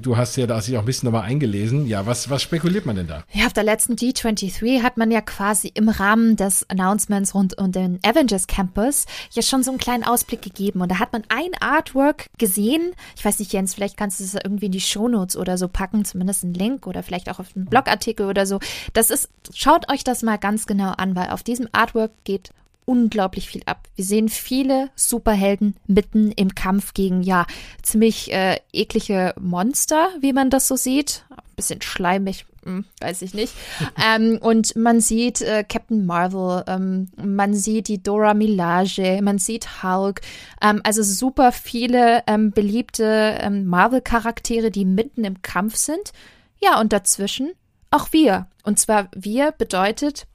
[0.00, 1.88] du hast ja da sich auch ein bisschen nochmal eingelesen.
[1.88, 3.24] Ja, was, was spekuliert man denn da?
[3.32, 7.72] Ja, auf der letzten D23 hat man ja quasi im Rahmen des Announcements rund um
[7.72, 10.80] den Avengers Campus ja schon so einen kleinen Ausblick gegeben.
[10.80, 12.92] Und da hat man ein Artwork gesehen.
[13.16, 16.04] Ich weiß nicht, Jens, vielleicht kannst du es irgendwie in die Shownotes oder so packen,
[16.04, 18.60] zumindest einen Link oder vielleicht auch auf einen Blogartikel oder so.
[18.92, 22.50] Das ist, schaut euch das mal ganz genau an, weil auf diesem Artwork geht
[22.88, 23.86] unglaublich viel ab.
[23.96, 27.46] Wir sehen viele Superhelden mitten im Kampf gegen, ja,
[27.82, 31.24] ziemlich äh, eklige Monster, wie man das so sieht.
[31.30, 33.52] Ein bisschen schleimig, hm, weiß ich nicht.
[34.02, 39.82] ähm, und man sieht äh, Captain Marvel, ähm, man sieht die Dora Milaje, man sieht
[39.82, 40.22] Hulk.
[40.62, 46.12] Ähm, also super viele ähm, beliebte ähm, Marvel-Charaktere, die mitten im Kampf sind.
[46.58, 47.52] Ja, und dazwischen
[47.90, 48.46] auch wir.
[48.64, 50.26] Und zwar wir bedeutet,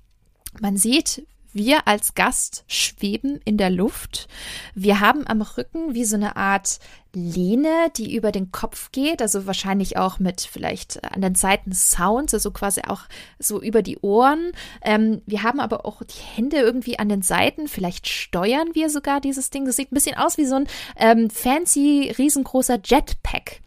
[0.61, 4.27] man sieht, wir als Gast schweben in der Luft.
[4.75, 6.79] Wir haben am Rücken wie so eine Art
[7.15, 12.33] Lehne, die über den Kopf geht, also wahrscheinlich auch mit vielleicht an den Seiten Sounds,
[12.33, 13.01] also quasi auch
[13.39, 14.51] so über die Ohren.
[14.81, 19.21] Ähm, wir haben aber auch die Hände irgendwie an den Seiten, vielleicht steuern wir sogar
[19.21, 19.65] dieses Ding.
[19.65, 23.61] Das sieht ein bisschen aus wie so ein ähm, fancy, riesengroßer Jetpack.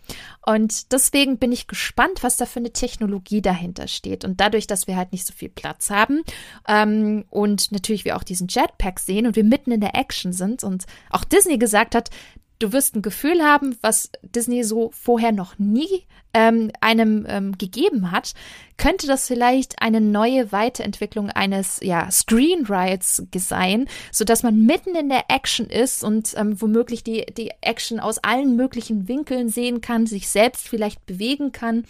[0.44, 4.24] Und deswegen bin ich gespannt, was da für eine Technologie dahinter steht.
[4.24, 6.22] Und dadurch, dass wir halt nicht so viel Platz haben
[6.68, 10.62] ähm, und natürlich wir auch diesen Jetpack sehen und wir mitten in der Action sind
[10.62, 12.10] und auch Disney gesagt hat,
[12.58, 18.10] du wirst ein Gefühl haben, was Disney so vorher noch nie ähm, einem ähm, gegeben
[18.10, 18.34] hat,
[18.76, 25.08] könnte das vielleicht eine neue Weiterentwicklung eines ja, Screenwrites sein, so dass man mitten in
[25.08, 30.06] der Action ist und ähm, womöglich die, die Action aus allen möglichen Winkeln sehen kann,
[30.06, 31.84] sich selbst vielleicht bewegen kann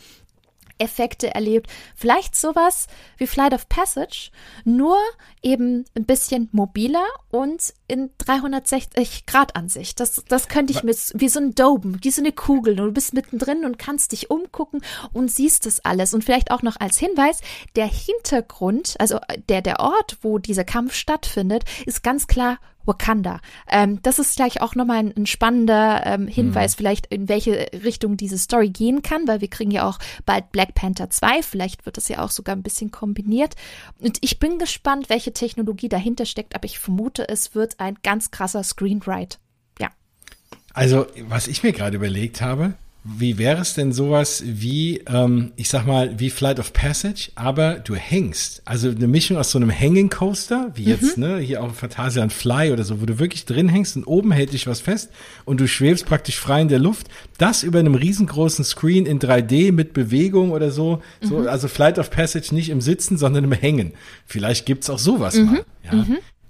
[0.79, 1.71] Effekte erlebt.
[1.95, 2.87] Vielleicht sowas
[3.17, 4.31] wie Flight of Passage,
[4.65, 4.97] nur
[5.43, 10.01] eben ein bisschen mobiler und in 360 Grad Ansicht.
[10.01, 12.77] Das, das könnte ich mit, wie so ein Dome, wie so eine Kugel.
[12.77, 14.81] Du bist mittendrin und kannst dich umgucken
[15.13, 16.15] und siehst das alles.
[16.15, 17.41] Und vielleicht auch noch als Hinweis,
[17.77, 19.19] der Hintergrund, also
[19.49, 23.41] der, der Ort, wo dieser Kampf stattfindet, ist ganz klar Wakanda.
[23.69, 26.79] Ähm, das ist gleich auch nochmal ein, ein spannender ähm, Hinweis, mhm.
[26.79, 30.75] vielleicht in welche Richtung diese Story gehen kann, weil wir kriegen ja auch bald Black
[30.75, 33.55] Panther 2, vielleicht wird das ja auch sogar ein bisschen kombiniert.
[33.99, 38.31] Und ich bin gespannt, welche Technologie dahinter steckt, aber ich vermute, es wird ein ganz
[38.31, 39.39] krasser Screenwrite.
[39.81, 39.91] Ja.
[40.73, 42.75] Also, was ich mir gerade überlegt habe,
[43.09, 47.75] wie wäre es denn sowas wie, ähm, ich sag mal, wie Flight of Passage, aber
[47.75, 48.63] du hängst.
[48.65, 51.25] Also eine Mischung aus so einem Hanging Coaster, wie jetzt, mhm.
[51.25, 54.53] ne, hier auch Phantasian Fly oder so, wo du wirklich drin hängst und oben hält
[54.53, 55.11] dich was fest
[55.45, 57.07] und du schwebst praktisch frei in der Luft.
[57.39, 61.01] Das über einem riesengroßen Screen in 3D mit Bewegung oder so.
[61.23, 61.27] Mhm.
[61.27, 63.93] so also Flight of Passage nicht im Sitzen, sondern im Hängen.
[64.25, 65.45] Vielleicht gibt's auch sowas mhm.
[65.45, 65.65] mal.
[65.85, 66.07] Ja.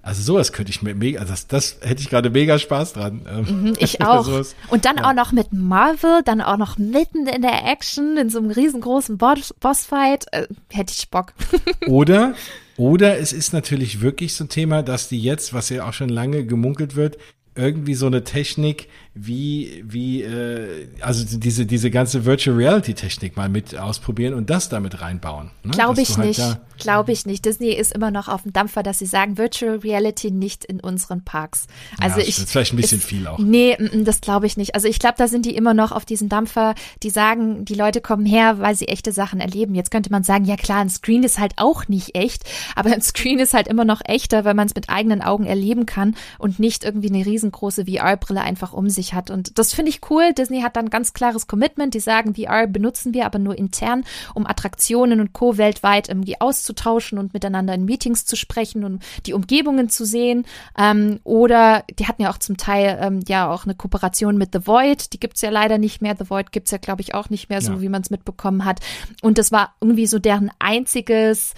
[0.06, 3.26] Also sowas könnte ich mir mega, also das, das hätte ich gerade mega Spaß dran.
[3.28, 4.24] Ähm, mhm, ich auch.
[4.68, 5.10] Und dann ja.
[5.10, 9.18] auch noch mit Marvel, dann auch noch mitten in der Action, in so einem riesengroßen
[9.18, 11.32] Boss Bossfight, äh, hätte ich Bock.
[11.88, 12.34] Oder,
[12.76, 16.10] oder es ist natürlich wirklich so ein Thema, dass die jetzt, was ja auch schon
[16.10, 17.16] lange gemunkelt wird,
[17.56, 18.88] irgendwie so eine Technik
[19.18, 24.68] wie, wie, äh, also diese, diese ganze Virtual Reality Technik mal mit ausprobieren und das
[24.68, 25.50] damit reinbauen.
[25.64, 25.70] Ne?
[25.72, 26.60] Glaube ich halt nicht.
[26.78, 27.46] Glaube ich nicht.
[27.46, 31.24] Disney ist immer noch auf dem Dampfer, dass sie sagen, Virtual Reality nicht in unseren
[31.24, 31.66] Parks.
[31.98, 32.36] Also ja, ich.
[32.36, 33.38] Das ist vielleicht ein bisschen ist, viel auch.
[33.38, 34.74] Nee, das glaube ich nicht.
[34.74, 38.02] Also ich glaube, da sind die immer noch auf diesem Dampfer, die sagen, die Leute
[38.02, 39.74] kommen her, weil sie echte Sachen erleben.
[39.74, 42.44] Jetzt könnte man sagen, ja klar, ein Screen ist halt auch nicht echt,
[42.74, 45.86] aber ein Screen ist halt immer noch echter, weil man es mit eigenen Augen erleben
[45.86, 49.30] kann und nicht irgendwie eine riesengroße VR-Brille einfach um sich hat.
[49.30, 50.32] Und das finde ich cool.
[50.32, 51.94] Disney hat dann ganz klares Commitment.
[51.94, 54.04] Die sagen, VR benutzen wir aber nur intern,
[54.34, 55.56] um Attraktionen und Co.
[55.56, 60.46] weltweit irgendwie auszutauschen und miteinander in Meetings zu sprechen und die Umgebungen zu sehen.
[60.78, 64.66] Ähm, oder die hatten ja auch zum Teil ähm, ja auch eine Kooperation mit The
[64.66, 65.12] Void.
[65.12, 66.16] Die gibt's ja leider nicht mehr.
[66.18, 67.80] The Void gibt's ja, glaube ich, auch nicht mehr, so ja.
[67.80, 68.80] wie man es mitbekommen hat.
[69.22, 71.54] Und das war irgendwie so deren einziges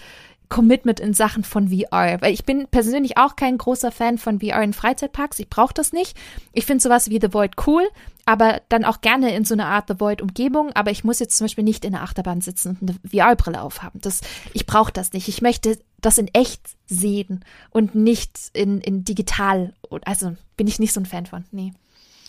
[0.49, 2.19] Commitment in Sachen von VR.
[2.21, 5.39] Weil ich bin persönlich auch kein großer Fan von VR in Freizeitparks.
[5.39, 6.17] Ich brauche das nicht.
[6.53, 7.87] Ich finde sowas wie The Void cool,
[8.25, 10.73] aber dann auch gerne in so einer Art The Void-Umgebung.
[10.73, 14.01] Aber ich muss jetzt zum Beispiel nicht in der Achterbahn sitzen und eine VR-Brille aufhaben.
[14.01, 14.21] Das,
[14.53, 15.29] ich brauche das nicht.
[15.29, 19.75] Ich möchte das in echt sehen und nicht in, in digital.
[20.05, 21.45] Also bin ich nicht so ein Fan von.
[21.51, 21.73] Nee.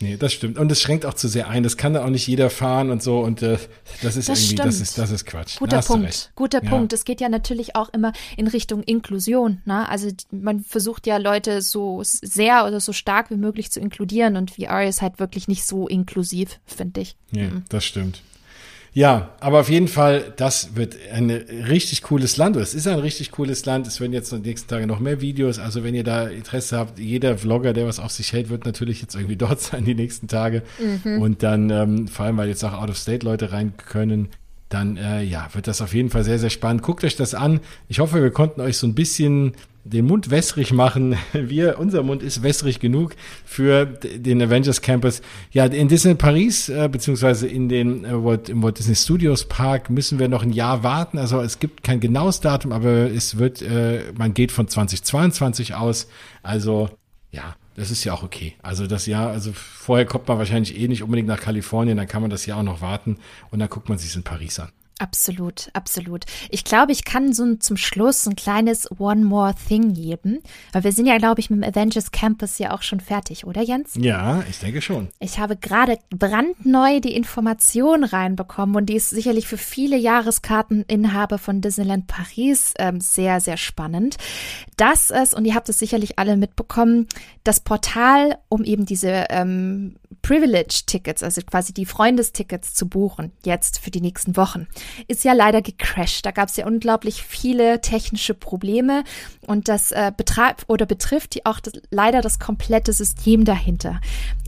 [0.01, 0.57] Nee, das stimmt.
[0.57, 1.63] Und es schränkt auch zu sehr ein.
[1.63, 3.19] Das kann da auch nicht jeder fahren und so.
[3.19, 3.57] Und äh,
[4.01, 4.59] das ist das irgendwie, stimmt.
[4.59, 5.57] das ist, das ist Quatsch.
[5.57, 6.31] Guter Punkt.
[6.35, 6.69] Guter ja.
[6.69, 6.93] Punkt.
[6.93, 9.61] Es geht ja natürlich auch immer in Richtung Inklusion.
[9.65, 9.87] Ne?
[9.89, 14.51] Also man versucht ja Leute so sehr oder so stark wie möglich zu inkludieren und
[14.51, 17.17] VR ist halt wirklich nicht so inklusiv, finde ich.
[17.31, 17.65] Ja, mhm.
[17.67, 18.21] das stimmt.
[18.93, 22.55] Ja, aber auf jeden Fall, das wird ein richtig cooles Land.
[22.55, 23.87] Es ist ein richtig cooles Land.
[23.87, 25.59] Es werden jetzt in den nächsten Tagen noch mehr Videos.
[25.59, 29.01] Also wenn ihr da Interesse habt, jeder Vlogger, der was auf sich hält, wird natürlich
[29.01, 30.63] jetzt irgendwie dort sein die nächsten Tage.
[30.79, 31.21] Mhm.
[31.21, 34.29] Und dann, ähm, vor allem, weil jetzt auch Out-of-State-Leute rein können,
[34.69, 36.83] dann äh, ja, wird das auf jeden Fall sehr, sehr spannend.
[36.83, 37.59] Guckt euch das an.
[37.87, 39.53] Ich hoffe, wir konnten euch so ein bisschen
[39.83, 41.15] den Mund wässrig machen.
[41.33, 43.15] Wir, unser Mund ist wässrig genug
[43.45, 45.21] für den Avengers Campus.
[45.51, 49.89] Ja, in Disney Paris, äh, beziehungsweise in den äh, Walt, im Walt Disney Studios Park
[49.89, 51.17] müssen wir noch ein Jahr warten.
[51.17, 56.07] Also es gibt kein genaues Datum, aber es wird, äh, man geht von 2022 aus.
[56.43, 56.89] Also,
[57.31, 58.55] ja, das ist ja auch okay.
[58.61, 62.21] Also das Jahr, also vorher kommt man wahrscheinlich eh nicht unbedingt nach Kalifornien, dann kann
[62.21, 63.17] man das Jahr auch noch warten
[63.51, 64.69] und dann guckt man sich in Paris an.
[64.99, 66.25] Absolut, absolut.
[66.49, 70.39] Ich glaube, ich kann so zum Schluss ein kleines One More Thing geben,
[70.73, 73.61] weil wir sind ja, glaube ich, mit dem Avengers Campus ja auch schon fertig, oder
[73.61, 73.93] Jens?
[73.95, 75.07] Ja, ich denke schon.
[75.19, 81.61] Ich habe gerade brandneu die Information reinbekommen und die ist sicherlich für viele Jahreskarteninhaber von
[81.61, 84.17] Disneyland Paris ähm, sehr, sehr spannend,
[84.75, 87.07] dass es, und ihr habt es sicherlich alle mitbekommen,
[87.45, 93.91] das Portal, um eben diese ähm, Privilege-Tickets, also quasi die Freundestickets zu buchen, jetzt für
[93.91, 94.67] die nächsten Wochen,
[95.07, 96.25] ist ja leider gecrashed.
[96.25, 99.03] Da gab es ja unglaublich viele technische Probleme
[99.47, 103.99] und das äh, betreibt oder betrifft die auch das, leider das komplette System dahinter.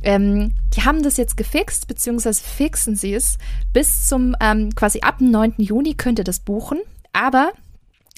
[0.03, 3.37] Ähm, die haben das jetzt gefixt, beziehungsweise fixen sie es.
[3.73, 5.55] Bis zum ähm, quasi ab dem 9.
[5.57, 6.79] Juni könnt ihr das buchen,
[7.13, 7.51] aber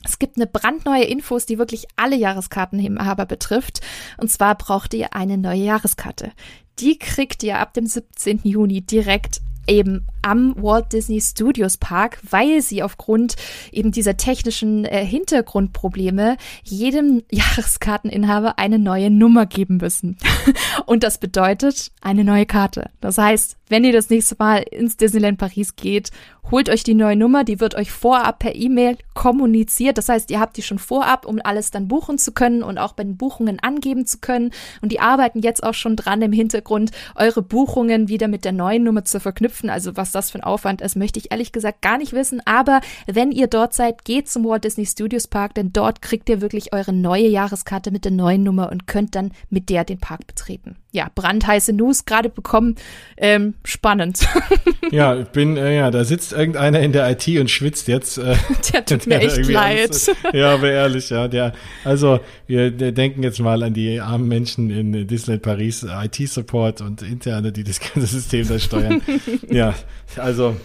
[0.06, 3.82] es gibt eine brandneue Infos, die wirklich alle Jahreskarteninhaber betrifft.
[4.18, 6.32] Und zwar braucht ihr eine neue Jahreskarte.
[6.80, 8.42] Die kriegt ihr ab dem 17.
[8.44, 13.36] Juni direkt eben am Walt Disney Studios Park, weil sie aufgrund
[13.72, 20.18] eben dieser technischen äh, Hintergrundprobleme jedem Jahreskarteninhaber eine neue Nummer geben müssen.
[20.86, 22.90] Und das bedeutet eine neue Karte.
[23.02, 26.12] Das heißt, wenn ihr das nächste Mal ins Disneyland Paris geht,
[26.52, 29.98] holt euch die neue Nummer, die wird euch vorab per E-Mail kommuniziert.
[29.98, 32.94] Das heißt, ihr habt die schon vorab, um alles dann buchen zu können und auch
[32.94, 34.52] bei den Buchungen angeben zu können.
[34.84, 38.84] Und die arbeiten jetzt auch schon dran im Hintergrund, eure Buchungen wieder mit der neuen
[38.84, 39.72] Nummer zu verknüpfen.
[39.72, 42.44] Also was das für ein Aufwand ist, möchte ich ehrlich gesagt gar nicht wissen.
[42.46, 46.42] Aber wenn ihr dort seid, geht zum Walt Disney Studios Park, denn dort kriegt ihr
[46.42, 50.28] wirklich eure neue Jahreskarte mit der neuen Nummer und könnt dann mit der den Park
[50.28, 50.76] betreten.
[50.96, 52.76] Ja, brandheiße News gerade bekommen.
[53.18, 54.28] Ähm, spannend.
[54.92, 58.20] ja, ich bin, äh, ja, da sitzt irgendeiner in der IT und schwitzt jetzt.
[58.20, 58.36] Äh,
[58.72, 59.90] der tut mir echt leid.
[59.90, 61.54] Alles, ja, aber ehrlich, ja, der,
[61.84, 67.52] also wir denken jetzt mal an die armen Menschen in Disneyland Paris, IT-Support und Interne,
[67.52, 69.02] die das ganze System da steuern.
[69.50, 69.74] ja,
[70.18, 70.56] also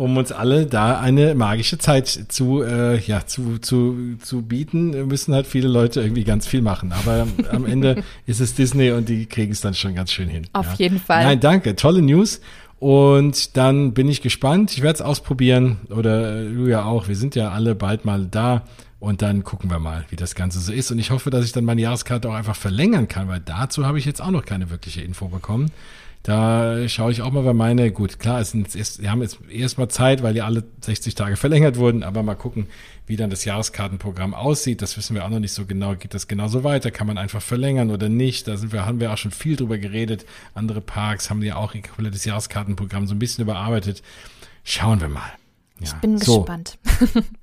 [0.00, 5.34] um uns alle da eine magische Zeit zu, äh, ja, zu, zu, zu bieten, müssen
[5.34, 6.92] halt viele Leute irgendwie ganz viel machen.
[6.92, 10.46] Aber am Ende ist es Disney und die kriegen es dann schon ganz schön hin.
[10.54, 10.74] Auf ja.
[10.78, 11.24] jeden Fall.
[11.24, 11.76] Nein, danke.
[11.76, 12.40] Tolle News.
[12.78, 14.72] Und dann bin ich gespannt.
[14.72, 15.80] Ich werde es ausprobieren.
[15.90, 17.06] Oder du ja auch.
[17.06, 18.62] Wir sind ja alle bald mal da.
[19.00, 20.90] Und dann gucken wir mal, wie das Ganze so ist.
[20.90, 23.98] Und ich hoffe, dass ich dann meine Jahreskarte auch einfach verlängern kann, weil dazu habe
[23.98, 25.70] ich jetzt auch noch keine wirkliche Info bekommen.
[26.22, 29.38] Da schaue ich auch mal, wer meine, gut, klar, es sind erst, wir haben jetzt
[29.50, 32.66] erstmal Zeit, weil ja alle 60 Tage verlängert wurden, aber mal gucken,
[33.06, 34.82] wie dann das Jahreskartenprogramm aussieht.
[34.82, 35.96] Das wissen wir auch noch nicht so genau.
[35.96, 36.90] Geht das genauso weiter?
[36.90, 38.46] Kann man einfach verlängern oder nicht?
[38.48, 40.26] Da sind wir, haben wir auch schon viel drüber geredet.
[40.54, 44.02] Andere Parks haben ja auch ihr komplettes Jahreskartenprogramm so ein bisschen überarbeitet.
[44.62, 45.32] Schauen wir mal.
[45.80, 45.86] Ja.
[45.86, 46.42] Ich bin so.
[46.42, 46.78] gespannt.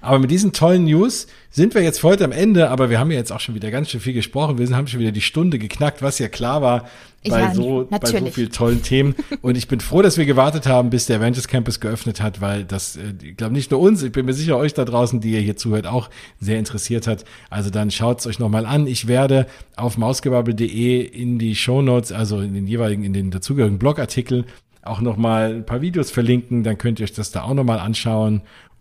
[0.00, 3.18] Aber mit diesen tollen News sind wir jetzt heute am Ende, aber wir haben ja
[3.18, 4.58] jetzt auch schon wieder ganz schön viel gesprochen.
[4.58, 6.88] Wir haben schon wieder die Stunde geknackt, was ja klar war
[7.28, 9.14] bei, ja, so, bei so vielen tollen Themen.
[9.42, 12.64] Und ich bin froh, dass wir gewartet haben, bis der Avengers Campus geöffnet hat, weil
[12.64, 15.32] das, äh, ich glaube nicht nur uns, ich bin mir sicher euch da draußen, die
[15.32, 16.08] ihr hier zuhört, auch
[16.40, 17.24] sehr interessiert hat.
[17.50, 18.86] Also dann schaut es euch nochmal an.
[18.86, 19.46] Ich werde
[19.76, 24.46] auf mausgebabbel.de in die Show Notes, also in den jeweiligen, in den dazugehörigen Blogartikel
[24.82, 28.40] auch nochmal ein paar Videos verlinken, dann könnt ihr euch das da auch nochmal anschauen.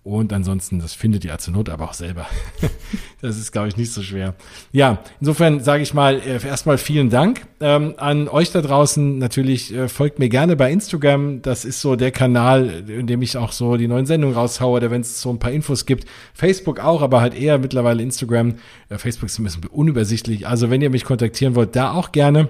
[0.10, 2.26] Und ansonsten, das findet ihr zur Not aber auch selber.
[3.22, 4.34] das ist, glaube ich, nicht so schwer.
[4.72, 9.19] Ja, insofern sage ich mal äh, erstmal vielen Dank ähm, an euch da draußen.
[9.19, 11.44] Natürlich äh, folgt mir gerne bei Instagram.
[11.44, 14.90] Das ist so der Kanal, in dem ich auch so die neuen Sendungen raushaue, oder
[14.90, 16.07] wenn es so ein paar Infos gibt.
[16.34, 18.56] Facebook auch, aber halt eher mittlerweile Instagram.
[18.90, 20.48] Äh, Facebook ist ein bisschen unübersichtlich.
[20.48, 22.49] Also wenn ihr mich kontaktieren wollt, da auch gerne.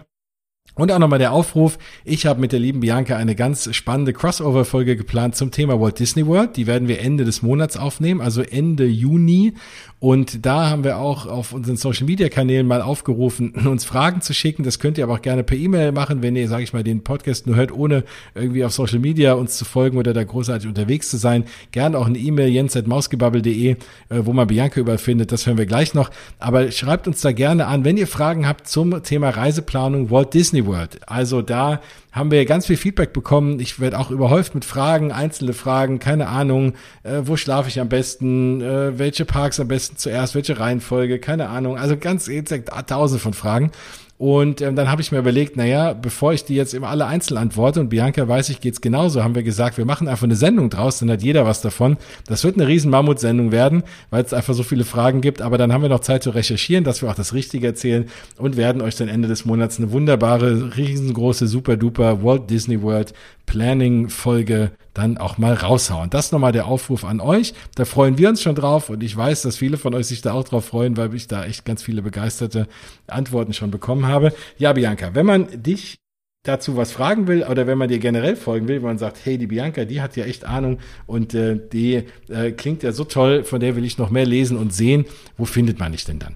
[0.80, 4.96] Und auch nochmal der Aufruf, ich habe mit der lieben Bianca eine ganz spannende Crossover-Folge
[4.96, 6.56] geplant zum Thema Walt Disney World.
[6.56, 9.56] Die werden wir Ende des Monats aufnehmen, also Ende Juni.
[10.00, 14.34] Und da haben wir auch auf unseren Social Media Kanälen mal aufgerufen, uns Fragen zu
[14.34, 14.64] schicken.
[14.64, 17.04] Das könnt ihr aber auch gerne per E-Mail machen, wenn ihr, sage ich mal, den
[17.04, 21.10] Podcast nur hört, ohne irgendwie auf Social Media uns zu folgen oder da großartig unterwegs
[21.10, 21.44] zu sein.
[21.72, 23.76] Gerne auch eine E-Mail jens@mausgebabbel.de, äh,
[24.10, 25.34] wo man Bianca überfindet.
[25.34, 26.12] Das hören wir gleich noch.
[26.40, 30.66] Aber schreibt uns da gerne an, wenn ihr Fragen habt zum Thema Reiseplanung Walt Disney
[30.66, 31.00] World.
[31.08, 31.82] Also da
[32.12, 33.60] haben wir ganz viel Feedback bekommen.
[33.60, 36.74] Ich werde auch überhäuft mit Fragen, einzelne Fragen, keine Ahnung,
[37.04, 41.50] äh, wo schlafe ich am besten, äh, welche Parks am besten zuerst, welche Reihenfolge, keine
[41.50, 41.78] Ahnung.
[41.78, 43.72] Also ganz exakt tausend von Fragen.
[44.20, 47.38] Und ähm, dann habe ich mir überlegt, naja, bevor ich die jetzt immer alle einzeln
[47.38, 50.70] antworte und Bianca weiß ich, geht's genauso, haben wir gesagt, wir machen einfach eine Sendung
[50.70, 51.96] draus, dann hat jeder was davon.
[52.28, 55.72] Das wird eine riesen Mammut-Sendung werden, weil es einfach so viele Fragen gibt, aber dann
[55.72, 58.98] haben wir noch Zeit zu recherchieren, dass wir auch das Richtige erzählen und werden euch
[58.98, 63.14] dann Ende des Monats eine wunderbare, riesengroße, super duper Walt Disney World
[63.46, 66.10] Planning-Folge dann auch mal raushauen.
[66.10, 67.54] Das nochmal der Aufruf an euch.
[67.76, 70.34] Da freuen wir uns schon drauf und ich weiß, dass viele von euch sich da
[70.34, 72.68] auch drauf freuen, weil ich da echt ganz viele begeisterte
[73.08, 74.34] Antworten schon bekommen habe.
[74.58, 76.00] Ja, Bianca, wenn man dich
[76.44, 79.38] dazu was fragen will oder wenn man dir generell folgen will, wenn man sagt, hey,
[79.38, 83.44] die Bianca, die hat ja echt Ahnung und äh, die äh, klingt ja so toll,
[83.44, 85.06] von der will ich noch mehr lesen und sehen,
[85.38, 86.36] wo findet man dich denn dann?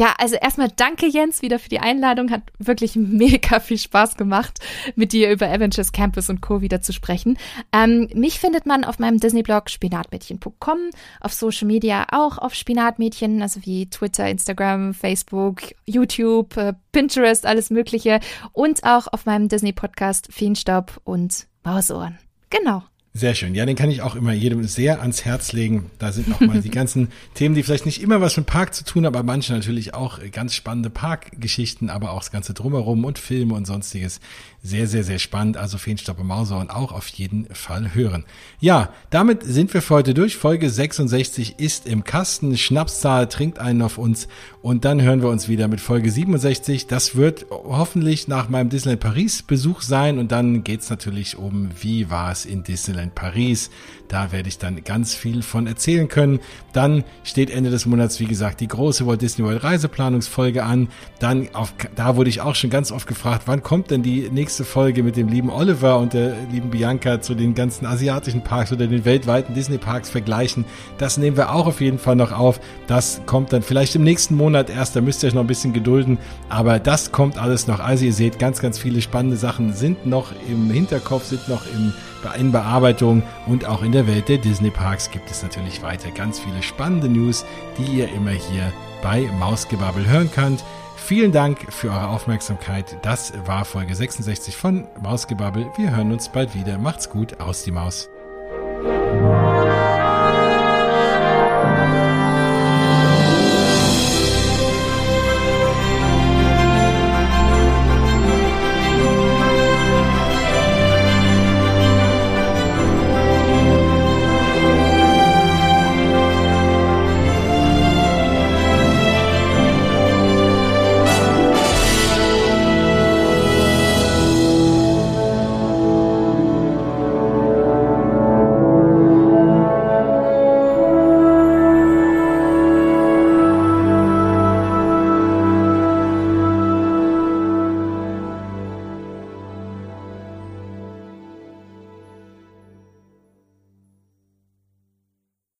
[0.00, 2.30] Ja, also erstmal danke Jens wieder für die Einladung.
[2.30, 4.58] Hat wirklich mega viel Spaß gemacht,
[4.96, 6.62] mit dir über Avengers Campus und Co.
[6.62, 7.36] wieder zu sprechen.
[7.70, 10.78] Ähm, mich findet man auf meinem Disney-Blog spinatmädchen.com,
[11.20, 17.68] auf Social Media auch auf Spinatmädchen, also wie Twitter, Instagram, Facebook, YouTube, äh, Pinterest, alles
[17.68, 18.20] Mögliche.
[18.52, 22.18] Und auch auf meinem Disney-Podcast Feenstaub und Mausohren.
[22.48, 22.84] Genau.
[23.12, 23.56] Sehr schön.
[23.56, 25.90] Ja, den kann ich auch immer jedem sehr ans Herz legen.
[25.98, 29.04] Da sind nochmal die ganzen Themen, die vielleicht nicht immer was mit Park zu tun,
[29.04, 33.66] aber manche natürlich auch ganz spannende Parkgeschichten, aber auch das ganze Drumherum und Filme und
[33.66, 34.20] sonstiges.
[34.62, 35.56] Sehr, sehr, sehr spannend.
[35.56, 38.24] Also Feenstaub und Mauser und auch auf jeden Fall hören.
[38.60, 40.36] Ja, damit sind wir für heute durch.
[40.36, 42.56] Folge 66 ist im Kasten.
[42.56, 44.28] Schnapszahl trinkt einen auf uns
[44.62, 46.86] und dann hören wir uns wieder mit Folge 67.
[46.86, 52.10] Das wird hoffentlich nach meinem Disneyland Paris Besuch sein und dann geht's natürlich um, wie
[52.10, 53.70] war es in Disneyland Paris.
[54.10, 56.40] Da werde ich dann ganz viel von erzählen können.
[56.72, 60.88] Dann steht Ende des Monats, wie gesagt, die große Walt Disney World Reiseplanungsfolge an.
[61.20, 64.64] Dann auf, da wurde ich auch schon ganz oft gefragt, wann kommt denn die nächste
[64.64, 68.88] Folge mit dem lieben Oliver und der lieben Bianca zu den ganzen asiatischen Parks oder
[68.88, 70.64] den weltweiten Disney Parks vergleichen.
[70.98, 72.60] Das nehmen wir auch auf jeden Fall noch auf.
[72.88, 74.96] Das kommt dann vielleicht im nächsten Monat erst.
[74.96, 76.18] Da müsst ihr euch noch ein bisschen gedulden.
[76.48, 77.80] Aber das kommt alles noch.
[77.80, 81.92] Also ihr seht, ganz, ganz viele spannende Sachen sind noch im Hinterkopf, sind noch im
[82.38, 86.38] in Bearbeitung und auch in der Welt der Disney Parks gibt es natürlich weiter ganz
[86.38, 87.46] viele spannende News,
[87.78, 88.70] die ihr immer hier
[89.02, 90.62] bei Mausgebabbel hören könnt.
[90.96, 92.98] Vielen Dank für eure Aufmerksamkeit.
[93.00, 95.66] Das war Folge 66 von Mausgebabbel.
[95.76, 96.76] Wir hören uns bald wieder.
[96.76, 98.10] Macht's gut, aus die Maus.